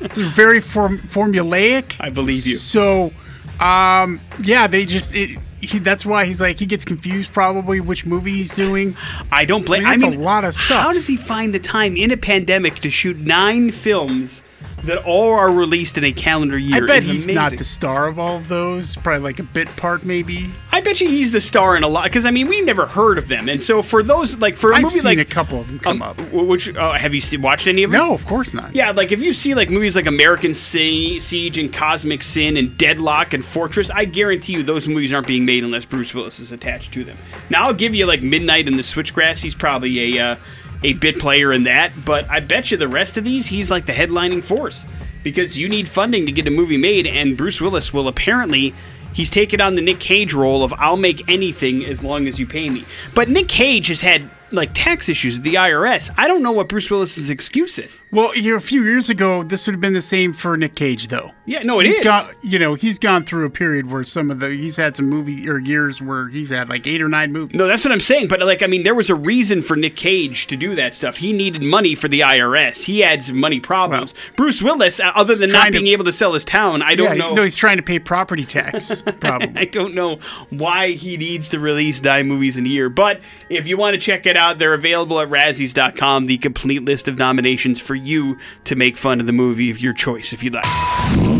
They're 0.00 0.30
very 0.30 0.60
form- 0.60 0.98
formulaic. 0.98 1.96
I 2.00 2.10
believe 2.10 2.46
you. 2.46 2.56
So, 2.56 3.12
um, 3.60 4.20
yeah, 4.42 4.66
they 4.66 4.84
just 4.84 5.14
it, 5.14 5.38
he, 5.60 5.78
that's 5.78 6.04
why 6.04 6.24
he's 6.26 6.40
like 6.40 6.58
he 6.58 6.66
gets 6.66 6.84
confused 6.84 7.32
probably 7.32 7.80
which 7.80 8.04
movie 8.06 8.32
he's 8.32 8.54
doing. 8.54 8.96
I 9.32 9.44
don't 9.44 9.64
blame. 9.64 9.86
I 9.86 9.92
I 9.92 9.96
mean, 9.96 10.10
mean, 10.10 10.20
a 10.20 10.22
lot 10.22 10.44
of 10.44 10.54
stuff. 10.54 10.82
How 10.82 10.92
does 10.92 11.06
he 11.06 11.16
find 11.16 11.54
the 11.54 11.58
time 11.58 11.96
in 11.96 12.10
a 12.10 12.16
pandemic 12.16 12.76
to 12.76 12.90
shoot 12.90 13.16
nine 13.18 13.70
films 13.70 14.43
that 14.86 15.04
all 15.04 15.32
are 15.32 15.50
released 15.50 15.98
in 15.98 16.04
a 16.04 16.12
calendar 16.12 16.58
year? 16.58 16.84
I 16.84 16.86
bet 16.86 17.02
he's 17.02 17.28
not 17.28 17.56
the 17.56 17.64
star 17.64 18.08
of 18.08 18.18
all 18.18 18.36
of 18.36 18.48
those. 18.48 18.96
Probably 18.96 19.20
like 19.20 19.38
a 19.38 19.44
bit 19.44 19.74
part, 19.76 20.04
maybe. 20.04 20.50
I 20.72 20.80
bet 20.80 21.00
you 21.00 21.08
he's 21.08 21.32
the 21.32 21.40
star 21.40 21.76
in 21.76 21.84
a 21.84 21.88
lot 21.88 22.04
because 22.04 22.24
I 22.24 22.30
mean 22.30 22.48
we 22.48 22.60
never 22.60 22.86
heard 22.86 23.18
of 23.18 23.28
them, 23.28 23.48
and 23.48 23.62
so 23.62 23.82
for 23.82 24.02
those 24.02 24.36
like 24.38 24.56
for 24.56 24.72
a 24.72 24.76
I've 24.76 24.82
movie 24.82 24.96
seen 24.96 25.04
like 25.04 25.18
a 25.18 25.24
couple 25.24 25.60
of 25.60 25.68
them 25.68 25.78
come 25.78 26.02
um, 26.02 26.10
up. 26.10 26.32
Which 26.32 26.74
uh, 26.74 26.92
have 26.92 27.14
you 27.14 27.20
seen, 27.20 27.42
watched 27.42 27.66
any 27.66 27.84
of 27.84 27.90
them? 27.90 28.00
No, 28.00 28.14
of 28.14 28.26
course 28.26 28.52
not. 28.52 28.74
Yeah, 28.74 28.90
like 28.90 29.12
if 29.12 29.22
you 29.22 29.32
see 29.32 29.54
like 29.54 29.70
movies 29.70 29.94
like 29.96 30.06
American 30.06 30.52
Sie- 30.52 31.20
Siege 31.20 31.58
and 31.58 31.72
Cosmic 31.72 32.22
Sin 32.22 32.56
and 32.56 32.76
Deadlock 32.76 33.34
and 33.34 33.44
Fortress, 33.44 33.90
I 33.90 34.04
guarantee 34.04 34.54
you 34.54 34.62
those 34.62 34.88
movies 34.88 35.12
aren't 35.12 35.26
being 35.26 35.44
made 35.44 35.64
unless 35.64 35.84
Bruce 35.84 36.12
Willis 36.12 36.40
is 36.40 36.52
attached 36.52 36.92
to 36.94 37.04
them. 37.04 37.18
Now 37.50 37.66
I'll 37.66 37.74
give 37.74 37.94
you 37.94 38.06
like 38.06 38.22
Midnight 38.22 38.66
in 38.66 38.76
the 38.76 38.82
Switchgrass. 38.82 39.42
He's 39.42 39.54
probably 39.54 40.18
a 40.18 40.24
uh, 40.32 40.36
a 40.82 40.94
bit 40.94 41.18
player 41.18 41.52
in 41.52 41.64
that, 41.64 41.92
but 42.04 42.28
I 42.30 42.40
bet 42.40 42.70
you 42.70 42.76
the 42.76 42.88
rest 42.88 43.16
of 43.16 43.24
these 43.24 43.46
he's 43.46 43.70
like 43.70 43.86
the 43.86 43.92
headlining 43.92 44.42
force 44.42 44.86
because 45.22 45.56
you 45.58 45.68
need 45.68 45.88
funding 45.88 46.26
to 46.26 46.32
get 46.32 46.46
a 46.46 46.50
movie 46.50 46.76
made, 46.76 47.06
and 47.06 47.36
Bruce 47.36 47.60
Willis 47.60 47.92
will 47.92 48.08
apparently. 48.08 48.74
He's 49.12 49.30
taken 49.30 49.60
on 49.60 49.76
the 49.76 49.80
Nick 49.80 50.00
Cage 50.00 50.34
role 50.34 50.64
of 50.64 50.74
I'll 50.76 50.96
make 50.96 51.28
anything 51.28 51.84
as 51.84 52.02
long 52.02 52.26
as 52.26 52.40
you 52.40 52.48
pay 52.48 52.68
me. 52.68 52.84
But 53.14 53.28
Nick 53.28 53.46
Cage 53.46 53.86
has 53.86 54.00
had 54.00 54.28
like 54.50 54.70
tax 54.74 55.08
issues 55.08 55.34
with 55.36 55.44
the 55.44 55.54
IRS. 55.54 56.10
I 56.16 56.26
don't 56.26 56.42
know 56.42 56.52
what 56.52 56.68
Bruce 56.68 56.90
Willis's 56.90 57.30
excuse 57.30 57.78
is. 57.78 58.02
Well, 58.10 58.34
you 58.36 58.50
know, 58.50 58.56
a 58.56 58.60
few 58.60 58.82
years 58.82 59.10
ago, 59.10 59.42
this 59.42 59.66
would 59.66 59.74
have 59.74 59.80
been 59.80 59.92
the 59.92 60.02
same 60.02 60.32
for 60.32 60.56
Nick 60.56 60.74
Cage, 60.74 61.08
though. 61.08 61.32
Yeah, 61.46 61.62
no, 61.62 61.78
it 61.80 61.84
He's 61.86 61.98
is. 61.98 62.04
got, 62.04 62.34
you 62.42 62.58
know, 62.58 62.72
he's 62.72 62.98
gone 62.98 63.24
through 63.24 63.44
a 63.44 63.50
period 63.50 63.90
where 63.90 64.02
some 64.02 64.30
of 64.30 64.40
the 64.40 64.48
he's 64.48 64.76
had 64.78 64.96
some 64.96 65.10
movie 65.10 65.46
or 65.48 65.58
years 65.58 66.00
where 66.00 66.28
he's 66.28 66.48
had 66.48 66.70
like 66.70 66.86
eight 66.86 67.02
or 67.02 67.08
nine 67.08 67.32
movies. 67.32 67.54
No, 67.58 67.66
that's 67.66 67.84
what 67.84 67.92
I'm 67.92 68.00
saying. 68.00 68.28
But 68.28 68.40
like, 68.40 68.62
I 68.62 68.66
mean, 68.66 68.82
there 68.82 68.94
was 68.94 69.10
a 69.10 69.14
reason 69.14 69.60
for 69.60 69.76
Nick 69.76 69.94
Cage 69.94 70.46
to 70.46 70.56
do 70.56 70.74
that 70.76 70.94
stuff. 70.94 71.18
He 71.18 71.34
needed 71.34 71.62
money 71.62 71.94
for 71.94 72.08
the 72.08 72.20
IRS. 72.20 72.84
He 72.84 73.00
had 73.00 73.22
some 73.24 73.38
money 73.38 73.60
problems. 73.60 74.14
Bruce 74.36 74.62
Willis, 74.62 75.00
uh, 75.00 75.12
other 75.14 75.34
than 75.34 75.50
not 75.52 75.58
trying 75.60 75.72
to- 75.72 75.78
being 75.80 75.92
able 75.92 76.06
to 76.06 76.12
sell 76.12 76.32
his 76.32 76.44
town, 76.44 76.80
I 76.82 76.94
don't 76.94 77.14
yeah, 77.16 77.28
know. 77.28 77.34
no, 77.34 77.42
he's 77.42 77.56
trying 77.56 77.76
to 77.76 77.82
pay 77.82 77.98
property 77.98 78.46
tax, 78.46 79.02
Probably. 79.20 79.52
I 79.54 79.66
don't 79.66 79.94
know 79.94 80.20
why 80.48 80.92
he 80.92 81.18
needs 81.18 81.50
to 81.50 81.58
release 81.60 82.02
nine 82.02 82.26
movies 82.26 82.56
in 82.56 82.64
a 82.64 82.68
year. 82.70 82.88
But 82.88 83.20
if 83.50 83.66
you 83.68 83.76
want 83.76 83.92
to 83.94 84.00
check 84.00 84.24
it 84.24 84.38
out, 84.38 84.56
they're 84.58 84.72
available 84.72 85.20
at 85.20 85.28
Razzies.com. 85.28 86.24
The 86.24 86.38
complete 86.38 86.86
list 86.86 87.06
of 87.06 87.18
nominations 87.18 87.80
for 87.82 87.94
you 87.94 88.38
to 88.64 88.76
make 88.76 88.96
fun 88.96 89.20
of 89.20 89.26
the 89.26 89.32
movie 89.32 89.70
of 89.70 89.78
your 89.78 89.92
choice, 89.92 90.32
if 90.32 90.42
you'd 90.42 90.54
like. 90.54 91.33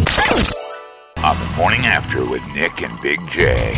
On 1.24 1.38
the 1.38 1.55
morning 1.57 1.87
after 1.87 2.24
with 2.24 2.46
Nick 2.55 2.83
and 2.83 3.00
Big 3.00 3.27
J. 3.29 3.74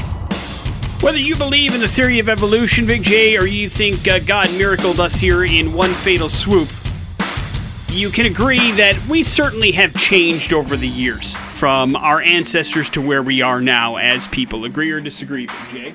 Whether 1.01 1.19
you 1.19 1.37
believe 1.37 1.75
in 1.75 1.81
the 1.81 1.89
theory 1.89 2.19
of 2.19 2.29
evolution, 2.29 2.87
Big 2.87 3.03
J, 3.05 3.37
or 3.37 3.47
you 3.47 3.69
think 3.69 4.09
uh, 4.09 4.19
God 4.19 4.49
miracled 4.59 4.99
us 4.99 5.15
here 5.15 5.45
in 5.45 5.73
one 5.73 5.91
fatal 5.91 6.29
swoop, 6.29 6.69
you 7.91 8.11
can 8.11 8.27
agree 8.27 8.73
that 8.73 8.99
we 9.09 9.23
certainly 9.23 9.73
have 9.73 9.95
changed 9.95 10.53
over 10.53 10.77
the 10.77 10.89
years 10.89 11.35
from 11.35 11.95
our 11.97 12.21
ancestors 12.21 12.91
to 12.91 13.01
where 13.01 13.23
we 13.23 13.43
are 13.43 13.61
now 13.61 13.97
as 13.97 14.27
people. 14.27 14.65
Agree 14.65 14.91
or 14.91 15.01
disagree, 15.01 15.47
Big 15.47 15.95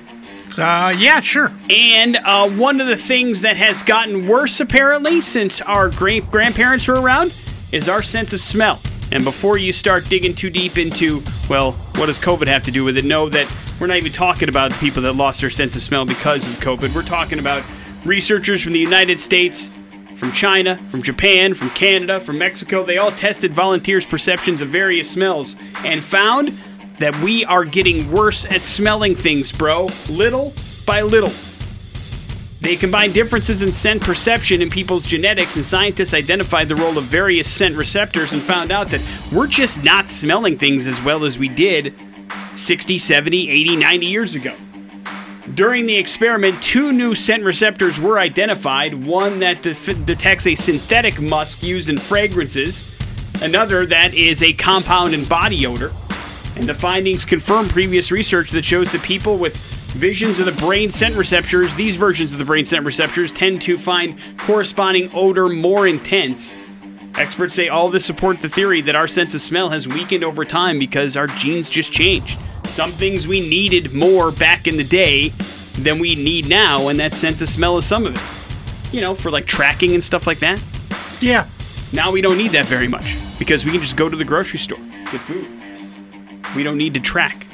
Uh, 0.56 0.94
yeah, 0.96 1.20
sure. 1.20 1.52
And 1.70 2.16
uh, 2.16 2.48
one 2.50 2.80
of 2.80 2.86
the 2.86 2.96
things 2.96 3.42
that 3.42 3.56
has 3.56 3.82
gotten 3.82 4.26
worse, 4.26 4.60
apparently, 4.60 5.20
since 5.20 5.60
our 5.60 5.90
great 5.90 6.30
grandparents 6.30 6.88
were 6.88 7.00
around, 7.00 7.34
is 7.72 7.88
our 7.88 8.02
sense 8.02 8.32
of 8.32 8.40
smell. 8.40 8.80
And 9.12 9.24
before 9.24 9.58
you 9.58 9.74
start 9.74 10.08
digging 10.08 10.34
too 10.34 10.48
deep 10.48 10.78
into, 10.78 11.22
well, 11.46 11.72
what 11.96 12.06
does 12.06 12.18
COVID 12.18 12.46
have 12.46 12.64
to 12.64 12.70
do 12.70 12.82
with 12.82 12.96
it? 12.96 13.04
Know 13.04 13.28
that 13.28 13.46
we're 13.78 13.86
not 13.86 13.98
even 13.98 14.10
talking 14.10 14.48
about 14.48 14.72
people 14.72 15.02
that 15.02 15.12
lost 15.12 15.42
their 15.42 15.50
sense 15.50 15.76
of 15.76 15.82
smell 15.82 16.06
because 16.06 16.48
of 16.48 16.58
COVID. 16.64 16.94
We're 16.94 17.02
talking 17.02 17.38
about 17.38 17.62
researchers 18.06 18.62
from 18.62 18.72
the 18.72 18.78
United 18.78 19.20
States, 19.20 19.70
from 20.16 20.32
China, 20.32 20.78
from 20.90 21.02
Japan, 21.02 21.52
from 21.52 21.68
Canada, 21.70 22.20
from 22.20 22.38
Mexico. 22.38 22.86
They 22.86 22.96
all 22.96 23.10
tested 23.10 23.52
volunteers' 23.52 24.06
perceptions 24.06 24.62
of 24.62 24.68
various 24.68 25.10
smells 25.10 25.56
and 25.84 26.02
found 26.02 26.48
that 26.98 27.14
we 27.20 27.44
are 27.44 27.66
getting 27.66 28.10
worse 28.10 28.46
at 28.46 28.62
smelling 28.62 29.14
things, 29.14 29.52
bro, 29.52 29.90
little 30.08 30.54
by 30.86 31.02
little. 31.02 31.32
They 32.62 32.76
combine 32.76 33.10
differences 33.10 33.62
in 33.62 33.72
scent 33.72 34.02
perception 34.02 34.62
in 34.62 34.70
people's 34.70 35.04
genetics, 35.04 35.56
and 35.56 35.64
scientists 35.64 36.14
identified 36.14 36.68
the 36.68 36.76
role 36.76 36.96
of 36.96 37.02
various 37.02 37.50
scent 37.50 37.74
receptors 37.74 38.32
and 38.32 38.40
found 38.40 38.70
out 38.70 38.86
that 38.90 39.04
we're 39.32 39.48
just 39.48 39.82
not 39.82 40.12
smelling 40.12 40.56
things 40.56 40.86
as 40.86 41.02
well 41.02 41.24
as 41.24 41.40
we 41.40 41.48
did 41.48 41.92
60, 42.54 42.98
70, 42.98 43.50
80, 43.50 43.76
90 43.76 44.06
years 44.06 44.34
ago. 44.36 44.54
During 45.52 45.86
the 45.86 45.96
experiment, 45.96 46.62
two 46.62 46.92
new 46.92 47.16
scent 47.16 47.42
receptors 47.42 47.98
were 47.98 48.20
identified 48.20 48.94
one 48.94 49.40
that 49.40 49.62
detects 49.62 50.46
a 50.46 50.54
synthetic 50.54 51.20
musk 51.20 51.64
used 51.64 51.90
in 51.90 51.98
fragrances, 51.98 52.96
another 53.42 53.84
that 53.86 54.14
is 54.14 54.40
a 54.40 54.52
compound 54.52 55.14
in 55.14 55.24
body 55.24 55.66
odor. 55.66 55.90
And 56.54 56.68
the 56.68 56.74
findings 56.74 57.24
confirm 57.24 57.66
previous 57.66 58.12
research 58.12 58.52
that 58.52 58.64
shows 58.64 58.92
that 58.92 59.02
people 59.02 59.36
with 59.36 59.81
visions 59.92 60.40
of 60.40 60.46
the 60.46 60.60
brain 60.60 60.90
scent 60.90 61.14
receptors, 61.16 61.74
these 61.74 61.96
versions 61.96 62.32
of 62.32 62.38
the 62.38 62.44
brain 62.44 62.64
scent 62.64 62.84
receptors, 62.84 63.32
tend 63.32 63.62
to 63.62 63.76
find 63.76 64.18
corresponding 64.38 65.08
odor 65.14 65.48
more 65.48 65.86
intense. 65.86 66.56
Experts 67.18 67.54
say 67.54 67.68
all 67.68 67.88
this 67.88 68.04
support 68.04 68.40
the 68.40 68.48
theory 68.48 68.80
that 68.80 68.96
our 68.96 69.06
sense 69.06 69.34
of 69.34 69.42
smell 69.42 69.68
has 69.68 69.86
weakened 69.86 70.24
over 70.24 70.44
time 70.44 70.78
because 70.78 71.16
our 71.16 71.26
genes 71.26 71.68
just 71.68 71.92
changed. 71.92 72.38
Some 72.64 72.90
things 72.90 73.28
we 73.28 73.40
needed 73.40 73.92
more 73.92 74.32
back 74.32 74.66
in 74.66 74.76
the 74.78 74.84
day 74.84 75.28
than 75.78 75.98
we 75.98 76.14
need 76.14 76.48
now, 76.48 76.88
and 76.88 76.98
that 76.98 77.14
sense 77.14 77.42
of 77.42 77.48
smell 77.48 77.76
is 77.76 77.84
some 77.84 78.06
of 78.06 78.16
it. 78.16 78.94
You 78.94 79.02
know, 79.02 79.14
for 79.14 79.30
like 79.30 79.46
tracking 79.46 79.92
and 79.94 80.02
stuff 80.02 80.26
like 80.26 80.38
that. 80.38 80.62
Yeah. 81.20 81.46
Now 81.92 82.10
we 82.10 82.22
don't 82.22 82.38
need 82.38 82.52
that 82.52 82.64
very 82.64 82.88
much 82.88 83.16
because 83.38 83.64
we 83.64 83.70
can 83.70 83.80
just 83.80 83.96
go 83.96 84.08
to 84.08 84.16
the 84.16 84.24
grocery 84.24 84.58
store, 84.58 84.78
get 85.10 85.20
food. 85.20 85.46
We 86.56 86.62
don't 86.62 86.78
need 86.78 86.94
to 86.94 87.00
track. 87.00 87.46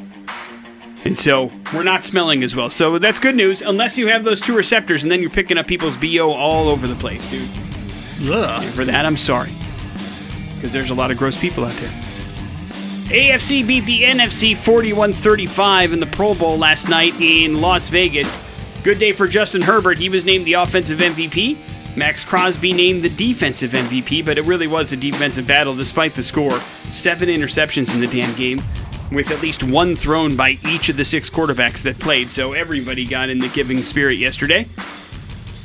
And 1.04 1.16
so 1.16 1.50
we're 1.72 1.84
not 1.84 2.04
smelling 2.04 2.42
as 2.42 2.54
well. 2.54 2.70
So 2.70 2.98
that's 2.98 3.18
good 3.18 3.34
news, 3.34 3.62
unless 3.62 3.96
you 3.96 4.08
have 4.08 4.24
those 4.24 4.40
two 4.40 4.56
receptors 4.56 5.04
and 5.04 5.12
then 5.12 5.20
you're 5.20 5.30
picking 5.30 5.56
up 5.56 5.66
people's 5.66 5.96
BO 5.96 6.30
all 6.30 6.68
over 6.68 6.86
the 6.86 6.96
place, 6.96 7.30
dude. 7.30 7.48
Ugh. 8.30 8.62
And 8.62 8.72
for 8.72 8.84
that, 8.84 9.06
I'm 9.06 9.16
sorry. 9.16 9.50
Because 10.54 10.72
there's 10.72 10.90
a 10.90 10.94
lot 10.94 11.10
of 11.10 11.18
gross 11.18 11.40
people 11.40 11.64
out 11.64 11.74
there. 11.74 11.90
AFC 13.08 13.66
beat 13.66 13.86
the 13.86 14.02
NFC 14.02 14.54
41 14.54 15.14
35 15.14 15.94
in 15.94 16.00
the 16.00 16.06
Pro 16.06 16.34
Bowl 16.34 16.58
last 16.58 16.90
night 16.90 17.18
in 17.20 17.60
Las 17.60 17.88
Vegas. 17.88 18.44
Good 18.82 18.98
day 18.98 19.12
for 19.12 19.26
Justin 19.26 19.62
Herbert. 19.62 19.96
He 19.98 20.08
was 20.08 20.24
named 20.24 20.44
the 20.44 20.54
offensive 20.54 20.98
MVP. 20.98 21.56
Maxx 21.96 22.24
Crosby 22.24 22.72
named 22.72 23.02
the 23.02 23.08
defensive 23.08 23.72
MVP, 23.72 24.24
but 24.24 24.36
it 24.36 24.44
really 24.44 24.66
was 24.66 24.92
a 24.92 24.96
defensive 24.96 25.46
battle 25.46 25.74
despite 25.74 26.14
the 26.14 26.22
score. 26.22 26.60
Seven 26.90 27.28
interceptions 27.28 27.94
in 27.94 28.00
the 28.00 28.06
damn 28.06 28.34
game, 28.36 28.62
with 29.10 29.30
at 29.30 29.42
least 29.42 29.64
one 29.64 29.96
thrown 29.96 30.36
by 30.36 30.58
each 30.66 30.88
of 30.88 30.96
the 30.96 31.04
six 31.04 31.30
quarterbacks 31.30 31.82
that 31.82 31.98
played, 31.98 32.30
so 32.30 32.52
everybody 32.52 33.06
got 33.06 33.28
in 33.28 33.38
the 33.38 33.48
giving 33.48 33.82
spirit 33.82 34.18
yesterday. 34.18 34.66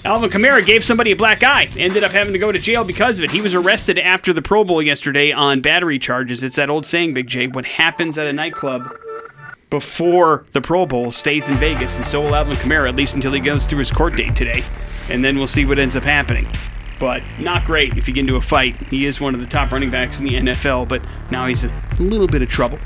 Alvin 0.05 0.29
Kamara 0.29 0.65
gave 0.65 0.83
somebody 0.83 1.11
a 1.11 1.15
black 1.15 1.43
eye, 1.43 1.69
ended 1.77 2.03
up 2.03 2.11
having 2.11 2.33
to 2.33 2.39
go 2.39 2.51
to 2.51 2.59
jail 2.59 2.83
because 2.83 3.19
of 3.19 3.23
it. 3.23 3.31
He 3.31 3.39
was 3.41 3.55
arrested 3.55 3.97
after 3.97 4.33
the 4.33 4.41
Pro 4.41 4.65
Bowl 4.65 4.81
yesterday 4.81 5.31
on 5.31 5.61
battery 5.61 5.97
charges. 5.97 6.43
It's 6.43 6.57
that 6.57 6.69
old 6.69 6.85
saying, 6.85 7.13
Big 7.13 7.27
J, 7.27 7.47
what 7.47 7.65
happens 7.65 8.17
at 8.17 8.27
a 8.27 8.33
nightclub 8.33 8.97
before 9.69 10.45
the 10.51 10.61
Pro 10.61 10.85
Bowl 10.85 11.11
stays 11.11 11.49
in 11.49 11.55
Vegas, 11.55 11.97
and 11.97 12.05
so 12.05 12.21
will 12.21 12.35
Alvin 12.35 12.55
Kamara, 12.57 12.89
at 12.89 12.95
least 12.95 13.15
until 13.15 13.31
he 13.31 13.39
goes 13.39 13.65
through 13.65 13.79
his 13.79 13.91
court 13.91 14.15
date 14.15 14.35
today. 14.35 14.61
And 15.09 15.23
then 15.23 15.37
we'll 15.37 15.47
see 15.47 15.65
what 15.65 15.79
ends 15.79 15.95
up 15.95 16.03
happening. 16.03 16.47
But 16.99 17.23
not 17.39 17.65
great 17.65 17.97
if 17.97 18.07
you 18.07 18.13
get 18.13 18.21
into 18.21 18.35
a 18.35 18.41
fight. 18.41 18.79
He 18.83 19.05
is 19.05 19.19
one 19.19 19.33
of 19.33 19.39
the 19.39 19.47
top 19.47 19.71
running 19.71 19.89
backs 19.89 20.19
in 20.19 20.25
the 20.25 20.35
NFL, 20.35 20.87
but 20.89 21.01
now 21.31 21.47
he's 21.47 21.63
in 21.63 21.71
a 21.71 22.01
little 22.01 22.27
bit 22.27 22.41
of 22.41 22.49
trouble. 22.49 22.77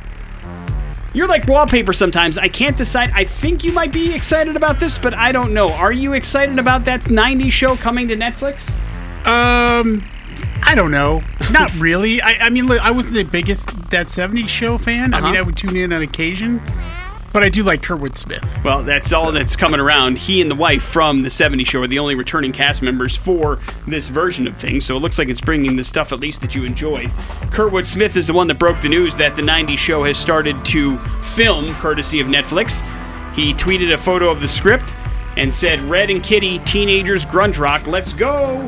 You're 1.17 1.27
like 1.27 1.47
wallpaper 1.47 1.93
sometimes. 1.93 2.38
I 2.38 2.47
can't 2.47 2.77
decide. 2.77 3.12
I 3.15 3.23
think 3.23 3.63
you 3.63 3.71
might 3.73 3.91
be 3.91 4.13
excited 4.13 4.56
about 4.56 4.80
this, 4.80 4.97
but 4.99 5.13
I 5.15 5.32
don't 5.32 5.51
know. 5.51 5.69
Are 5.73 5.91
you 5.91 6.13
excited 6.13 6.60
about 6.60 6.86
that 6.86 7.01
90s 7.01 7.51
show 7.51 7.75
coming 7.75 8.08
to 8.10 8.15
Netflix? 8.15 8.69
Um, 9.25 10.06
I 10.63 10.75
don't 10.75 10.91
know. 10.91 11.23
Not 11.51 11.73
really. 11.80 12.21
I, 12.21 12.38
I 12.41 12.49
mean, 12.51 12.67
look, 12.67 12.80
I 12.82 12.91
wasn't 12.91 13.15
the 13.15 13.23
biggest 13.23 13.67
That 13.89 14.06
70s 14.08 14.47
Show 14.47 14.77
fan. 14.77 15.13
I 15.13 15.17
mean, 15.17 15.30
Uh-huh. 15.30 15.39
I 15.39 15.41
would 15.41 15.58
tune 15.58 15.75
in 15.75 15.91
on 15.91 16.03
occasion, 16.03 16.62
but 17.34 17.44
I 17.44 17.50
do 17.50 17.63
like 17.63 17.82
Kurtwood 17.82 18.18
Smith. 18.18 18.62
Well, 18.63 18.84
that's 18.84 19.13
all 19.13 19.32
that's 19.32 19.56
coming 19.56 19.80
around. 19.80 20.18
He 20.18 20.42
and 20.42 20.50
the 20.50 20.56
wife 20.56 20.84
from 20.84 21.24
the 21.24 21.30
70s 21.30 21.68
show 21.68 21.82
are 21.82 21.88
the 21.88 22.00
only 22.00 22.16
returning 22.16 22.52
cast 22.52 22.82
members 22.82 23.16
for 23.16 23.60
this 23.88 24.08
version 24.08 24.48
of 24.48 24.58
things, 24.58 24.86
so 24.86 24.96
it 24.96 25.00
looks 25.00 25.18
like 25.18 25.30
it's 25.30 25.42
bringing 25.42 25.76
the 25.76 25.84
stuff 25.84 26.12
at 26.12 26.20
least 26.20 26.42
that 26.42 26.56
you 26.56 26.63
enjoy. 26.63 27.06
Kurtwood 27.52 27.88
Smith 27.88 28.18
is 28.18 28.28
the 28.28 28.34
one 28.34 28.48
that 28.48 28.60
broke 28.60 28.82
the 28.82 28.90
news 28.90 29.16
that 29.16 29.36
the 29.36 29.42
90s 29.42 29.78
show 29.78 30.04
has 30.04 30.18
started 30.18 30.63
to 30.66 30.98
film, 31.36 31.74
courtesy 31.76 32.20
of 32.20 32.28
Netflix. 32.28 32.82
He 33.36 33.54
tweeted 33.54 33.94
a 33.94 33.98
photo 33.98 34.30
of 34.30 34.42
the 34.42 34.48
script 34.48 34.94
and 35.38 35.54
said, 35.54 35.80
Red 35.82 36.10
and 36.10 36.24
Kitty, 36.24 36.60
teenagers, 36.60 37.26
grunge 37.26 37.60
rock, 37.60 37.86
let's 37.86 38.13
go! 38.13 38.66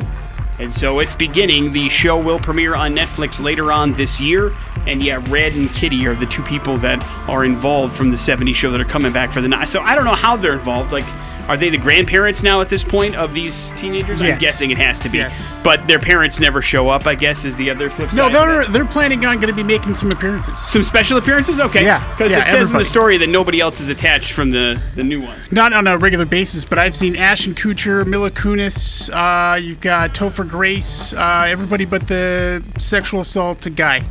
And 0.60 0.72
so 0.72 1.00
it's 1.00 1.14
beginning. 1.14 1.72
The 1.72 1.88
show 1.88 2.18
will 2.18 2.38
premiere 2.38 2.74
on 2.74 2.94
Netflix 2.94 3.42
later 3.42 3.72
on 3.72 3.94
this 3.94 4.20
year. 4.20 4.52
And 4.86 5.02
yeah, 5.02 5.22
Red 5.28 5.54
and 5.54 5.70
Kitty 5.70 6.06
are 6.06 6.14
the 6.14 6.26
two 6.26 6.42
people 6.42 6.76
that 6.78 7.02
are 7.28 7.44
involved 7.44 7.94
from 7.94 8.10
the 8.10 8.16
70s 8.16 8.54
show 8.54 8.70
that 8.70 8.80
are 8.80 8.84
coming 8.84 9.12
back 9.12 9.32
for 9.32 9.40
the 9.40 9.48
night. 9.48 9.68
So 9.68 9.80
I 9.80 9.94
don't 9.94 10.04
know 10.04 10.14
how 10.14 10.36
they're 10.36 10.54
involved. 10.54 10.92
Like, 10.92 11.04
are 11.50 11.56
they 11.56 11.68
the 11.68 11.78
grandparents 11.78 12.44
now 12.44 12.60
at 12.60 12.68
this 12.68 12.84
point 12.84 13.16
of 13.16 13.34
these 13.34 13.72
teenagers? 13.72 14.22
I'm 14.22 14.38
guessing 14.38 14.70
it 14.70 14.78
has 14.78 15.00
to 15.00 15.08
be. 15.08 15.18
Yes. 15.18 15.60
But 15.64 15.84
their 15.88 15.98
parents 15.98 16.38
never 16.38 16.62
show 16.62 16.88
up, 16.88 17.08
I 17.08 17.16
guess, 17.16 17.44
is 17.44 17.56
the 17.56 17.70
other 17.70 17.90
flip 17.90 18.10
side. 18.10 18.18
No, 18.18 18.30
they're 18.30 18.64
they're 18.66 18.84
planning 18.84 19.24
on 19.24 19.40
going 19.40 19.48
to 19.48 19.52
be 19.52 19.64
making 19.64 19.94
some 19.94 20.12
appearances. 20.12 20.60
Some 20.60 20.84
special 20.84 21.18
appearances? 21.18 21.58
Okay. 21.58 21.84
Yeah, 21.84 22.08
Because 22.12 22.30
yeah, 22.30 22.42
it 22.42 22.46
says 22.46 22.70
in 22.70 22.78
the 22.78 22.84
story 22.84 23.18
that 23.18 23.28
nobody 23.28 23.58
else 23.58 23.80
is 23.80 23.88
attached 23.88 24.32
from 24.32 24.52
the, 24.52 24.80
the 24.94 25.02
new 25.02 25.22
one. 25.22 25.36
Not 25.50 25.72
on 25.72 25.88
a 25.88 25.98
regular 25.98 26.24
basis, 26.24 26.64
but 26.64 26.78
I've 26.78 26.94
seen 26.94 27.16
Ashton 27.16 27.54
Kutcher, 27.54 28.06
Mila 28.06 28.30
Kunis. 28.30 29.10
Uh, 29.10 29.56
you've 29.56 29.80
got 29.80 30.14
Topher 30.14 30.48
Grace. 30.48 31.12
Uh, 31.12 31.46
everybody 31.48 31.84
but 31.84 32.06
the 32.06 32.62
sexual 32.78 33.22
assault 33.22 33.66
guy. 33.74 34.02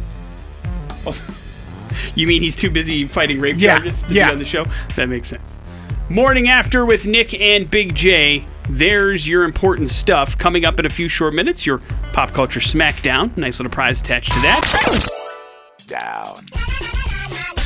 You 2.16 2.28
mean 2.28 2.42
he's 2.42 2.56
too 2.56 2.70
busy 2.70 3.06
fighting 3.06 3.40
rape 3.40 3.56
Yeah, 3.58 3.76
charges 3.76 4.04
to 4.04 4.14
yeah. 4.14 4.28
be 4.28 4.34
on 4.34 4.40
the 4.40 4.46
show? 4.46 4.64
That 4.96 5.10
makes 5.10 5.28
sense. 5.28 5.60
Morning 6.10 6.48
after 6.50 6.86
with 6.86 7.06
Nick 7.08 7.34
and 7.40 7.70
Big 7.70 7.94
J. 7.96 8.46
There's 8.70 9.28
your 9.28 9.44
important 9.44 9.90
stuff 9.90 10.38
coming 10.38 10.66
up 10.66 10.80
in 10.80 10.86
a 10.86 10.90
few 10.90 11.08
short 11.10 11.34
minutes. 11.34 11.66
Your 11.66 11.80
pop 12.14 12.32
culture 12.32 12.60
smackdown. 12.60 13.36
Nice 13.38 13.60
little 13.60 13.72
prize 13.72 14.02
attached 14.02 14.32
to 14.34 14.40
that. 14.42 15.08
Down. 15.88 16.36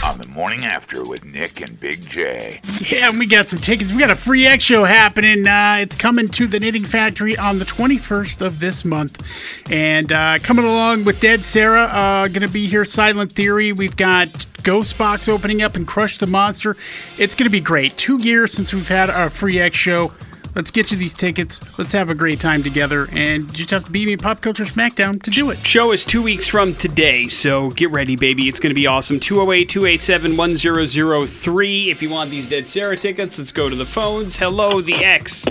On 0.05 0.17
the 0.17 0.27
morning 0.27 0.65
after 0.65 1.07
with 1.07 1.23
Nick 1.23 1.61
and 1.61 1.79
Big 1.79 2.01
J. 2.01 2.59
Yeah, 2.89 3.09
and 3.09 3.17
we 3.17 3.25
got 3.25 3.47
some 3.47 3.59
tickets. 3.59 3.93
We 3.93 3.99
got 3.99 4.09
a 4.09 4.17
free 4.17 4.45
X 4.45 4.61
show 4.61 4.83
happening. 4.83 5.47
Uh, 5.47 5.77
it's 5.79 5.95
coming 5.95 6.27
to 6.27 6.45
the 6.45 6.59
Knitting 6.59 6.83
Factory 6.83 7.37
on 7.37 7.57
the 7.57 7.63
21st 7.63 8.45
of 8.45 8.59
this 8.59 8.83
month. 8.83 9.63
And 9.71 10.11
uh, 10.11 10.39
coming 10.43 10.65
along 10.65 11.05
with 11.05 11.21
Dead 11.21 11.45
Sara, 11.45 11.83
uh, 11.83 12.27
going 12.27 12.41
to 12.41 12.49
be 12.49 12.67
here 12.67 12.83
Silent 12.83 13.31
Theory. 13.31 13.71
We've 13.71 13.95
got 13.95 14.45
Ghost 14.63 14.97
Box 14.97 15.29
opening 15.29 15.61
up 15.61 15.77
and 15.77 15.87
Crush 15.87 16.17
the 16.17 16.27
Monster. 16.27 16.75
It's 17.17 17.33
going 17.33 17.45
to 17.45 17.51
be 17.51 17.61
great. 17.61 17.97
Two 17.97 18.21
years 18.21 18.51
since 18.51 18.73
we've 18.73 18.89
had 18.89 19.09
our 19.09 19.29
free 19.29 19.59
X 19.59 19.77
show. 19.77 20.11
Let's 20.55 20.69
get 20.69 20.91
you 20.91 20.97
these 20.97 21.15
tickets. 21.15 21.79
Let's 21.79 21.91
have 21.93 22.11
a 22.11 22.15
great 22.15 22.39
time 22.39 22.61
together. 22.61 23.07
And 23.11 23.49
you 23.49 23.57
just 23.57 23.71
have 23.71 23.85
to 23.85 23.91
beat 23.91 24.05
me 24.05 24.13
at 24.13 24.21
Pop 24.21 24.41
Culture 24.41 24.65
Smackdown 24.65 25.21
to 25.23 25.31
do 25.31 25.49
it. 25.49 25.57
Show 25.65 25.91
is 25.91 26.05
two 26.05 26.21
weeks 26.21 26.47
from 26.47 26.75
today, 26.75 27.23
so 27.23 27.71
get 27.71 27.89
ready, 27.89 28.15
baby. 28.15 28.47
It's 28.47 28.59
going 28.59 28.69
to 28.69 28.75
be 28.75 28.85
awesome. 28.85 29.19
208 29.19 29.67
287 29.67 30.37
1003. 30.37 31.89
If 31.89 32.01
you 32.03 32.09
want 32.11 32.29
these 32.29 32.47
Dead 32.47 32.67
Sara 32.67 32.95
tickets, 32.95 33.39
let's 33.39 33.51
go 33.51 33.67
to 33.67 33.75
the 33.75 33.85
phones. 33.85 34.35
Hello, 34.37 34.79
the 34.79 34.93
X. 34.93 35.45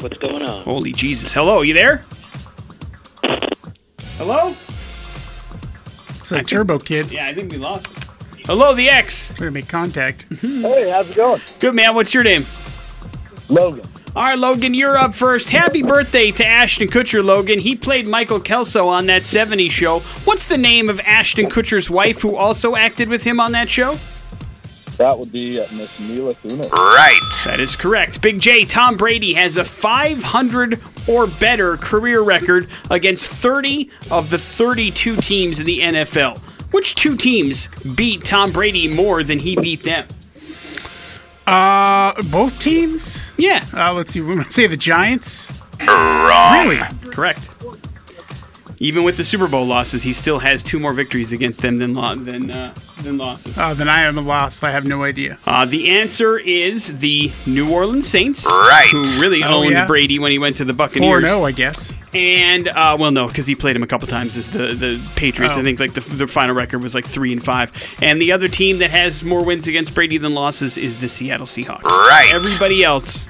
What's 0.00 0.16
going 0.18 0.42
on? 0.42 0.62
Holy 0.62 0.92
Jesus. 0.92 1.34
Hello, 1.34 1.60
you 1.60 1.74
there? 1.74 2.04
Hello? 4.16 4.54
It's 5.84 6.32
like 6.32 6.46
Turbo 6.46 6.78
Kid. 6.78 7.12
Yeah, 7.12 7.26
I 7.26 7.34
think 7.34 7.52
we 7.52 7.58
lost. 7.58 7.86
him. 7.86 8.02
Hello, 8.46 8.74
the 8.74 8.88
X. 8.88 9.30
We're 9.32 9.36
going 9.36 9.48
to 9.50 9.54
make 9.54 9.68
contact. 9.68 10.26
Hey, 10.40 10.88
how's 10.88 11.10
it 11.10 11.16
going? 11.16 11.42
Good 11.60 11.74
man. 11.74 11.94
What's 11.94 12.14
your 12.14 12.22
name? 12.24 12.44
Logan. 13.50 13.84
All 14.16 14.24
right, 14.24 14.38
Logan, 14.38 14.72
you're 14.72 14.96
up 14.96 15.14
first. 15.14 15.50
Happy 15.50 15.82
birthday 15.82 16.30
to 16.30 16.46
Ashton 16.46 16.88
Kutcher, 16.88 17.22
Logan. 17.22 17.58
He 17.58 17.76
played 17.76 18.08
Michael 18.08 18.40
Kelso 18.40 18.88
on 18.88 19.04
that 19.06 19.24
70s 19.24 19.70
show. 19.70 19.98
What's 20.24 20.46
the 20.46 20.56
name 20.56 20.88
of 20.88 20.98
Ashton 21.00 21.50
Kutcher's 21.50 21.90
wife 21.90 22.22
who 22.22 22.34
also 22.34 22.76
acted 22.76 23.10
with 23.10 23.22
him 23.22 23.38
on 23.38 23.52
that 23.52 23.68
show? 23.68 23.98
That 24.96 25.18
would 25.18 25.30
be 25.30 25.60
uh, 25.60 25.66
Miss 25.74 26.00
Mila 26.00 26.34
Kunis. 26.36 26.70
Right. 26.70 27.44
That 27.44 27.60
is 27.60 27.76
correct. 27.76 28.22
Big 28.22 28.40
J, 28.40 28.64
Tom 28.64 28.96
Brady 28.96 29.34
has 29.34 29.58
a 29.58 29.64
500 29.66 30.80
or 31.06 31.26
better 31.26 31.76
career 31.76 32.22
record 32.22 32.68
against 32.90 33.30
30 33.30 33.90
of 34.10 34.30
the 34.30 34.38
32 34.38 35.16
teams 35.16 35.60
in 35.60 35.66
the 35.66 35.80
NFL. 35.80 36.38
Which 36.72 36.94
two 36.94 37.18
teams 37.18 37.68
beat 37.96 38.24
Tom 38.24 38.50
Brady 38.50 38.88
more 38.88 39.22
than 39.22 39.38
he 39.38 39.56
beat 39.56 39.82
them? 39.82 40.08
Uh, 41.46 42.20
both 42.24 42.58
teams? 42.60 43.32
Yeah, 43.38 43.64
Uh, 43.72 43.92
let's 43.92 44.10
see. 44.10 44.20
We're 44.20 44.32
going 44.32 44.44
to 44.44 44.50
say 44.50 44.66
the 44.66 44.76
Giants. 44.76 45.50
Wrong. 45.86 46.68
Really? 46.68 46.80
correct. 47.12 47.40
Even 48.78 49.04
with 49.04 49.16
the 49.16 49.24
Super 49.24 49.46
Bowl 49.48 49.64
losses, 49.64 50.02
he 50.02 50.12
still 50.12 50.38
has 50.40 50.62
two 50.62 50.78
more 50.78 50.92
victories 50.92 51.32
against 51.32 51.62
them 51.62 51.78
than 51.78 51.94
lo- 51.94 52.14
than 52.14 52.50
uh, 52.50 52.74
than 53.02 53.16
losses. 53.16 53.54
Oh, 53.56 53.72
then 53.72 53.88
I 53.88 54.02
am 54.02 54.18
a 54.18 54.20
loss. 54.20 54.62
I 54.62 54.70
have 54.70 54.84
no 54.84 55.02
idea. 55.02 55.38
Uh, 55.46 55.64
the 55.64 55.88
answer 55.88 56.36
is 56.38 56.98
the 56.98 57.32
New 57.46 57.72
Orleans 57.72 58.06
Saints, 58.06 58.44
Right. 58.44 58.88
who 58.90 59.02
really 59.22 59.42
Oh, 59.42 59.60
owned 59.62 59.70
yeah. 59.70 59.86
Brady 59.86 60.18
when 60.18 60.30
he 60.30 60.38
went 60.38 60.56
to 60.58 60.64
the 60.66 60.74
4 60.74 60.88
Buccaneers. 60.88 61.22
0, 61.22 61.44
I 61.44 61.52
guess. 61.52 61.90
And 62.16 62.68
uh, 62.68 62.96
well, 62.98 63.10
no, 63.10 63.28
because 63.28 63.46
he 63.46 63.54
played 63.54 63.76
him 63.76 63.82
a 63.82 63.86
couple 63.86 64.08
times 64.08 64.38
as 64.38 64.50
the 64.50 64.74
the 64.74 65.10
Patriots. 65.16 65.56
Oh. 65.56 65.60
I 65.60 65.62
think 65.62 65.78
like 65.78 65.92
the, 65.92 66.00
the 66.00 66.26
final 66.26 66.54
record 66.54 66.82
was 66.82 66.94
like 66.94 67.04
three 67.04 67.30
and 67.30 67.44
five. 67.44 67.70
And 68.00 68.20
the 68.22 68.32
other 68.32 68.48
team 68.48 68.78
that 68.78 68.90
has 68.90 69.22
more 69.22 69.44
wins 69.44 69.68
against 69.68 69.94
Brady 69.94 70.16
than 70.16 70.32
losses 70.32 70.78
is 70.78 70.96
the 70.96 71.08
Seattle 71.10 71.46
Seahawks. 71.46 71.82
Right. 71.82 72.30
Everybody 72.32 72.82
else, 72.84 73.28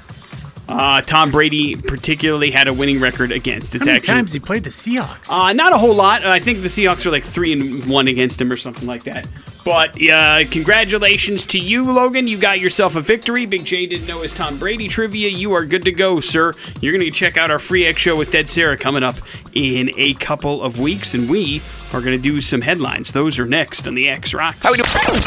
uh, 0.69 1.01
Tom 1.01 1.31
Brady 1.31 1.75
particularly 1.75 2.51
had 2.51 2.67
a 2.67 2.73
winning 2.73 2.99
record 2.99 3.31
against. 3.31 3.73
It's 3.75 3.83
How 3.85 3.89
many 3.89 3.97
actually 3.97 4.13
times 4.13 4.33
he 4.33 4.39
played 4.39 4.63
the 4.63 4.69
Seahawks? 4.69 5.31
uh, 5.31 5.53
not 5.53 5.73
a 5.73 5.77
whole 5.77 5.93
lot. 5.95 6.25
I 6.25 6.39
think 6.39 6.61
the 6.61 6.67
Seahawks 6.67 7.05
are 7.05 7.11
like 7.11 7.23
three 7.23 7.53
and 7.53 7.85
one 7.89 8.07
against 8.07 8.39
him 8.41 8.51
or 8.51 8.57
something 8.57 8.87
like 8.87 9.03
that. 9.03 9.27
But 9.63 10.01
uh, 10.01 10.43
congratulations 10.49 11.45
to 11.47 11.59
you, 11.59 11.83
Logan. 11.83 12.27
You 12.27 12.37
got 12.37 12.59
yourself 12.61 12.95
a 12.95 13.01
victory. 13.01 13.45
Big 13.45 13.65
J 13.65 13.85
didn't 13.85 14.07
know 14.07 14.21
his 14.21 14.33
Tom 14.33 14.57
Brady 14.57 14.87
trivia. 14.87 15.29
You 15.29 15.51
are 15.53 15.65
good 15.65 15.83
to 15.83 15.91
go, 15.91 16.19
sir. 16.21 16.53
You're 16.81 16.97
going 16.97 17.09
to 17.09 17.15
check 17.15 17.35
out 17.37 17.51
our 17.51 17.59
free 17.59 17.85
X 17.85 17.99
show 18.01 18.15
with 18.15 18.31
Dead 18.31 18.49
Sara 18.49 18.77
coming 18.77 19.03
up 19.03 19.15
in 19.53 19.91
a 19.97 20.13
couple 20.15 20.61
of 20.63 20.79
weeks, 20.79 21.13
and 21.15 21.29
we 21.29 21.61
are 21.91 21.99
going 22.01 22.15
to 22.15 22.21
do 22.21 22.39
some 22.39 22.61
headlines. 22.61 23.11
Those 23.11 23.39
are 23.39 23.45
next 23.45 23.87
on 23.87 23.95
the 23.95 24.07
X 24.07 24.33
Rocks. 24.33 24.61
How 24.61 24.71
we 24.71 24.77
doing? 24.77 25.21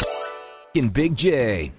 In 0.73 0.89
Big 0.89 1.15
J. 1.15 1.71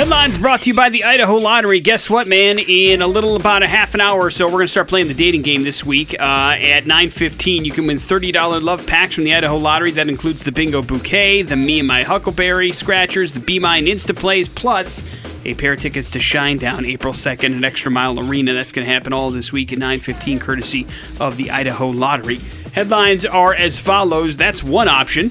Headlines 0.00 0.38
brought 0.38 0.62
to 0.62 0.70
you 0.70 0.74
by 0.74 0.88
the 0.88 1.04
Idaho 1.04 1.36
Lottery. 1.36 1.78
Guess 1.78 2.08
what, 2.08 2.26
man? 2.26 2.58
In 2.58 3.02
a 3.02 3.06
little 3.06 3.36
about 3.36 3.62
a 3.62 3.66
half 3.66 3.92
an 3.92 4.00
hour 4.00 4.18
or 4.18 4.30
so, 4.30 4.46
we're 4.46 4.52
going 4.52 4.64
to 4.64 4.68
start 4.68 4.88
playing 4.88 5.08
the 5.08 5.14
dating 5.14 5.42
game 5.42 5.62
this 5.62 5.84
week. 5.84 6.14
Uh, 6.14 6.56
at 6.58 6.84
9.15, 6.84 7.66
you 7.66 7.70
can 7.70 7.86
win 7.86 7.98
$30 7.98 8.62
love 8.62 8.86
packs 8.86 9.14
from 9.14 9.24
the 9.24 9.34
Idaho 9.34 9.58
Lottery. 9.58 9.90
That 9.90 10.08
includes 10.08 10.42
the 10.42 10.52
Bingo 10.52 10.80
Bouquet, 10.80 11.42
the 11.42 11.54
Me 11.54 11.80
and 11.80 11.86
My 11.86 12.02
Huckleberry 12.02 12.72
Scratchers, 12.72 13.34
the 13.34 13.40
Be 13.40 13.58
Mine 13.58 13.84
Insta 13.84 14.16
Plays, 14.16 14.48
plus 14.48 15.02
a 15.44 15.52
pair 15.52 15.74
of 15.74 15.80
tickets 15.80 16.10
to 16.12 16.18
Shinedown 16.18 16.86
April 16.86 17.12
2nd 17.12 17.58
at 17.58 17.64
Extra 17.64 17.90
Mile 17.90 18.18
Arena. 18.18 18.54
That's 18.54 18.72
going 18.72 18.86
to 18.86 18.90
happen 18.90 19.12
all 19.12 19.30
this 19.30 19.52
week 19.52 19.70
at 19.70 19.78
9.15, 19.80 20.40
courtesy 20.40 20.86
of 21.20 21.36
the 21.36 21.50
Idaho 21.50 21.90
Lottery. 21.90 22.40
Headlines 22.72 23.26
are 23.26 23.52
as 23.52 23.78
follows. 23.78 24.38
That's 24.38 24.64
one 24.64 24.88
option. 24.88 25.28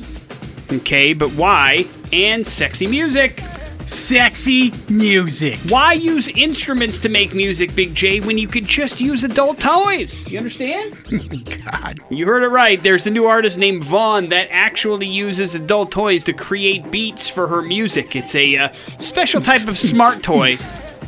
Okay, 0.72 1.14
but 1.14 1.32
why? 1.32 1.86
And 2.14 2.46
sexy 2.46 2.86
music. 2.86 3.42
Sexy 3.90 4.72
music. 4.88 5.58
Why 5.68 5.94
use 5.94 6.28
instruments 6.28 7.00
to 7.00 7.10
make 7.10 7.34
music, 7.34 7.74
Big 7.74 7.96
J, 7.96 8.20
when 8.20 8.38
you 8.38 8.48
could 8.48 8.68
just 8.68 9.02
use 9.02 9.24
adult 9.24 9.60
toys? 9.60 10.28
You 10.28 10.38
understand? 10.38 10.96
God. 11.66 12.00
You 12.12 12.28
heard 12.28 12.44
it 12.44 12.50
right. 12.50 12.82
There's 12.84 13.08
a 13.08 13.10
new 13.10 13.26
artist 13.26 13.58
named 13.58 13.84
Vaughn 13.84 14.30
that 14.30 14.48
actually 14.52 15.08
uses 15.08 15.56
adult 15.56 15.92
toys 15.92 16.24
to 16.26 16.34
create 16.34 16.92
beats 16.92 17.28
for 17.28 17.48
her 17.48 17.64
music. 17.64 18.16
It's 18.16 18.36
a 18.36 18.58
uh, 18.58 18.70
special 19.00 19.42
type 19.42 19.68
of 19.68 19.76
smart 19.76 20.22
toy 20.24 20.58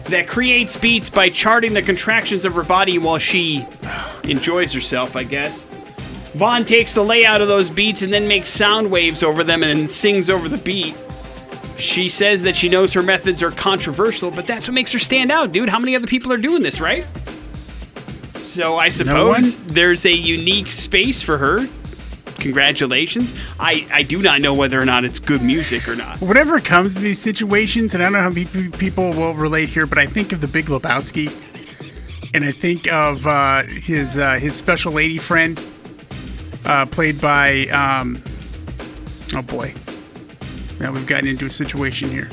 that 0.05 0.27
creates 0.27 0.75
beats 0.75 1.07
by 1.07 1.29
charting 1.29 1.75
the 1.75 1.83
contractions 1.83 2.45
of 2.45 2.55
her 2.55 2.63
body 2.63 2.97
while 2.97 3.19
she 3.19 3.63
enjoys 4.23 4.73
herself, 4.73 5.15
I 5.15 5.23
guess. 5.23 5.65
Vaughn 6.33 6.65
takes 6.65 6.93
the 6.93 7.03
layout 7.03 7.41
of 7.41 7.47
those 7.47 7.69
beats 7.69 8.01
and 8.01 8.11
then 8.11 8.27
makes 8.27 8.49
sound 8.49 8.89
waves 8.89 9.21
over 9.21 9.43
them 9.43 9.61
and 9.61 9.81
then 9.81 9.87
sings 9.87 10.31
over 10.31 10.49
the 10.49 10.57
beat. 10.57 10.95
She 11.81 12.09
says 12.09 12.43
that 12.43 12.55
she 12.55 12.69
knows 12.69 12.93
her 12.93 13.01
methods 13.01 13.41
are 13.41 13.51
controversial, 13.51 14.29
but 14.29 14.45
that's 14.45 14.67
what 14.67 14.75
makes 14.75 14.91
her 14.91 14.99
stand 14.99 15.31
out, 15.31 15.51
dude. 15.51 15.67
How 15.67 15.79
many 15.79 15.95
other 15.95 16.07
people 16.07 16.31
are 16.31 16.37
doing 16.37 16.61
this, 16.61 16.79
right? 16.79 17.05
So 18.35 18.77
I 18.77 18.89
suppose 18.89 19.57
there's 19.59 20.05
a 20.05 20.13
unique 20.13 20.71
space 20.71 21.21
for 21.21 21.37
her. 21.37 21.67
Congratulations. 22.35 23.33
I, 23.59 23.87
I 23.91 24.03
do 24.03 24.21
not 24.21 24.41
know 24.41 24.53
whether 24.53 24.79
or 24.79 24.85
not 24.85 25.05
it's 25.05 25.19
good 25.19 25.41
music 25.41 25.87
or 25.87 25.95
not. 25.95 26.19
Whenever 26.21 26.57
it 26.57 26.65
comes 26.65 26.95
to 26.95 27.01
these 27.01 27.19
situations, 27.19 27.93
and 27.93 28.03
I 28.03 28.07
don't 28.07 28.13
know 28.13 28.19
how 28.19 28.29
many 28.29 28.69
people 28.77 29.11
will 29.11 29.33
relate 29.33 29.69
here, 29.69 29.85
but 29.85 29.97
I 29.97 30.05
think 30.05 30.33
of 30.33 30.41
the 30.41 30.47
Big 30.47 30.65
Lebowski, 30.65 31.31
and 32.33 32.43
I 32.43 32.51
think 32.51 32.91
of 32.91 33.25
uh, 33.27 33.63
his 33.63 34.17
uh, 34.17 34.33
his 34.33 34.55
special 34.55 34.91
lady 34.93 35.17
friend, 35.17 35.59
uh, 36.65 36.85
played 36.87 37.21
by 37.21 37.67
um, 37.67 38.21
oh 39.35 39.41
boy, 39.43 39.73
now 40.81 40.91
we've 40.91 41.07
gotten 41.07 41.27
into 41.27 41.45
a 41.45 41.49
situation 41.49 42.09
here. 42.09 42.25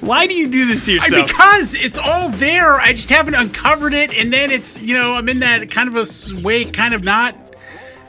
Why 0.00 0.26
do 0.26 0.34
you 0.34 0.48
do 0.48 0.66
this 0.66 0.84
to 0.86 0.92
I- 0.92 0.94
yourself? 0.94 1.28
because 1.28 1.74
it's 1.74 1.98
all 1.98 2.30
there. 2.30 2.80
I 2.80 2.92
just 2.92 3.10
haven't 3.10 3.34
uncovered 3.34 3.92
it, 3.92 4.16
and 4.16 4.32
then 4.32 4.50
it's 4.50 4.82
you 4.82 4.94
know 4.94 5.14
I'm 5.14 5.28
in 5.28 5.40
that 5.40 5.70
kind 5.70 5.88
of 5.88 5.96
a 5.96 6.42
way, 6.42 6.64
kind 6.64 6.94
of 6.94 7.04
not 7.04 7.34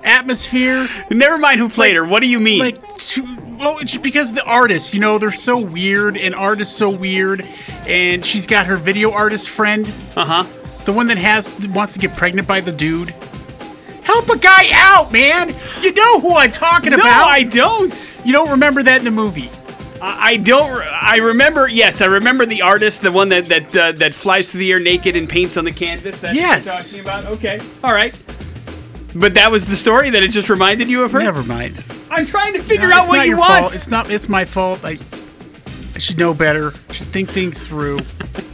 atmosphere. 0.04 0.88
Never 1.10 1.38
mind 1.38 1.60
who 1.60 1.70
played 1.70 1.96
her. 1.96 2.06
What 2.06 2.22
do 2.22 2.28
you 2.28 2.40
mean? 2.40 2.60
like 2.60 2.98
to, 2.98 3.38
well 3.60 3.78
it's 3.80 3.98
because 3.98 4.34
the 4.34 4.44
artists 4.46 4.94
you 4.94 5.00
know 5.00 5.18
they're 5.18 5.32
so 5.32 5.58
weird 5.60 6.18
and 6.18 6.34
art 6.34 6.62
is 6.62 6.70
so 6.74 6.90
weird 6.90 7.46
and 7.86 8.26
she's 8.26 8.48
got 8.48 8.66
her 8.66 8.76
video 8.76 9.12
artist 9.12 9.50
friend 9.50 9.94
uh 10.16 10.26
huh. 10.26 10.84
the 10.86 10.92
one 10.92 11.06
that 11.08 11.18
has 11.18 11.68
wants 11.68 11.94
to 11.94 12.00
get 12.00 12.16
pregnant 12.18 12.48
by 12.48 12.60
the 12.60 12.72
dude 12.72 13.14
Help 14.12 14.30
a 14.30 14.38
guy 14.38 14.70
out, 14.74 15.12
man. 15.14 15.56
You 15.82 15.94
know 15.94 16.20
who 16.20 16.36
I'm 16.36 16.52
talking 16.52 16.90
No, 16.92 16.98
about. 16.98 17.22
No, 17.22 17.26
I 17.28 17.44
don't. 17.44 18.22
you 18.26 18.34
don't 18.34 18.50
remember 18.50 18.84
that 18.84 18.98
in 19.00 19.06
the 19.06 19.12
movie. 19.12 19.50
I 20.02 20.38
don't. 20.38 20.82
I 20.82 21.18
remember. 21.18 21.68
Yes, 21.70 22.02
I 22.02 22.08
remember 22.08 22.46
the 22.46 22.62
artist, 22.64 23.02
the 23.04 23.12
one 23.12 23.30
that 23.30 23.48
that 23.50 23.78
uh, 23.78 23.92
that 23.94 24.14
flies 24.14 24.52
through 24.52 24.60
the 24.62 24.72
air 24.72 24.80
naked 24.80 25.16
and 25.16 25.30
paints 25.30 25.56
on 25.58 25.64
the 25.64 25.72
canvas. 25.72 26.20
That's 26.22 26.36
Yes. 26.36 26.96
you're 26.98 27.06
talking 27.06 27.24
about. 27.26 27.34
Okay, 27.38 27.60
all 27.84 27.94
right. 27.94 28.12
But 29.16 29.34
that 29.36 29.52
was 29.52 29.66
the 29.66 29.76
story 29.76 30.10
that 30.10 30.24
it 30.24 30.32
just 30.32 30.50
reminded 30.50 30.90
you 30.90 31.04
of 31.04 31.12
her. 31.12 31.20
Never 31.20 31.44
mind. 31.44 31.84
I'm 32.10 32.26
trying 32.26 32.54
to 32.54 32.62
figure 32.62 32.88
No, 32.90 32.96
out 32.96 33.00
it's 33.02 33.10
what 33.10 33.16
not 33.18 33.26
you 33.26 33.30
your 33.32 33.40
want. 33.40 33.60
fault. 33.62 33.76
It's 33.76 33.90
not. 33.92 34.10
It's 34.12 34.28
my 34.28 34.44
fault. 34.44 34.84
I, 34.84 34.98
I 35.96 36.00
should 36.00 36.18
know 36.18 36.34
better. 36.34 36.72
I 36.90 36.94
should 36.94 37.08
think 37.08 37.30
things 37.30 37.66
through. 37.68 38.00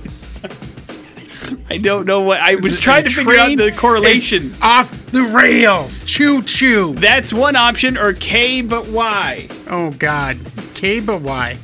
I 1.70 1.78
don't 1.78 2.06
know 2.06 2.22
what. 2.22 2.40
I 2.40 2.56
was 2.56 2.80
trying 2.80 3.04
to 3.04 3.10
figure 3.10 3.38
out 3.38 3.58
the 3.58 3.72
correlation. 3.72 4.52
off 4.62 4.92
the 5.08 5.24
rails. 5.24 6.02
Choo 6.02 6.44
choo. 6.44 6.94
That's 6.96 7.32
one 7.34 7.56
option, 7.56 7.98
or 7.98 8.14
K, 8.14 8.62
but 8.62 8.88
why? 8.88 9.48
Oh 9.70 9.92
God. 9.92 10.38
K, 10.74 11.00
but 11.00 11.22
why? 11.22 11.60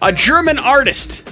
A 0.00 0.12
German 0.12 0.58
artist, 0.58 1.28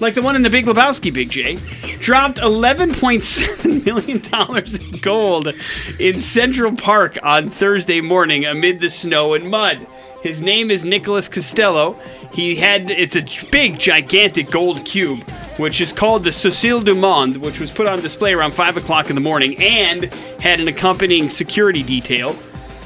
like 0.00 0.14
the 0.14 0.22
one 0.22 0.36
in 0.36 0.42
the 0.42 0.50
Big 0.50 0.66
Lebowski, 0.66 1.12
Big 1.12 1.30
J, 1.30 1.56
dropped 2.00 2.38
$11.7 2.38 3.84
million 4.84 4.92
in 4.94 5.00
gold 5.00 5.54
in 5.98 6.20
Central 6.20 6.74
Park 6.74 7.18
on 7.22 7.48
Thursday 7.48 8.00
morning 8.00 8.44
amid 8.44 8.80
the 8.80 8.90
snow 8.90 9.34
and 9.34 9.50
mud. 9.50 9.86
His 10.22 10.40
name 10.42 10.70
is 10.70 10.84
Nicholas 10.84 11.28
Castello. 11.28 12.00
He 12.32 12.56
had, 12.56 12.90
it's 12.90 13.16
a 13.16 13.24
big, 13.50 13.78
gigantic 13.78 14.50
gold 14.50 14.84
cube, 14.84 15.22
which 15.56 15.80
is 15.80 15.92
called 15.92 16.24
the 16.24 16.30
Société 16.30 16.84
du 16.84 16.94
Monde, 16.94 17.36
which 17.36 17.60
was 17.60 17.70
put 17.70 17.86
on 17.86 18.00
display 18.00 18.32
around 18.34 18.52
5 18.52 18.76
o'clock 18.76 19.08
in 19.08 19.14
the 19.14 19.20
morning 19.20 19.56
and 19.62 20.12
had 20.40 20.60
an 20.60 20.68
accompanying 20.68 21.30
security 21.30 21.82
detail. 21.82 22.34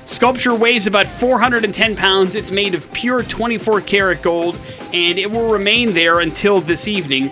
Sculpture 0.07 0.55
weighs 0.55 0.87
about 0.87 1.07
410 1.07 1.97
pounds. 1.97 2.35
It's 2.35 2.51
made 2.51 2.75
of 2.75 2.91
pure 2.93 3.23
24 3.23 3.83
karat 3.83 4.23
gold, 4.23 4.59
and 4.93 5.19
it 5.19 5.31
will 5.31 5.51
remain 5.51 5.93
there 5.93 6.21
until 6.21 6.61
this 6.61 6.89
evening 6.89 7.29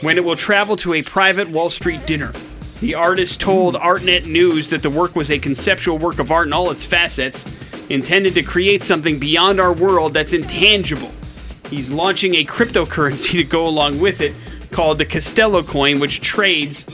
when 0.00 0.18
it 0.18 0.24
will 0.24 0.36
travel 0.36 0.76
to 0.78 0.94
a 0.94 1.02
private 1.02 1.48
Wall 1.48 1.70
Street 1.70 2.04
dinner. 2.06 2.32
The 2.80 2.94
artist 2.94 3.40
told 3.40 3.74
ArtNet 3.74 4.26
News 4.26 4.70
that 4.70 4.82
the 4.82 4.90
work 4.90 5.16
was 5.16 5.30
a 5.30 5.38
conceptual 5.38 5.98
work 5.98 6.18
of 6.18 6.30
art 6.30 6.46
in 6.46 6.52
all 6.52 6.70
its 6.70 6.84
facets, 6.84 7.44
intended 7.88 8.34
to 8.34 8.42
create 8.42 8.82
something 8.82 9.18
beyond 9.18 9.60
our 9.60 9.72
world 9.72 10.12
that's 10.12 10.32
intangible. 10.32 11.10
He's 11.70 11.90
launching 11.90 12.34
a 12.34 12.44
cryptocurrency 12.44 13.32
to 13.42 13.44
go 13.44 13.66
along 13.66 13.98
with 14.00 14.20
it 14.20 14.34
called 14.76 14.98
the 14.98 15.06
Castello 15.06 15.62
coin, 15.62 15.98
which 16.00 16.20
trades 16.20 16.86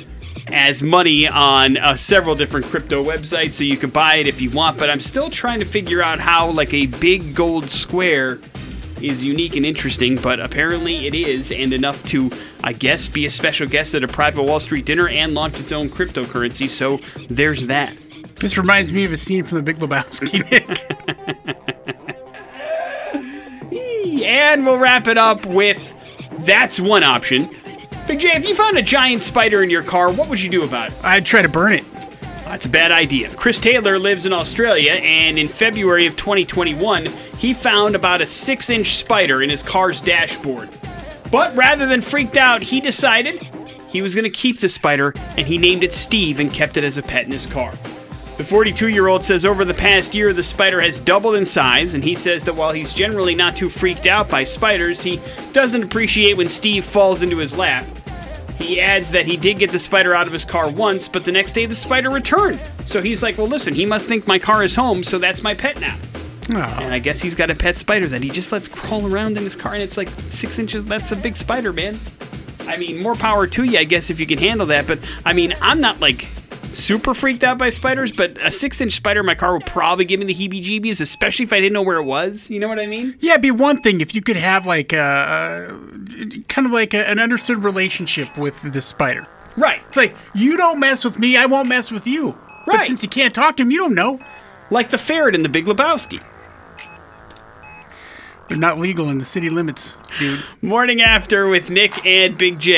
as 0.47 0.85
money 0.85 1.26
on 1.26 1.76
uh, 1.76 1.97
several 1.97 2.37
different 2.37 2.64
crypto 2.64 3.03
websites, 3.03 3.55
so 3.55 3.64
you 3.64 3.76
can 3.76 3.91
buy 3.91 4.14
it 4.14 4.28
if 4.28 4.41
you 4.41 4.51
want. 4.51 4.78
But 4.78 4.89
I'm 4.89 5.01
still 5.01 5.28
trying 5.28 5.59
to 5.59 5.64
figure 5.64 6.01
out 6.01 6.20
how, 6.20 6.49
like, 6.49 6.72
a 6.72 6.87
big 6.87 7.35
gold 7.35 7.68
square 7.68 8.41
is 9.01 9.24
unique 9.24 9.57
and 9.57 9.66
interesting, 9.66 10.14
but 10.14 10.39
apparently 10.39 11.09
it 11.09 11.14
is, 11.14 11.51
and 11.51 11.72
enough 11.72 12.05
to, 12.05 12.30
I 12.62 12.72
guess, 12.72 13.09
be 13.09 13.26
a 13.26 13.30
special 13.30 13.66
guest 13.66 13.97
at 13.97 14.05
a 14.05 14.09
private 14.09 14.45
Wall 14.45 14.61
Street 14.61 14.85
dinner 14.85 15.09
and 15.09 15.35
launch 15.35 15.59
its 15.59 15.72
own 15.72 15.89
cryptocurrency. 15.89 16.68
So 16.68 17.01
there's 17.28 17.66
that. 17.66 17.97
This 18.37 18.57
reminds 18.57 18.93
me 18.93 19.05
of 19.07 19.11
a 19.11 19.16
scene 19.16 19.43
from 19.43 19.57
The 19.57 19.62
Big 19.64 19.78
Lebowski. 19.78 20.49
Nick. 20.53 20.68
And 24.24 24.64
we'll 24.64 24.78
wrap 24.78 25.09
it 25.09 25.18
up 25.18 25.47
with 25.47 25.97
that's 26.41 26.80
one 26.80 27.03
option. 27.03 27.51
Big 28.13 28.21
J, 28.21 28.33
if 28.35 28.47
you 28.47 28.55
found 28.55 28.77
a 28.77 28.83
giant 28.83 29.23
spider 29.23 29.63
in 29.63 29.71
your 29.71 29.83
car, 29.83 30.13
what 30.13 30.29
would 30.29 30.39
you 30.39 30.51
do 30.51 30.65
about 30.65 30.91
it? 30.91 31.03
I'd 31.03 31.25
try 31.25 31.41
to 31.41 31.49
burn 31.49 31.73
it. 31.73 31.91
That's 32.45 32.67
a 32.67 32.69
bad 32.69 32.93
idea. 32.93 33.31
Chris 33.37 33.59
Taylor 33.59 33.99
lives 33.99 34.27
in 34.27 34.35
Australia, 34.35 34.93
and 34.93 35.39
in 35.39 35.49
February 35.49 36.05
of 36.05 36.15
2021, 36.19 37.07
he 37.39 37.55
found 37.55 37.95
about 37.95 38.21
a 38.21 38.27
six 38.27 38.69
inch 38.69 38.97
spider 38.97 39.41
in 39.41 39.49
his 39.49 39.63
car's 39.63 40.03
dashboard. 40.03 40.69
But 41.31 41.57
rather 41.57 41.87
than 41.87 42.03
freaked 42.03 42.37
out, 42.37 42.61
he 42.61 42.83
decided 42.83 43.41
he 43.89 44.03
was 44.03 44.15
going 44.15 44.31
to 44.31 44.31
keep 44.31 44.61
the 44.61 44.69
spider, 44.69 45.15
and 45.39 45.47
he 45.47 45.57
named 45.57 45.83
it 45.83 45.95
Steve 45.95 46.39
and 46.39 46.53
kept 46.53 46.77
it 46.77 46.85
as 46.85 46.99
a 46.99 47.03
pet 47.03 47.25
in 47.25 47.33
his 47.33 47.47
car. 47.47 47.71
The 47.71 48.45
42 48.45 48.89
year 48.89 49.07
old 49.07 49.25
says 49.25 49.47
over 49.47 49.65
the 49.65 49.73
past 49.73 50.15
year, 50.15 50.35
the 50.35 50.43
spider 50.43 50.83
has 50.83 51.01
doubled 51.01 51.37
in 51.37 51.47
size, 51.47 51.95
and 51.95 52.05
he 52.05 52.15
says 52.15 52.45
that 52.45 52.57
while 52.57 52.73
he's 52.73 52.93
generally 52.93 53.35
not 53.35 53.57
too 53.57 53.71
freaked 53.71 54.07
out 54.07 54.29
by 54.29 54.45
spiders, 54.45 55.01
he 55.01 55.19
doesn't 55.55 55.83
appreciate 55.83 56.37
when 56.37 56.51
Steve 56.51 56.85
falls 56.85 57.23
into 57.23 57.39
his 57.39 57.57
lap. 57.57 57.87
He 58.59 58.81
adds 58.81 59.11
that 59.11 59.27
he 59.27 59.37
did 59.37 59.59
get 59.59 59.71
the 59.73 59.79
spider 59.79 60.15
out 60.15 60.27
of 60.27 60.33
his 60.33 60.45
car 60.45 60.71
once, 60.71 61.09
but 61.09 61.25
the 61.25 61.33
next 61.33 61.53
day 61.55 61.67
the 61.67 61.75
spider 61.75 62.11
returned. 62.11 62.61
So 62.85 63.03
he's 63.03 63.23
like, 63.23 63.39
well, 63.39 63.47
listen, 63.49 63.75
he 63.75 63.87
must 63.87 64.09
think 64.09 64.27
my 64.27 64.39
car 64.39 64.63
is 64.63 64.75
home, 64.75 65.03
so 65.03 65.19
that's 65.19 65.43
my 65.43 65.55
pet 65.55 65.81
now. 65.81 65.99
Oh, 66.55 66.57
And 66.57 66.93
I 66.93 66.99
guess 66.99 67.23
he's 67.23 67.35
got 67.35 67.51
a 67.51 67.55
pet 67.55 67.79
spider 67.79 68.07
that 68.09 68.23
he 68.23 68.29
just 68.31 68.53
lets 68.53 68.69
crawl 68.69 69.07
around 69.13 69.37
in 69.37 69.45
his 69.45 69.57
car, 69.57 69.75
and 69.75 69.83
it's 69.83 69.97
like 69.97 70.09
six 70.29 70.59
inches. 70.59 70.85
That's 70.85 71.13
a 71.13 71.17
big 71.17 71.37
spider, 71.37 71.73
man. 71.73 71.97
I 72.67 72.77
mean, 72.77 73.01
more 73.03 73.15
power 73.15 73.47
to 73.47 73.65
you, 73.65 73.79
I 73.79 73.85
guess, 73.85 74.11
if 74.11 74.21
you 74.21 74.27
can 74.27 74.39
handle 74.39 74.67
that. 74.67 74.87
But 74.87 75.01
I 75.25 75.33
mean, 75.33 75.55
I'm 75.61 75.81
not 75.81 76.01
like 76.01 76.29
super 76.75 77.14
freaked 77.14 77.45
out 77.45 77.59
by 77.59 77.70
spiders, 77.70 78.12
but 78.12 78.37
a 78.43 78.51
six 78.51 78.81
inch 78.81 78.93
spider 78.93 79.20
in 79.20 79.27
my 79.27 79.35
car 79.35 79.53
would 79.55 79.66
probably 79.66 80.05
give 80.05 80.20
me 80.20 80.27
the 80.27 80.35
heebie 80.35 80.62
jeebies, 80.62 81.01
especially 81.01 81.45
if 81.45 81.53
I 81.53 81.61
didn't 81.61 81.73
know 81.73 81.83
where 81.83 81.99
it 81.99 82.05
was. 82.05 82.51
You 82.51 82.61
know 82.61 82.68
what 82.68 82.79
I 82.79 82.87
mean? 82.87 83.16
yeah, 83.20 83.33
it'd 83.33 83.43
be 83.43 83.51
one 83.51 83.79
thing 83.79 84.01
if 84.01 84.14
you 84.14 84.23
could 84.23 84.37
have 84.37 84.66
like 84.66 84.93
a, 84.93 85.68
a 85.70 86.43
kind 86.49 86.66
of 86.66 86.73
like 86.73 86.95
a, 86.95 87.09
an 87.09 87.18
understood 87.18 87.62
relationship 87.62 88.37
with 88.37 88.61
the 88.73 88.81
spider. 88.81 89.27
Right. 89.57 89.83
It's 89.89 89.97
like 89.97 90.16
you 90.35 90.57
don't 90.57 90.81
mess 90.81 91.05
with 91.05 91.18
me, 91.18 91.37
I 91.37 91.47
won't 91.47 91.68
mess 91.68 91.91
with 91.91 92.07
you. 92.07 92.29
Right. 92.66 92.77
But 92.79 92.85
since 92.85 93.03
you 93.03 93.09
can't 93.09 93.35
talk 93.35 93.57
to 93.57 93.62
him, 93.64 93.70
you 93.70 93.79
don't 93.79 93.95
know. 93.95 94.20
Like 94.70 94.91
the 94.91 94.99
ferret 94.99 95.35
in 95.35 95.43
the 95.43 95.49
Big 95.49 95.66
Lebowski. 95.66 96.23
They're 98.49 98.59
not 98.59 98.79
legal 98.79 99.09
in 99.09 99.18
the 99.18 99.25
city 99.25 99.49
limits, 99.51 99.97
dude. 100.18 100.43
Morning 100.61 101.01
after 101.01 101.49
with 101.49 101.70
Nick 101.70 102.05
and 102.05 102.37
Big 102.37 102.59
J. 102.61 102.77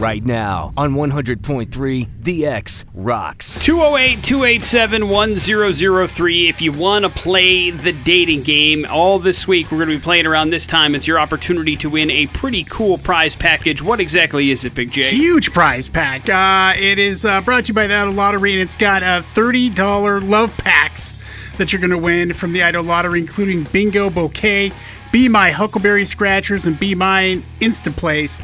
Right 0.00 0.24
now 0.24 0.72
on 0.78 0.94
100.3 0.94 2.08
The 2.22 2.46
X 2.46 2.86
Rocks. 2.94 3.60
208 3.60 4.24
287 4.24 5.10
1003. 5.10 6.48
If 6.48 6.62
you 6.62 6.72
want 6.72 7.04
to 7.04 7.10
play 7.10 7.70
the 7.70 7.92
dating 7.92 8.44
game, 8.44 8.86
all 8.88 9.18
this 9.18 9.46
week 9.46 9.70
we're 9.70 9.76
going 9.76 9.90
to 9.90 9.96
be 9.96 10.02
playing 10.02 10.24
around 10.24 10.48
this 10.48 10.66
time. 10.66 10.94
It's 10.94 11.06
your 11.06 11.20
opportunity 11.20 11.76
to 11.76 11.90
win 11.90 12.10
a 12.10 12.28
pretty 12.28 12.64
cool 12.64 12.96
prize 12.96 13.36
package. 13.36 13.82
What 13.82 14.00
exactly 14.00 14.50
is 14.50 14.64
it, 14.64 14.74
Big 14.74 14.90
J? 14.90 15.10
Huge 15.10 15.52
prize 15.52 15.90
pack. 15.90 16.26
Uh, 16.30 16.80
it 16.80 16.98
is 16.98 17.26
uh, 17.26 17.42
brought 17.42 17.66
to 17.66 17.68
you 17.68 17.74
by 17.74 17.86
the 17.86 17.94
Idaho 17.94 18.12
Lottery, 18.12 18.54
and 18.54 18.62
it's 18.62 18.76
got 18.76 19.02
uh, 19.02 19.20
$30 19.20 20.26
love 20.26 20.56
packs 20.56 21.12
that 21.58 21.74
you're 21.74 21.80
going 21.80 21.90
to 21.90 21.98
win 21.98 22.32
from 22.32 22.54
the 22.54 22.62
Idaho 22.62 22.82
Lottery, 22.82 23.20
including 23.20 23.64
Bingo 23.64 24.08
Bouquet, 24.08 24.72
Be 25.12 25.28
My 25.28 25.50
Huckleberry 25.50 26.06
Scratchers, 26.06 26.64
and 26.64 26.80
Be 26.80 26.94
Mine 26.94 27.40
Insta 27.60 27.94
Plays. 27.94 28.38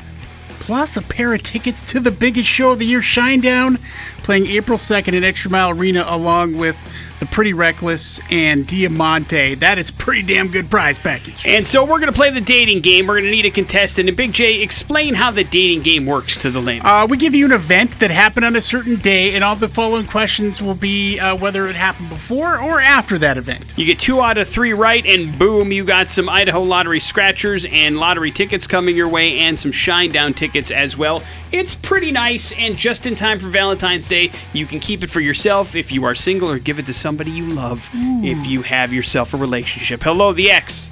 Plus 0.66 0.96
a 0.96 1.02
pair 1.02 1.32
of 1.32 1.44
tickets 1.44 1.80
to 1.80 2.00
the 2.00 2.10
biggest 2.10 2.48
show 2.48 2.72
of 2.72 2.80
the 2.80 2.84
year, 2.84 2.98
Shinedown, 2.98 3.78
playing 4.24 4.48
April 4.48 4.78
2nd 4.78 5.16
at 5.16 5.22
Extra 5.22 5.48
Mile 5.48 5.70
Arena 5.70 6.04
along 6.08 6.56
with 6.58 6.76
The 7.18 7.26
Pretty 7.26 7.54
Reckless 7.54 8.20
and 8.30 8.66
Diamante. 8.66 9.54
That 9.54 9.78
is 9.78 9.90
pretty 9.90 10.22
damn 10.22 10.48
good 10.48 10.70
prize 10.70 10.98
package. 10.98 11.46
And 11.46 11.66
so 11.66 11.82
we're 11.82 11.98
going 11.98 12.12
to 12.12 12.16
play 12.16 12.30
the 12.30 12.40
dating 12.40 12.82
game. 12.82 13.06
We're 13.06 13.14
going 13.14 13.24
to 13.24 13.30
need 13.30 13.46
a 13.46 13.50
contestant. 13.50 14.08
And 14.08 14.16
Big 14.16 14.32
J, 14.32 14.60
explain 14.60 15.14
how 15.14 15.30
the 15.30 15.44
dating 15.44 15.82
game 15.82 16.04
works 16.04 16.36
to 16.42 16.50
the 16.50 16.60
layman. 16.60 16.86
Uh, 16.86 17.06
we 17.06 17.16
give 17.16 17.34
you 17.34 17.46
an 17.46 17.52
event 17.52 17.98
that 18.00 18.10
happened 18.10 18.44
on 18.44 18.54
a 18.54 18.60
certain 18.60 18.96
day, 18.96 19.34
and 19.34 19.42
all 19.42 19.56
the 19.56 19.68
following 19.68 20.06
questions 20.06 20.60
will 20.60 20.74
be 20.74 21.18
uh, 21.18 21.34
whether 21.36 21.66
it 21.66 21.76
happened 21.76 22.08
before 22.10 22.60
or 22.60 22.80
after 22.80 23.18
that 23.18 23.38
event. 23.38 23.74
You 23.78 23.86
get 23.86 23.98
two 23.98 24.20
out 24.20 24.36
of 24.36 24.46
three 24.46 24.72
right, 24.74 25.04
and 25.06 25.38
boom, 25.38 25.72
you 25.72 25.84
got 25.84 26.10
some 26.10 26.28
Idaho 26.28 26.62
lottery 26.62 27.00
scratchers 27.00 27.64
and 27.64 27.98
lottery 27.98 28.30
tickets 28.30 28.66
coming 28.66 28.94
your 28.94 29.08
way, 29.08 29.38
and 29.38 29.58
some 29.58 29.72
Shinedown 29.72 30.36
tickets 30.36 30.70
as 30.70 30.96
well. 30.96 31.22
It's 31.56 31.74
pretty 31.74 32.12
nice, 32.12 32.52
and 32.52 32.76
just 32.76 33.06
in 33.06 33.14
time 33.14 33.38
for 33.38 33.48
Valentine's 33.48 34.06
Day, 34.06 34.30
you 34.52 34.66
can 34.66 34.78
keep 34.78 35.02
it 35.02 35.06
for 35.06 35.20
yourself 35.20 35.74
if 35.74 35.90
you 35.90 36.04
are 36.04 36.14
single, 36.14 36.50
or 36.50 36.58
give 36.58 36.78
it 36.78 36.84
to 36.84 36.92
somebody 36.92 37.30
you 37.30 37.46
love 37.46 37.88
if 37.94 38.46
you 38.46 38.60
have 38.60 38.92
yourself 38.92 39.32
a 39.32 39.38
relationship. 39.38 40.02
Hello, 40.02 40.34
the 40.34 40.50
X. 40.50 40.90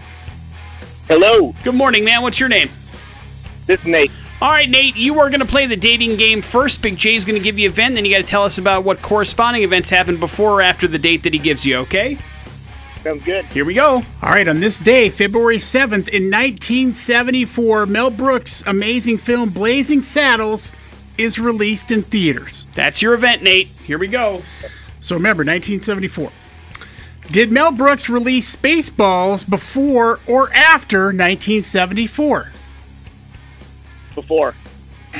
Hello, 1.07 1.55
Good 1.65 1.75
morning, 1.75 2.03
man. 2.03 2.23
What's 2.23 2.41
your 2.41 2.49
name? 2.49 2.71
this 3.67 3.79
is 3.81 3.87
Nate. 3.87 4.11
All 4.41 4.51
right, 4.51 4.69
Nate, 4.69 4.97
you 4.97 5.21
are 5.21 5.29
going 5.29 5.41
to 5.41 5.47
play 5.47 5.67
the 5.67 5.77
dating 5.77 6.17
game 6.17 6.41
first. 6.41 6.81
Big 6.81 6.97
J's 6.97 7.27
going 7.27 7.39
to 7.39 7.45
give 7.45 7.59
you 7.59 7.69
a 7.69 7.71
event, 7.71 7.95
then 7.95 8.07
you 8.07 8.15
got 8.15 8.23
to 8.23 8.27
tell 8.27 8.45
us 8.45 8.57
about 8.57 8.85
what 8.85 9.03
corresponding 9.03 9.65
events 9.65 9.91
happened 9.91 10.19
before 10.19 10.53
or 10.53 10.63
after 10.63 10.89
the 10.89 10.99
date 10.99 11.25
that 11.25 11.35
he 11.35 11.39
gives 11.39 11.67
you, 11.67 11.77
okay? 11.81 12.17
Sounds 13.05 13.23
good. 13.23 13.45
Here 13.45 13.67
we 13.67 13.75
go. 13.75 14.03
All 14.23 14.31
right, 14.31 14.49
on 14.49 14.61
this 14.61 14.79
day, 14.79 15.11
February 15.11 15.59
7th, 15.59 16.09
in 16.09 16.31
1974, 16.31 17.85
Mel 17.85 18.11
Brooks' 18.11 18.63
amazing 18.67 19.19
film 19.19 19.51
Blazing 19.51 20.03
Saddles 20.03 20.73
is 21.19 21.39
released 21.39 21.91
in 21.91 22.03
theaters. 22.03 22.67
That's 22.73 23.03
your 23.03 23.13
event, 23.13 23.43
Nate. 23.43 23.67
Here 23.67 23.99
we 23.99 24.09
go. 24.09 24.41
So 25.03 25.17
remember, 25.17 25.43
1974. 25.43 26.31
Did 27.31 27.53
Mel 27.53 27.73
Brooks 27.73 28.09
release 28.09 28.57
Spaceballs 28.57 29.49
before 29.49 30.19
or 30.27 30.51
after 30.55 31.09
1974? 31.09 32.53
Before. 34.15 34.55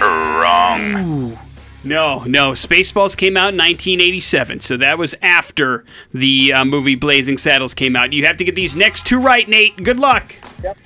Wrong. 0.01 1.37
No, 1.85 2.25
no. 2.25 2.53
Spaceballs 2.53 3.15
came 3.17 3.37
out 3.37 3.53
in 3.53 3.59
1987, 3.59 4.61
so 4.61 4.77
that 4.79 4.97
was 4.97 5.15
after 5.21 5.85
the 6.13 6.53
uh, 6.53 6.65
movie 6.65 6.95
Blazing 6.95 7.37
Saddles 7.37 7.75
came 7.75 7.95
out. 7.95 8.13
You 8.13 8.25
have 8.25 8.39
to 8.39 8.45
get 8.45 8.55
these 8.55 8.75
next 8.75 9.07
two 9.07 9.21
right, 9.21 9.47
Nate. 9.47 9.83
Good 9.83 9.99
luck. 9.99 10.35
Yep. 10.63 10.79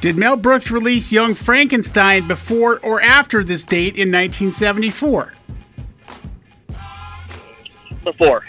Did 0.00 0.18
Mel 0.18 0.36
Brooks 0.36 0.70
release 0.70 1.12
Young 1.12 1.34
Frankenstein 1.34 2.28
before 2.28 2.80
or 2.80 3.00
after 3.00 3.42
this 3.42 3.64
date 3.64 3.96
in 3.96 4.12
1974? 4.12 5.32
Before. 8.04 8.44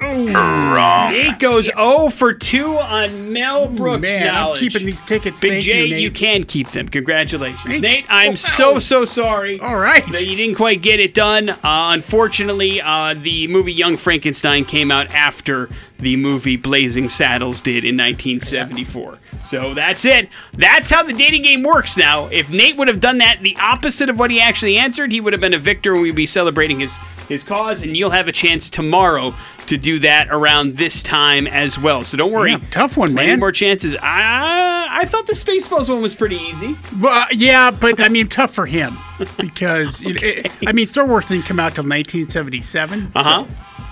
Wrong. 0.00 1.12
Nate 1.12 1.38
goes 1.38 1.66
0 1.66 2.08
for 2.08 2.32
2 2.32 2.66
on 2.78 3.32
Mel 3.32 3.68
Brooks 3.68 4.02
Man, 4.02 4.26
knowledge. 4.26 4.62
I'm 4.62 4.68
keeping 4.68 4.86
these 4.86 5.02
tickets. 5.02 5.40
Big 5.40 5.52
Thank 5.52 5.64
J, 5.64 5.84
you, 5.86 5.94
Nate. 6.08 6.14
can 6.14 6.44
keep 6.44 6.68
them. 6.68 6.88
Congratulations. 6.88 7.62
Thank 7.64 7.82
Nate, 7.82 8.00
you. 8.04 8.06
I'm 8.10 8.32
Oh, 8.32 8.34
so, 8.34 8.72
wow. 8.74 8.78
so 8.78 9.04
sorry. 9.04 9.60
All 9.60 9.76
right. 9.78 10.04
That 10.12 10.26
you 10.26 10.36
didn't 10.36 10.56
quite 10.56 10.82
get 10.82 11.00
it 11.00 11.14
done. 11.14 11.48
Uh, 11.50 11.56
unfortunately, 11.92 12.80
uh, 12.80 13.14
the 13.14 13.46
movie 13.48 13.72
Young 13.72 13.96
Frankenstein 13.96 14.64
came 14.64 14.90
out 14.90 15.08
after 15.14 15.70
the 15.98 16.16
movie 16.16 16.56
Blazing 16.56 17.08
Saddles 17.08 17.62
did 17.62 17.84
in 17.84 17.96
1974. 17.96 19.18
So 19.42 19.74
that's 19.74 20.04
it. 20.04 20.28
That's 20.52 20.90
how 20.90 21.02
the 21.02 21.12
dating 21.12 21.42
game 21.42 21.62
works 21.62 21.96
now. 21.96 22.26
If 22.26 22.50
Nate 22.50 22.76
would 22.76 22.88
have 22.88 23.00
done 23.00 23.18
that 23.18 23.38
the 23.42 23.56
opposite 23.60 24.10
of 24.10 24.18
what 24.18 24.30
he 24.30 24.40
actually 24.40 24.76
answered, 24.76 25.12
he 25.12 25.20
would 25.20 25.32
have 25.32 25.40
been 25.40 25.54
a 25.54 25.58
victor 25.58 25.92
and 25.94 26.02
we'd 26.02 26.14
be 26.14 26.26
celebrating 26.26 26.80
his, 26.80 26.98
his 27.28 27.42
cause. 27.44 27.82
And 27.82 27.96
you'll 27.96 28.10
have 28.10 28.28
a 28.28 28.32
chance 28.32 28.68
tomorrow 28.68 29.34
to 29.66 29.76
do 29.76 29.98
that 30.00 30.28
around 30.30 30.72
this 30.72 31.02
time 31.02 31.46
as 31.46 31.78
well. 31.78 32.04
So 32.04 32.16
don't 32.16 32.32
worry. 32.32 32.52
Yeah, 32.52 32.60
tough 32.70 32.96
one, 32.96 33.12
Plenty 33.12 33.30
man. 33.30 33.40
more 33.40 33.52
chances. 33.52 33.94
I, 33.96 34.88
I 34.90 35.04
thought 35.04 35.26
the 35.26 35.32
Spaceballs 35.34 35.88
one 35.88 36.00
was 36.02 36.14
pretty 36.14 36.36
easy. 36.36 36.76
Well, 37.00 37.12
uh, 37.22 37.26
yeah, 37.32 37.70
but 37.70 38.00
I 38.00 38.08
mean, 38.08 38.28
tough 38.28 38.54
for 38.54 38.66
him 38.66 38.96
because 39.38 40.02
you 40.04 40.14
know, 40.14 40.20
it, 40.22 40.52
I 40.66 40.72
mean, 40.72 40.86
Star 40.86 41.06
Wars 41.06 41.28
didn't 41.28 41.44
come 41.46 41.58
out 41.60 41.74
till 41.74 41.84
1977. 41.84 43.12
Uh 43.14 43.22
huh. 43.22 43.44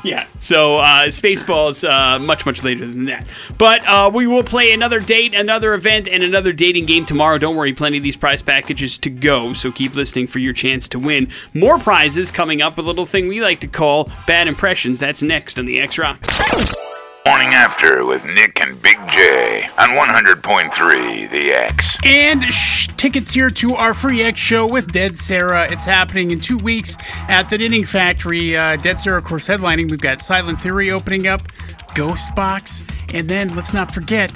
Yeah. 0.04 0.26
So 0.38 0.78
uh, 0.78 1.04
Spaceballs 1.04 1.88
uh, 1.88 2.18
much 2.18 2.44
much 2.44 2.62
later 2.62 2.86
than 2.86 3.06
that. 3.06 3.26
But 3.56 3.84
uh, 3.86 4.10
we 4.12 4.26
will 4.26 4.44
play 4.44 4.72
another 4.72 5.00
date, 5.00 5.34
another 5.34 5.72
event, 5.74 6.06
and 6.06 6.22
another 6.22 6.52
dating 6.52 6.86
game 6.86 7.06
tomorrow. 7.06 7.38
Don't 7.38 7.56
worry, 7.56 7.72
plenty 7.72 7.96
of 7.96 8.02
these 8.02 8.16
prize 8.16 8.42
packages 8.42 8.98
to 8.98 9.10
go. 9.10 9.54
So 9.54 9.72
keep 9.72 9.96
listening 9.96 10.26
for 10.26 10.38
your 10.38 10.52
chance 10.52 10.86
to 10.88 10.98
win 10.98 11.28
more 11.54 11.78
prizes 11.78 12.30
coming 12.30 12.60
up. 12.60 12.76
A 12.78 12.82
little 12.82 13.06
thing 13.06 13.28
we 13.28 13.40
like 13.40 13.60
to 13.60 13.68
call 13.68 14.10
bad 14.26 14.46
impressions. 14.46 15.00
That's 15.00 15.22
next 15.22 15.58
on 15.58 15.64
the 15.64 15.80
X 15.80 15.98
Rock. 15.98 16.20
Morning 17.26 17.48
After 17.48 17.73
with 17.84 18.24
Nick 18.24 18.62
and 18.62 18.80
Big 18.80 18.96
J 19.08 19.62
on 19.78 19.90
100.3 19.90 21.30
The 21.30 21.52
X. 21.52 21.98
And 22.04 22.42
shh, 22.44 22.88
tickets 22.96 23.32
here 23.32 23.50
to 23.50 23.74
our 23.74 23.92
free 23.92 24.22
X 24.22 24.40
show 24.40 24.66
with 24.66 24.90
Dead 24.90 25.14
Sara. 25.14 25.70
It's 25.70 25.84
happening 25.84 26.30
in 26.30 26.40
two 26.40 26.56
weeks 26.56 26.96
at 27.28 27.50
the 27.50 27.58
Knitting 27.58 27.84
Factory. 27.84 28.56
Uh, 28.56 28.76
Dead 28.76 28.98
Sara, 28.98 29.18
of 29.18 29.24
course, 29.24 29.46
headlining. 29.46 29.90
We've 29.90 30.00
got 30.00 30.22
Silent 30.22 30.62
Theory 30.62 30.90
opening 30.90 31.26
up, 31.26 31.42
Ghost 31.94 32.34
Box, 32.34 32.82
and 33.12 33.28
then 33.28 33.54
let's 33.54 33.74
not 33.74 33.92
forget 33.92 34.32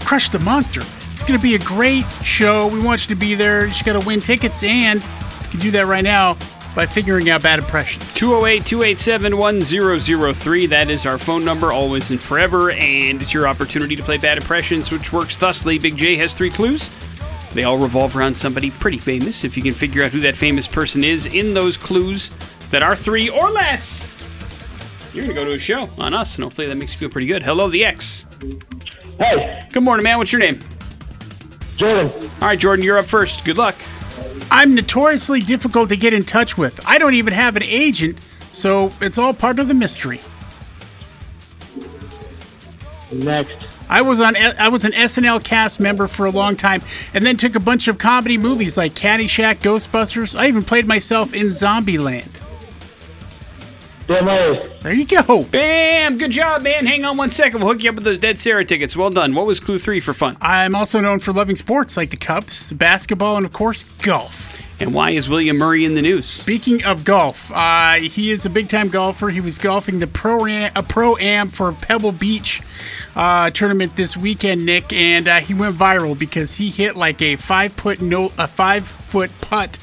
Crush 0.00 0.30
the 0.30 0.38
Monster. 0.38 0.82
It's 1.12 1.22
going 1.22 1.38
to 1.38 1.42
be 1.42 1.54
a 1.54 1.58
great 1.58 2.04
show. 2.22 2.66
We 2.68 2.80
want 2.80 3.08
you 3.08 3.14
to 3.14 3.20
be 3.20 3.34
there. 3.34 3.62
You 3.66 3.72
just 3.72 3.84
got 3.84 4.00
to 4.00 4.06
win 4.06 4.20
tickets, 4.20 4.62
and 4.62 5.02
you 5.02 5.48
can 5.50 5.60
do 5.60 5.70
that 5.72 5.86
right 5.86 6.04
now 6.04 6.38
by 6.76 6.84
figuring 6.84 7.30
out 7.30 7.42
bad 7.42 7.58
impressions. 7.58 8.14
208 8.14 8.64
287 8.66 9.36
1003. 9.38 10.66
That 10.66 10.90
is 10.90 11.06
our 11.06 11.16
phone 11.16 11.42
number, 11.42 11.72
always 11.72 12.10
and 12.10 12.20
forever. 12.20 12.70
And 12.70 13.20
it's 13.22 13.32
your 13.32 13.48
opportunity 13.48 13.96
to 13.96 14.02
play 14.02 14.18
Bad 14.18 14.36
Impressions, 14.36 14.92
which 14.92 15.10
works 15.10 15.38
thusly. 15.38 15.78
Big 15.78 15.96
J 15.96 16.16
has 16.16 16.34
three 16.34 16.50
clues. 16.50 16.90
They 17.54 17.64
all 17.64 17.78
revolve 17.78 18.14
around 18.14 18.36
somebody 18.36 18.70
pretty 18.70 18.98
famous. 18.98 19.42
If 19.42 19.56
you 19.56 19.62
can 19.62 19.72
figure 19.72 20.02
out 20.02 20.12
who 20.12 20.20
that 20.20 20.34
famous 20.34 20.68
person 20.68 21.02
is 21.02 21.24
in 21.24 21.54
those 21.54 21.78
clues 21.78 22.30
that 22.70 22.82
are 22.82 22.94
three 22.94 23.30
or 23.30 23.50
less, 23.50 24.12
you're 25.14 25.24
going 25.24 25.34
to 25.34 25.42
go 25.42 25.46
to 25.46 25.56
a 25.56 25.58
show 25.58 25.88
on 25.96 26.12
us. 26.12 26.34
And 26.34 26.44
hopefully 26.44 26.66
that 26.66 26.76
makes 26.76 26.92
you 26.92 26.98
feel 26.98 27.08
pretty 27.08 27.26
good. 27.26 27.42
Hello, 27.42 27.70
the 27.70 27.86
X. 27.86 28.26
Hey, 29.18 29.62
Good 29.72 29.82
morning, 29.82 30.04
man. 30.04 30.18
What's 30.18 30.30
your 30.30 30.40
name? 30.40 30.60
Jordan. 31.78 32.10
All 32.42 32.48
right, 32.48 32.58
Jordan, 32.58 32.84
you're 32.84 32.98
up 32.98 33.06
first. 33.06 33.46
Good 33.46 33.56
luck. 33.56 33.76
I'm 34.50 34.74
notoriously 34.74 35.40
difficult 35.40 35.88
to 35.90 35.96
get 35.96 36.12
in 36.12 36.24
touch 36.24 36.56
with. 36.56 36.80
I 36.86 36.98
don't 36.98 37.14
even 37.14 37.32
have 37.32 37.56
an 37.56 37.62
agent, 37.62 38.18
so 38.52 38.92
it's 39.00 39.18
all 39.18 39.34
part 39.34 39.58
of 39.58 39.68
the 39.68 39.74
mystery. 39.74 40.20
Next. 43.12 43.56
I 43.88 44.02
was 44.02 44.20
on 44.20 44.36
I 44.36 44.68
was 44.68 44.84
an 44.84 44.92
SNL 44.92 45.44
cast 45.44 45.78
member 45.78 46.08
for 46.08 46.26
a 46.26 46.30
long 46.30 46.56
time 46.56 46.82
and 47.14 47.24
then 47.24 47.36
took 47.36 47.54
a 47.54 47.60
bunch 47.60 47.86
of 47.86 47.98
comedy 47.98 48.36
movies 48.36 48.76
like 48.76 48.94
Caddyshack, 48.94 49.56
Ghostbusters. 49.58 50.38
I 50.38 50.48
even 50.48 50.64
played 50.64 50.86
myself 50.86 51.32
in 51.32 51.46
Zombieland. 51.46 52.45
There 54.06 54.92
you 54.94 55.04
go. 55.04 55.42
Bam! 55.42 56.16
Good 56.18 56.30
job, 56.30 56.62
man. 56.62 56.86
Hang 56.86 57.04
on 57.04 57.16
one 57.16 57.30
second. 57.30 57.60
We'll 57.60 57.72
hook 57.72 57.82
you 57.82 57.90
up 57.90 57.96
with 57.96 58.04
those 58.04 58.18
Dead 58.18 58.38
Sara 58.38 58.64
tickets. 58.64 58.96
Well 58.96 59.10
done. 59.10 59.34
What 59.34 59.46
was 59.46 59.58
clue 59.58 59.78
three 59.78 59.98
for 59.98 60.14
fun? 60.14 60.36
I'm 60.40 60.76
also 60.76 61.00
known 61.00 61.18
for 61.18 61.32
loving 61.32 61.56
sports 61.56 61.96
like 61.96 62.10
the 62.10 62.16
Cubs, 62.16 62.72
basketball, 62.72 63.36
and 63.36 63.44
of 63.44 63.52
course 63.52 63.84
golf. 64.02 64.62
And 64.78 64.92
why 64.92 65.10
is 65.10 65.28
William 65.28 65.56
Murray 65.56 65.86
in 65.86 65.94
the 65.94 66.02
news? 66.02 66.26
Speaking 66.26 66.84
of 66.84 67.02
golf, 67.02 67.50
uh, 67.50 67.94
he 67.94 68.30
is 68.30 68.44
a 68.44 68.50
big 68.50 68.68
time 68.68 68.88
golfer. 68.88 69.30
He 69.30 69.40
was 69.40 69.56
golfing 69.56 70.00
the 70.00 70.06
pro 70.06 70.46
a 70.46 70.82
pro 70.82 71.16
am 71.16 71.48
for 71.48 71.72
Pebble 71.72 72.12
Beach 72.12 72.62
uh, 73.14 73.50
tournament 73.50 73.96
this 73.96 74.16
weekend, 74.16 74.66
Nick, 74.66 74.92
and 74.92 75.26
uh, 75.28 75.36
he 75.36 75.54
went 75.54 75.76
viral 75.76 76.16
because 76.16 76.54
he 76.54 76.68
hit 76.68 76.94
like 76.94 77.22
a 77.22 77.36
five 77.36 77.72
foot 77.72 78.02
no 78.02 78.30
a 78.38 78.46
five 78.46 78.86
foot 78.86 79.30
putt, 79.40 79.78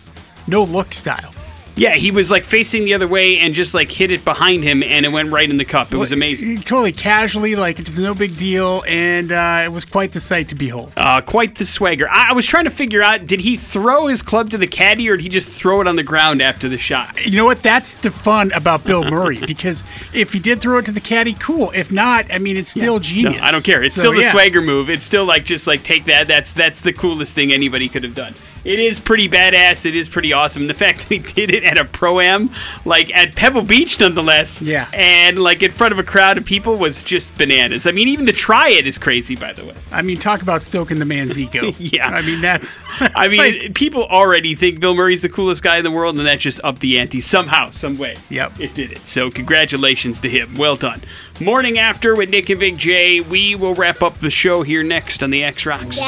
no 0.47 0.63
look 0.63 0.93
style. 0.93 1.32
Yeah, 1.75 1.95
he 1.95 2.11
was 2.11 2.29
like 2.29 2.43
facing 2.43 2.85
the 2.85 2.93
other 2.93 3.07
way 3.07 3.39
and 3.39 3.55
just 3.55 3.73
like 3.73 3.91
hit 3.91 4.11
it 4.11 4.23
behind 4.23 4.63
him, 4.63 4.83
and 4.83 5.05
it 5.07 5.11
went 5.11 5.31
right 5.31 5.49
in 5.49 5.57
the 5.57 5.65
cup. 5.65 5.91
It 5.91 5.97
was 5.97 6.11
amazing. 6.11 6.49
He- 6.49 6.57
Totally 6.57 6.91
casually, 6.91 7.55
like 7.55 7.79
it 7.79 7.87
was 7.87 7.97
no 7.97 8.13
big 8.13 8.37
deal, 8.37 8.83
and 8.87 9.31
uh, 9.31 9.61
it 9.65 9.69
was 9.71 9.83
quite 9.83 10.11
the 10.11 10.19
sight 10.21 10.49
to 10.49 10.55
behold. 10.55 10.93
Uh, 10.95 11.21
quite 11.21 11.55
the 11.55 11.65
swagger. 11.65 12.07
I, 12.09 12.27
I 12.29 12.33
was 12.33 12.45
trying 12.45 12.65
to 12.65 12.69
figure 12.69 13.01
out: 13.01 13.25
did 13.25 13.39
he 13.39 13.57
throw 13.57 14.05
his 14.07 14.21
club 14.21 14.51
to 14.51 14.57
the 14.59 14.67
caddy, 14.67 15.09
or 15.09 15.15
did 15.15 15.23
he 15.23 15.29
just 15.29 15.49
throw 15.49 15.81
it 15.81 15.87
on 15.87 15.95
the 15.95 16.03
ground 16.03 16.41
after 16.43 16.69
the 16.69 16.77
shot? 16.77 17.25
You 17.25 17.37
know 17.37 17.45
what? 17.45 17.63
That's 17.63 17.95
the 17.95 18.11
fun 18.11 18.51
about 18.53 18.83
Bill 18.83 19.03
Murray 19.09 19.39
because 19.47 19.83
if 20.13 20.31
he 20.33 20.39
did 20.39 20.61
throw 20.61 20.77
it 20.77 20.85
to 20.85 20.91
the 20.91 21.01
caddy, 21.01 21.33
cool. 21.33 21.71
If 21.71 21.91
not, 21.91 22.31
I 22.31 22.37
mean, 22.37 22.55
it's 22.55 22.69
still 22.69 22.93
No, 22.95 22.99
genius. 22.99 23.41
I 23.41 23.51
don't 23.51 23.63
care. 23.65 23.81
It's 23.81 23.95
So, 23.95 24.01
still 24.01 24.13
the 24.13 24.21
yeah. 24.21 24.31
swagger 24.31 24.61
move. 24.61 24.91
It's 24.91 25.05
still 25.05 25.25
like 25.25 25.43
just 25.43 25.65
like 25.65 25.81
take 25.83 26.05
that. 26.05 26.27
That's 26.27 26.53
that's 26.53 26.81
the 26.81 26.93
coolest 26.93 27.33
thing 27.33 27.51
anybody 27.51 27.89
could 27.89 28.03
have 28.03 28.13
done. 28.13 28.35
It 28.65 28.79
is 28.79 28.99
pretty 28.99 29.27
badass. 29.27 29.85
It 29.85 29.95
is 29.95 30.07
pretty 30.07 30.31
awesome. 30.33 30.67
The 30.67 30.73
fact 30.73 30.99
that 31.09 31.09
he 31.09 31.19
did 31.19 31.53
it 31.53 31.63
at 31.63 31.77
a 31.77 31.85
pro 31.85 32.19
am, 32.19 32.49
like 32.85 33.13
at 33.15 33.35
Pebble 33.35 33.63
Beach, 33.63 33.99
nonetheless. 33.99 34.61
Yeah. 34.61 34.89
And 34.93 35.37
like 35.39 35.61
in 35.61 35.71
front 35.71 35.91
of 35.91 35.99
a 35.99 36.03
crowd 36.03 36.37
of 36.37 36.45
people 36.45 36.77
was 36.77 37.03
just 37.03 37.37
bananas. 37.37 37.85
I 37.87 37.91
mean, 37.91 38.07
even 38.07 38.25
to 38.27 38.31
try 38.33 38.69
it 38.69 38.87
is 38.87 38.97
crazy. 38.97 39.35
By 39.35 39.53
the 39.53 39.65
way. 39.65 39.73
I 39.91 40.01
mean, 40.01 40.17
talk 40.17 40.41
about 40.41 40.61
stoking 40.61 40.99
the 40.99 41.05
man's 41.05 41.37
ego. 41.37 41.71
Yeah. 41.83 42.07
I 42.07 42.21
mean, 42.21 42.39
that's. 42.41 42.77
I 43.01 43.27
mean, 43.27 43.37
like- 43.37 43.73
people 43.75 44.05
already 44.05 44.55
think 44.55 44.79
Bill 44.79 44.95
Murray's 44.95 45.21
the 45.23 45.29
coolest 45.29 45.61
guy 45.63 45.77
in 45.77 45.83
the 45.83 45.91
world, 45.91 46.17
and 46.17 46.25
that 46.25 46.39
just 46.39 46.61
upped 46.63 46.79
the 46.79 46.97
ante 46.97 47.19
somehow, 47.19 47.69
some 47.71 47.97
way. 47.97 48.17
Yep. 48.29 48.59
It 48.59 48.73
did 48.73 48.91
it. 48.91 49.05
So, 49.05 49.29
congratulations 49.29 50.19
to 50.21 50.29
him. 50.29 50.55
Well 50.55 50.75
done. 50.77 51.01
Morning 51.41 51.77
after 51.77 52.15
with 52.15 52.29
Nick 52.29 52.49
and 52.49 52.59
Big 52.59 52.77
J. 52.77 53.19
We 53.21 53.55
will 53.55 53.75
wrap 53.75 54.01
up 54.01 54.19
the 54.19 54.29
show 54.29 54.63
here 54.63 54.83
next 54.83 55.21
on 55.23 55.29
the 55.31 55.43
X 55.43 55.65
Rocks. 55.65 55.99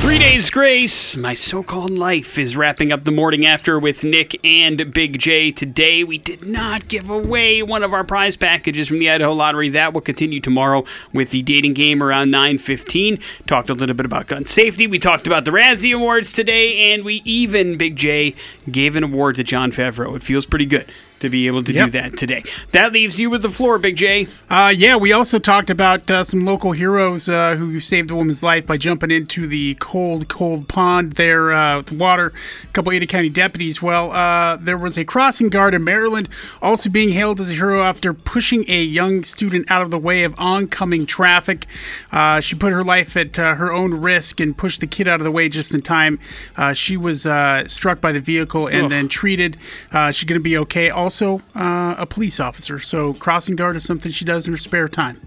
Three 0.00 0.18
Days 0.18 0.48
Grace, 0.48 1.14
My 1.14 1.34
So 1.34 1.62
Called 1.62 1.90
Life, 1.90 2.38
is 2.38 2.56
wrapping 2.56 2.90
up 2.90 3.04
the 3.04 3.12
morning 3.12 3.44
after 3.44 3.78
with 3.78 4.02
Nick 4.02 4.34
and 4.42 4.94
Big 4.94 5.18
J. 5.18 5.52
Today, 5.52 6.04
we 6.04 6.16
did 6.16 6.42
not 6.42 6.88
give 6.88 7.10
away 7.10 7.62
one 7.62 7.82
of 7.82 7.92
our 7.92 8.02
prize 8.02 8.34
packages 8.34 8.88
from 8.88 8.98
the 8.98 9.10
Idaho 9.10 9.34
Lottery. 9.34 9.68
That 9.68 9.92
will 9.92 10.00
continue 10.00 10.40
tomorrow 10.40 10.86
with 11.12 11.32
the 11.32 11.42
dating 11.42 11.74
game 11.74 12.02
around 12.02 12.30
9.15. 12.30 13.22
Talked 13.46 13.68
a 13.68 13.74
little 13.74 13.94
bit 13.94 14.06
about 14.06 14.26
gun 14.26 14.46
safety. 14.46 14.86
We 14.86 14.98
talked 14.98 15.26
about 15.26 15.44
the 15.44 15.50
Razzie 15.50 15.94
Awards 15.94 16.32
today, 16.32 16.94
and 16.94 17.04
we 17.04 17.16
even, 17.26 17.76
Big 17.76 17.96
J, 17.96 18.34
gave 18.70 18.96
an 18.96 19.04
award 19.04 19.36
to 19.36 19.44
Jon 19.44 19.70
Favreau. 19.70 20.16
It 20.16 20.22
feels 20.22 20.46
pretty 20.46 20.66
good 20.66 20.86
to 21.20 21.28
be 21.30 21.46
able 21.46 21.62
to 21.64 21.72
Yep. 21.72 21.86
do 21.86 21.90
that 21.92 22.16
today. 22.16 22.42
That 22.72 22.92
leaves 22.92 23.20
you 23.20 23.30
with 23.30 23.42
the 23.42 23.50
floor, 23.50 23.78
Big 23.78 23.96
J. 23.96 24.26
Uh, 24.48 24.72
yeah, 24.76 24.96
we 24.96 25.12
also 25.12 25.38
talked 25.38 25.70
about 25.70 26.10
uh, 26.10 26.24
some 26.24 26.44
local 26.44 26.72
heroes 26.72 27.28
uh, 27.28 27.56
who 27.56 27.78
saved 27.80 28.10
a 28.10 28.14
woman's 28.14 28.42
life 28.42 28.66
by 28.66 28.76
jumping 28.76 29.10
into 29.10 29.46
the 29.46 29.74
cold, 29.74 30.28
cold 30.28 30.68
pond 30.68 31.12
there 31.12 31.52
uh, 31.52 31.78
with 31.78 31.92
water. 31.92 32.32
A 32.64 32.66
couple 32.68 32.92
Ada 32.92 33.06
County 33.06 33.28
deputies. 33.28 33.80
Well, 33.82 34.10
uh, 34.12 34.56
there 34.56 34.78
was 34.78 34.96
a 34.96 35.04
crossing 35.04 35.48
guard 35.48 35.74
in 35.74 35.84
Maryland 35.84 36.28
also 36.62 36.88
being 36.88 37.10
hailed 37.10 37.40
as 37.40 37.50
a 37.50 37.54
hero 37.54 37.82
after 37.82 38.12
pushing 38.14 38.64
a 38.68 38.82
young 38.82 39.22
student 39.22 39.70
out 39.70 39.82
of 39.82 39.90
the 39.90 39.98
way 39.98 40.24
of 40.24 40.34
oncoming 40.38 41.06
traffic. 41.06 41.66
Uh, 42.10 42.40
she 42.40 42.54
put 42.54 42.72
her 42.72 42.82
life 42.82 43.16
at 43.16 43.38
uh, 43.38 43.54
her 43.56 43.72
own 43.72 43.92
risk 43.94 44.40
and 44.40 44.56
pushed 44.56 44.80
the 44.80 44.86
kid 44.86 45.06
out 45.06 45.20
of 45.20 45.24
the 45.24 45.30
way 45.30 45.48
just 45.48 45.72
in 45.74 45.82
time. 45.82 46.18
Uh, 46.56 46.72
she 46.72 46.96
was 46.96 47.26
uh, 47.26 47.66
struck 47.68 48.00
by 48.00 48.12
the 48.12 48.20
vehicle 48.20 48.66
and 48.66 48.84
Ugh. 48.84 48.90
then 48.90 49.08
treated. 49.08 49.56
Uh, 49.92 50.10
she's 50.10 50.24
going 50.24 50.38
to 50.40 50.42
be 50.42 50.56
okay. 50.56 50.88
Also, 50.90 51.09
uh, 51.18 51.94
a 51.98 52.06
police 52.06 52.38
officer. 52.40 52.78
So, 52.78 53.14
crossing 53.14 53.56
guard 53.56 53.76
is 53.76 53.84
something 53.84 54.12
she 54.12 54.24
does 54.24 54.46
in 54.46 54.52
her 54.52 54.58
spare 54.58 54.88
time. 54.88 55.20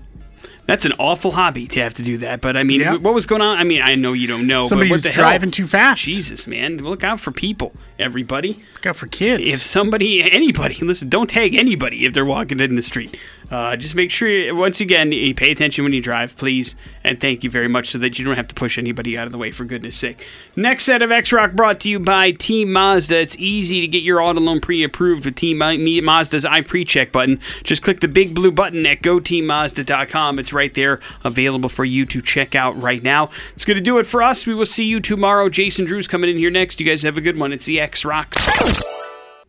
That's 0.66 0.86
an 0.86 0.94
awful 0.98 1.32
hobby 1.32 1.68
to 1.68 1.82
have 1.82 1.94
to 1.96 2.04
do 2.04 2.18
that. 2.20 2.40
But 2.40 2.56
I 2.56 2.64
mean, 2.64 2.80
Yeah. 2.80 2.96
what 2.96 3.14
was 3.14 3.26
going 3.26 3.42
on? 3.42 3.58
I 3.58 3.66
mean, 3.66 3.82
I 3.82 3.96
know 3.96 4.14
you 4.14 4.28
don't 4.28 4.48
know. 4.48 4.66
Somebody 4.66 4.88
but 4.88 4.94
what 4.94 4.96
who's 4.96 5.04
the 5.04 5.10
hell? 5.12 5.26
driving 5.26 5.52
too 5.52 5.68
fast. 5.68 6.04
Jesus, 6.04 6.48
man, 6.48 6.78
look 6.78 7.04
out 7.04 7.20
for 7.20 7.32
people, 7.32 7.74
everybody. 8.00 8.64
Look 8.76 8.86
out 8.86 8.96
for 8.96 9.08
kids. 9.08 9.46
If 9.54 9.62
somebody, 9.62 10.24
anybody, 10.32 10.76
listen, 10.76 11.10
don't 11.10 11.30
tag 11.30 11.54
anybody 11.56 12.06
if 12.06 12.14
they're 12.14 12.24
walking 12.24 12.62
in 12.62 12.76
the 12.76 12.82
street. 12.82 13.18
Uh, 13.52 13.76
just 13.76 13.94
make 13.94 14.10
sure, 14.10 14.56
once 14.56 14.80
again, 14.80 15.12
you 15.12 15.36
pay 15.36 15.52
attention 15.52 15.84
when 15.84 15.92
you 15.92 16.02
drive, 16.02 16.38
please, 16.38 16.76
and 17.04 17.20
thank 17.20 17.44
you 17.44 17.50
very 17.50 17.68
much 17.68 17.90
so 17.90 17.98
that 17.98 18.18
you 18.18 18.26
don't 18.26 18.36
have 18.36 18.48
to 18.48 18.56
push 18.56 18.78
anybody 18.78 19.18
out 19.18 19.26
of 19.26 19.32
the 19.32 19.38
way, 19.38 19.52
for 19.52 19.66
goodness 19.66 19.96
sake. 19.96 20.28
Next 20.56 20.86
set 20.86 21.02
of 21.02 21.12
X 21.12 21.32
Rock 21.32 21.54
brought 21.54 21.80
to 21.82 21.90
you 21.90 22.00
by 22.00 22.32
Team 22.32 22.72
Mazda. 22.72 23.20
It's 23.20 23.36
easy 23.38 23.82
to 23.82 23.88
get 23.88 24.04
your 24.04 24.22
auto 24.22 24.40
loan 24.40 24.62
pre 24.62 24.84
approved 24.84 25.26
with 25.26 25.36
Team 25.36 25.58
Mazda's 25.58 26.46
I 26.46 26.62
pre 26.62 26.86
check 26.86 27.12
button. 27.12 27.40
Just 27.64 27.82
click 27.82 28.00
the 28.00 28.08
big 28.08 28.34
blue 28.34 28.52
button 28.52 28.86
at 28.86 29.02
goteammazda.com. 29.02 30.40
It's 30.40 30.54
right 30.54 30.74
there, 30.74 31.00
available 31.24 31.70
for 31.70 31.86
you 31.86 32.06
to 32.06 32.22
check 32.22 32.56
out 32.56 32.80
right 32.82 33.04
now. 33.04 33.30
It's 33.54 33.66
going 33.66 33.78
to 33.78 33.84
do 33.84 33.98
it 34.00 34.08
for 34.08 34.24
us. 34.24 34.48
We 34.48 34.54
will 34.54 34.66
see 34.66 34.86
you 34.86 35.00
tomorrow. 35.00 35.50
Jason 35.50 35.86
Drew's 35.86 36.08
coming 36.08 36.30
in 36.30 36.38
here 36.38 36.52
next. 36.52 36.80
You 36.80 36.86
guys 36.86 37.04
have 37.04 37.18
a 37.18 37.22
good 37.22 37.38
one. 37.38 37.52
It's 37.54 37.66
the 37.66 37.80
X 37.80 38.06
Rock. 38.06 38.36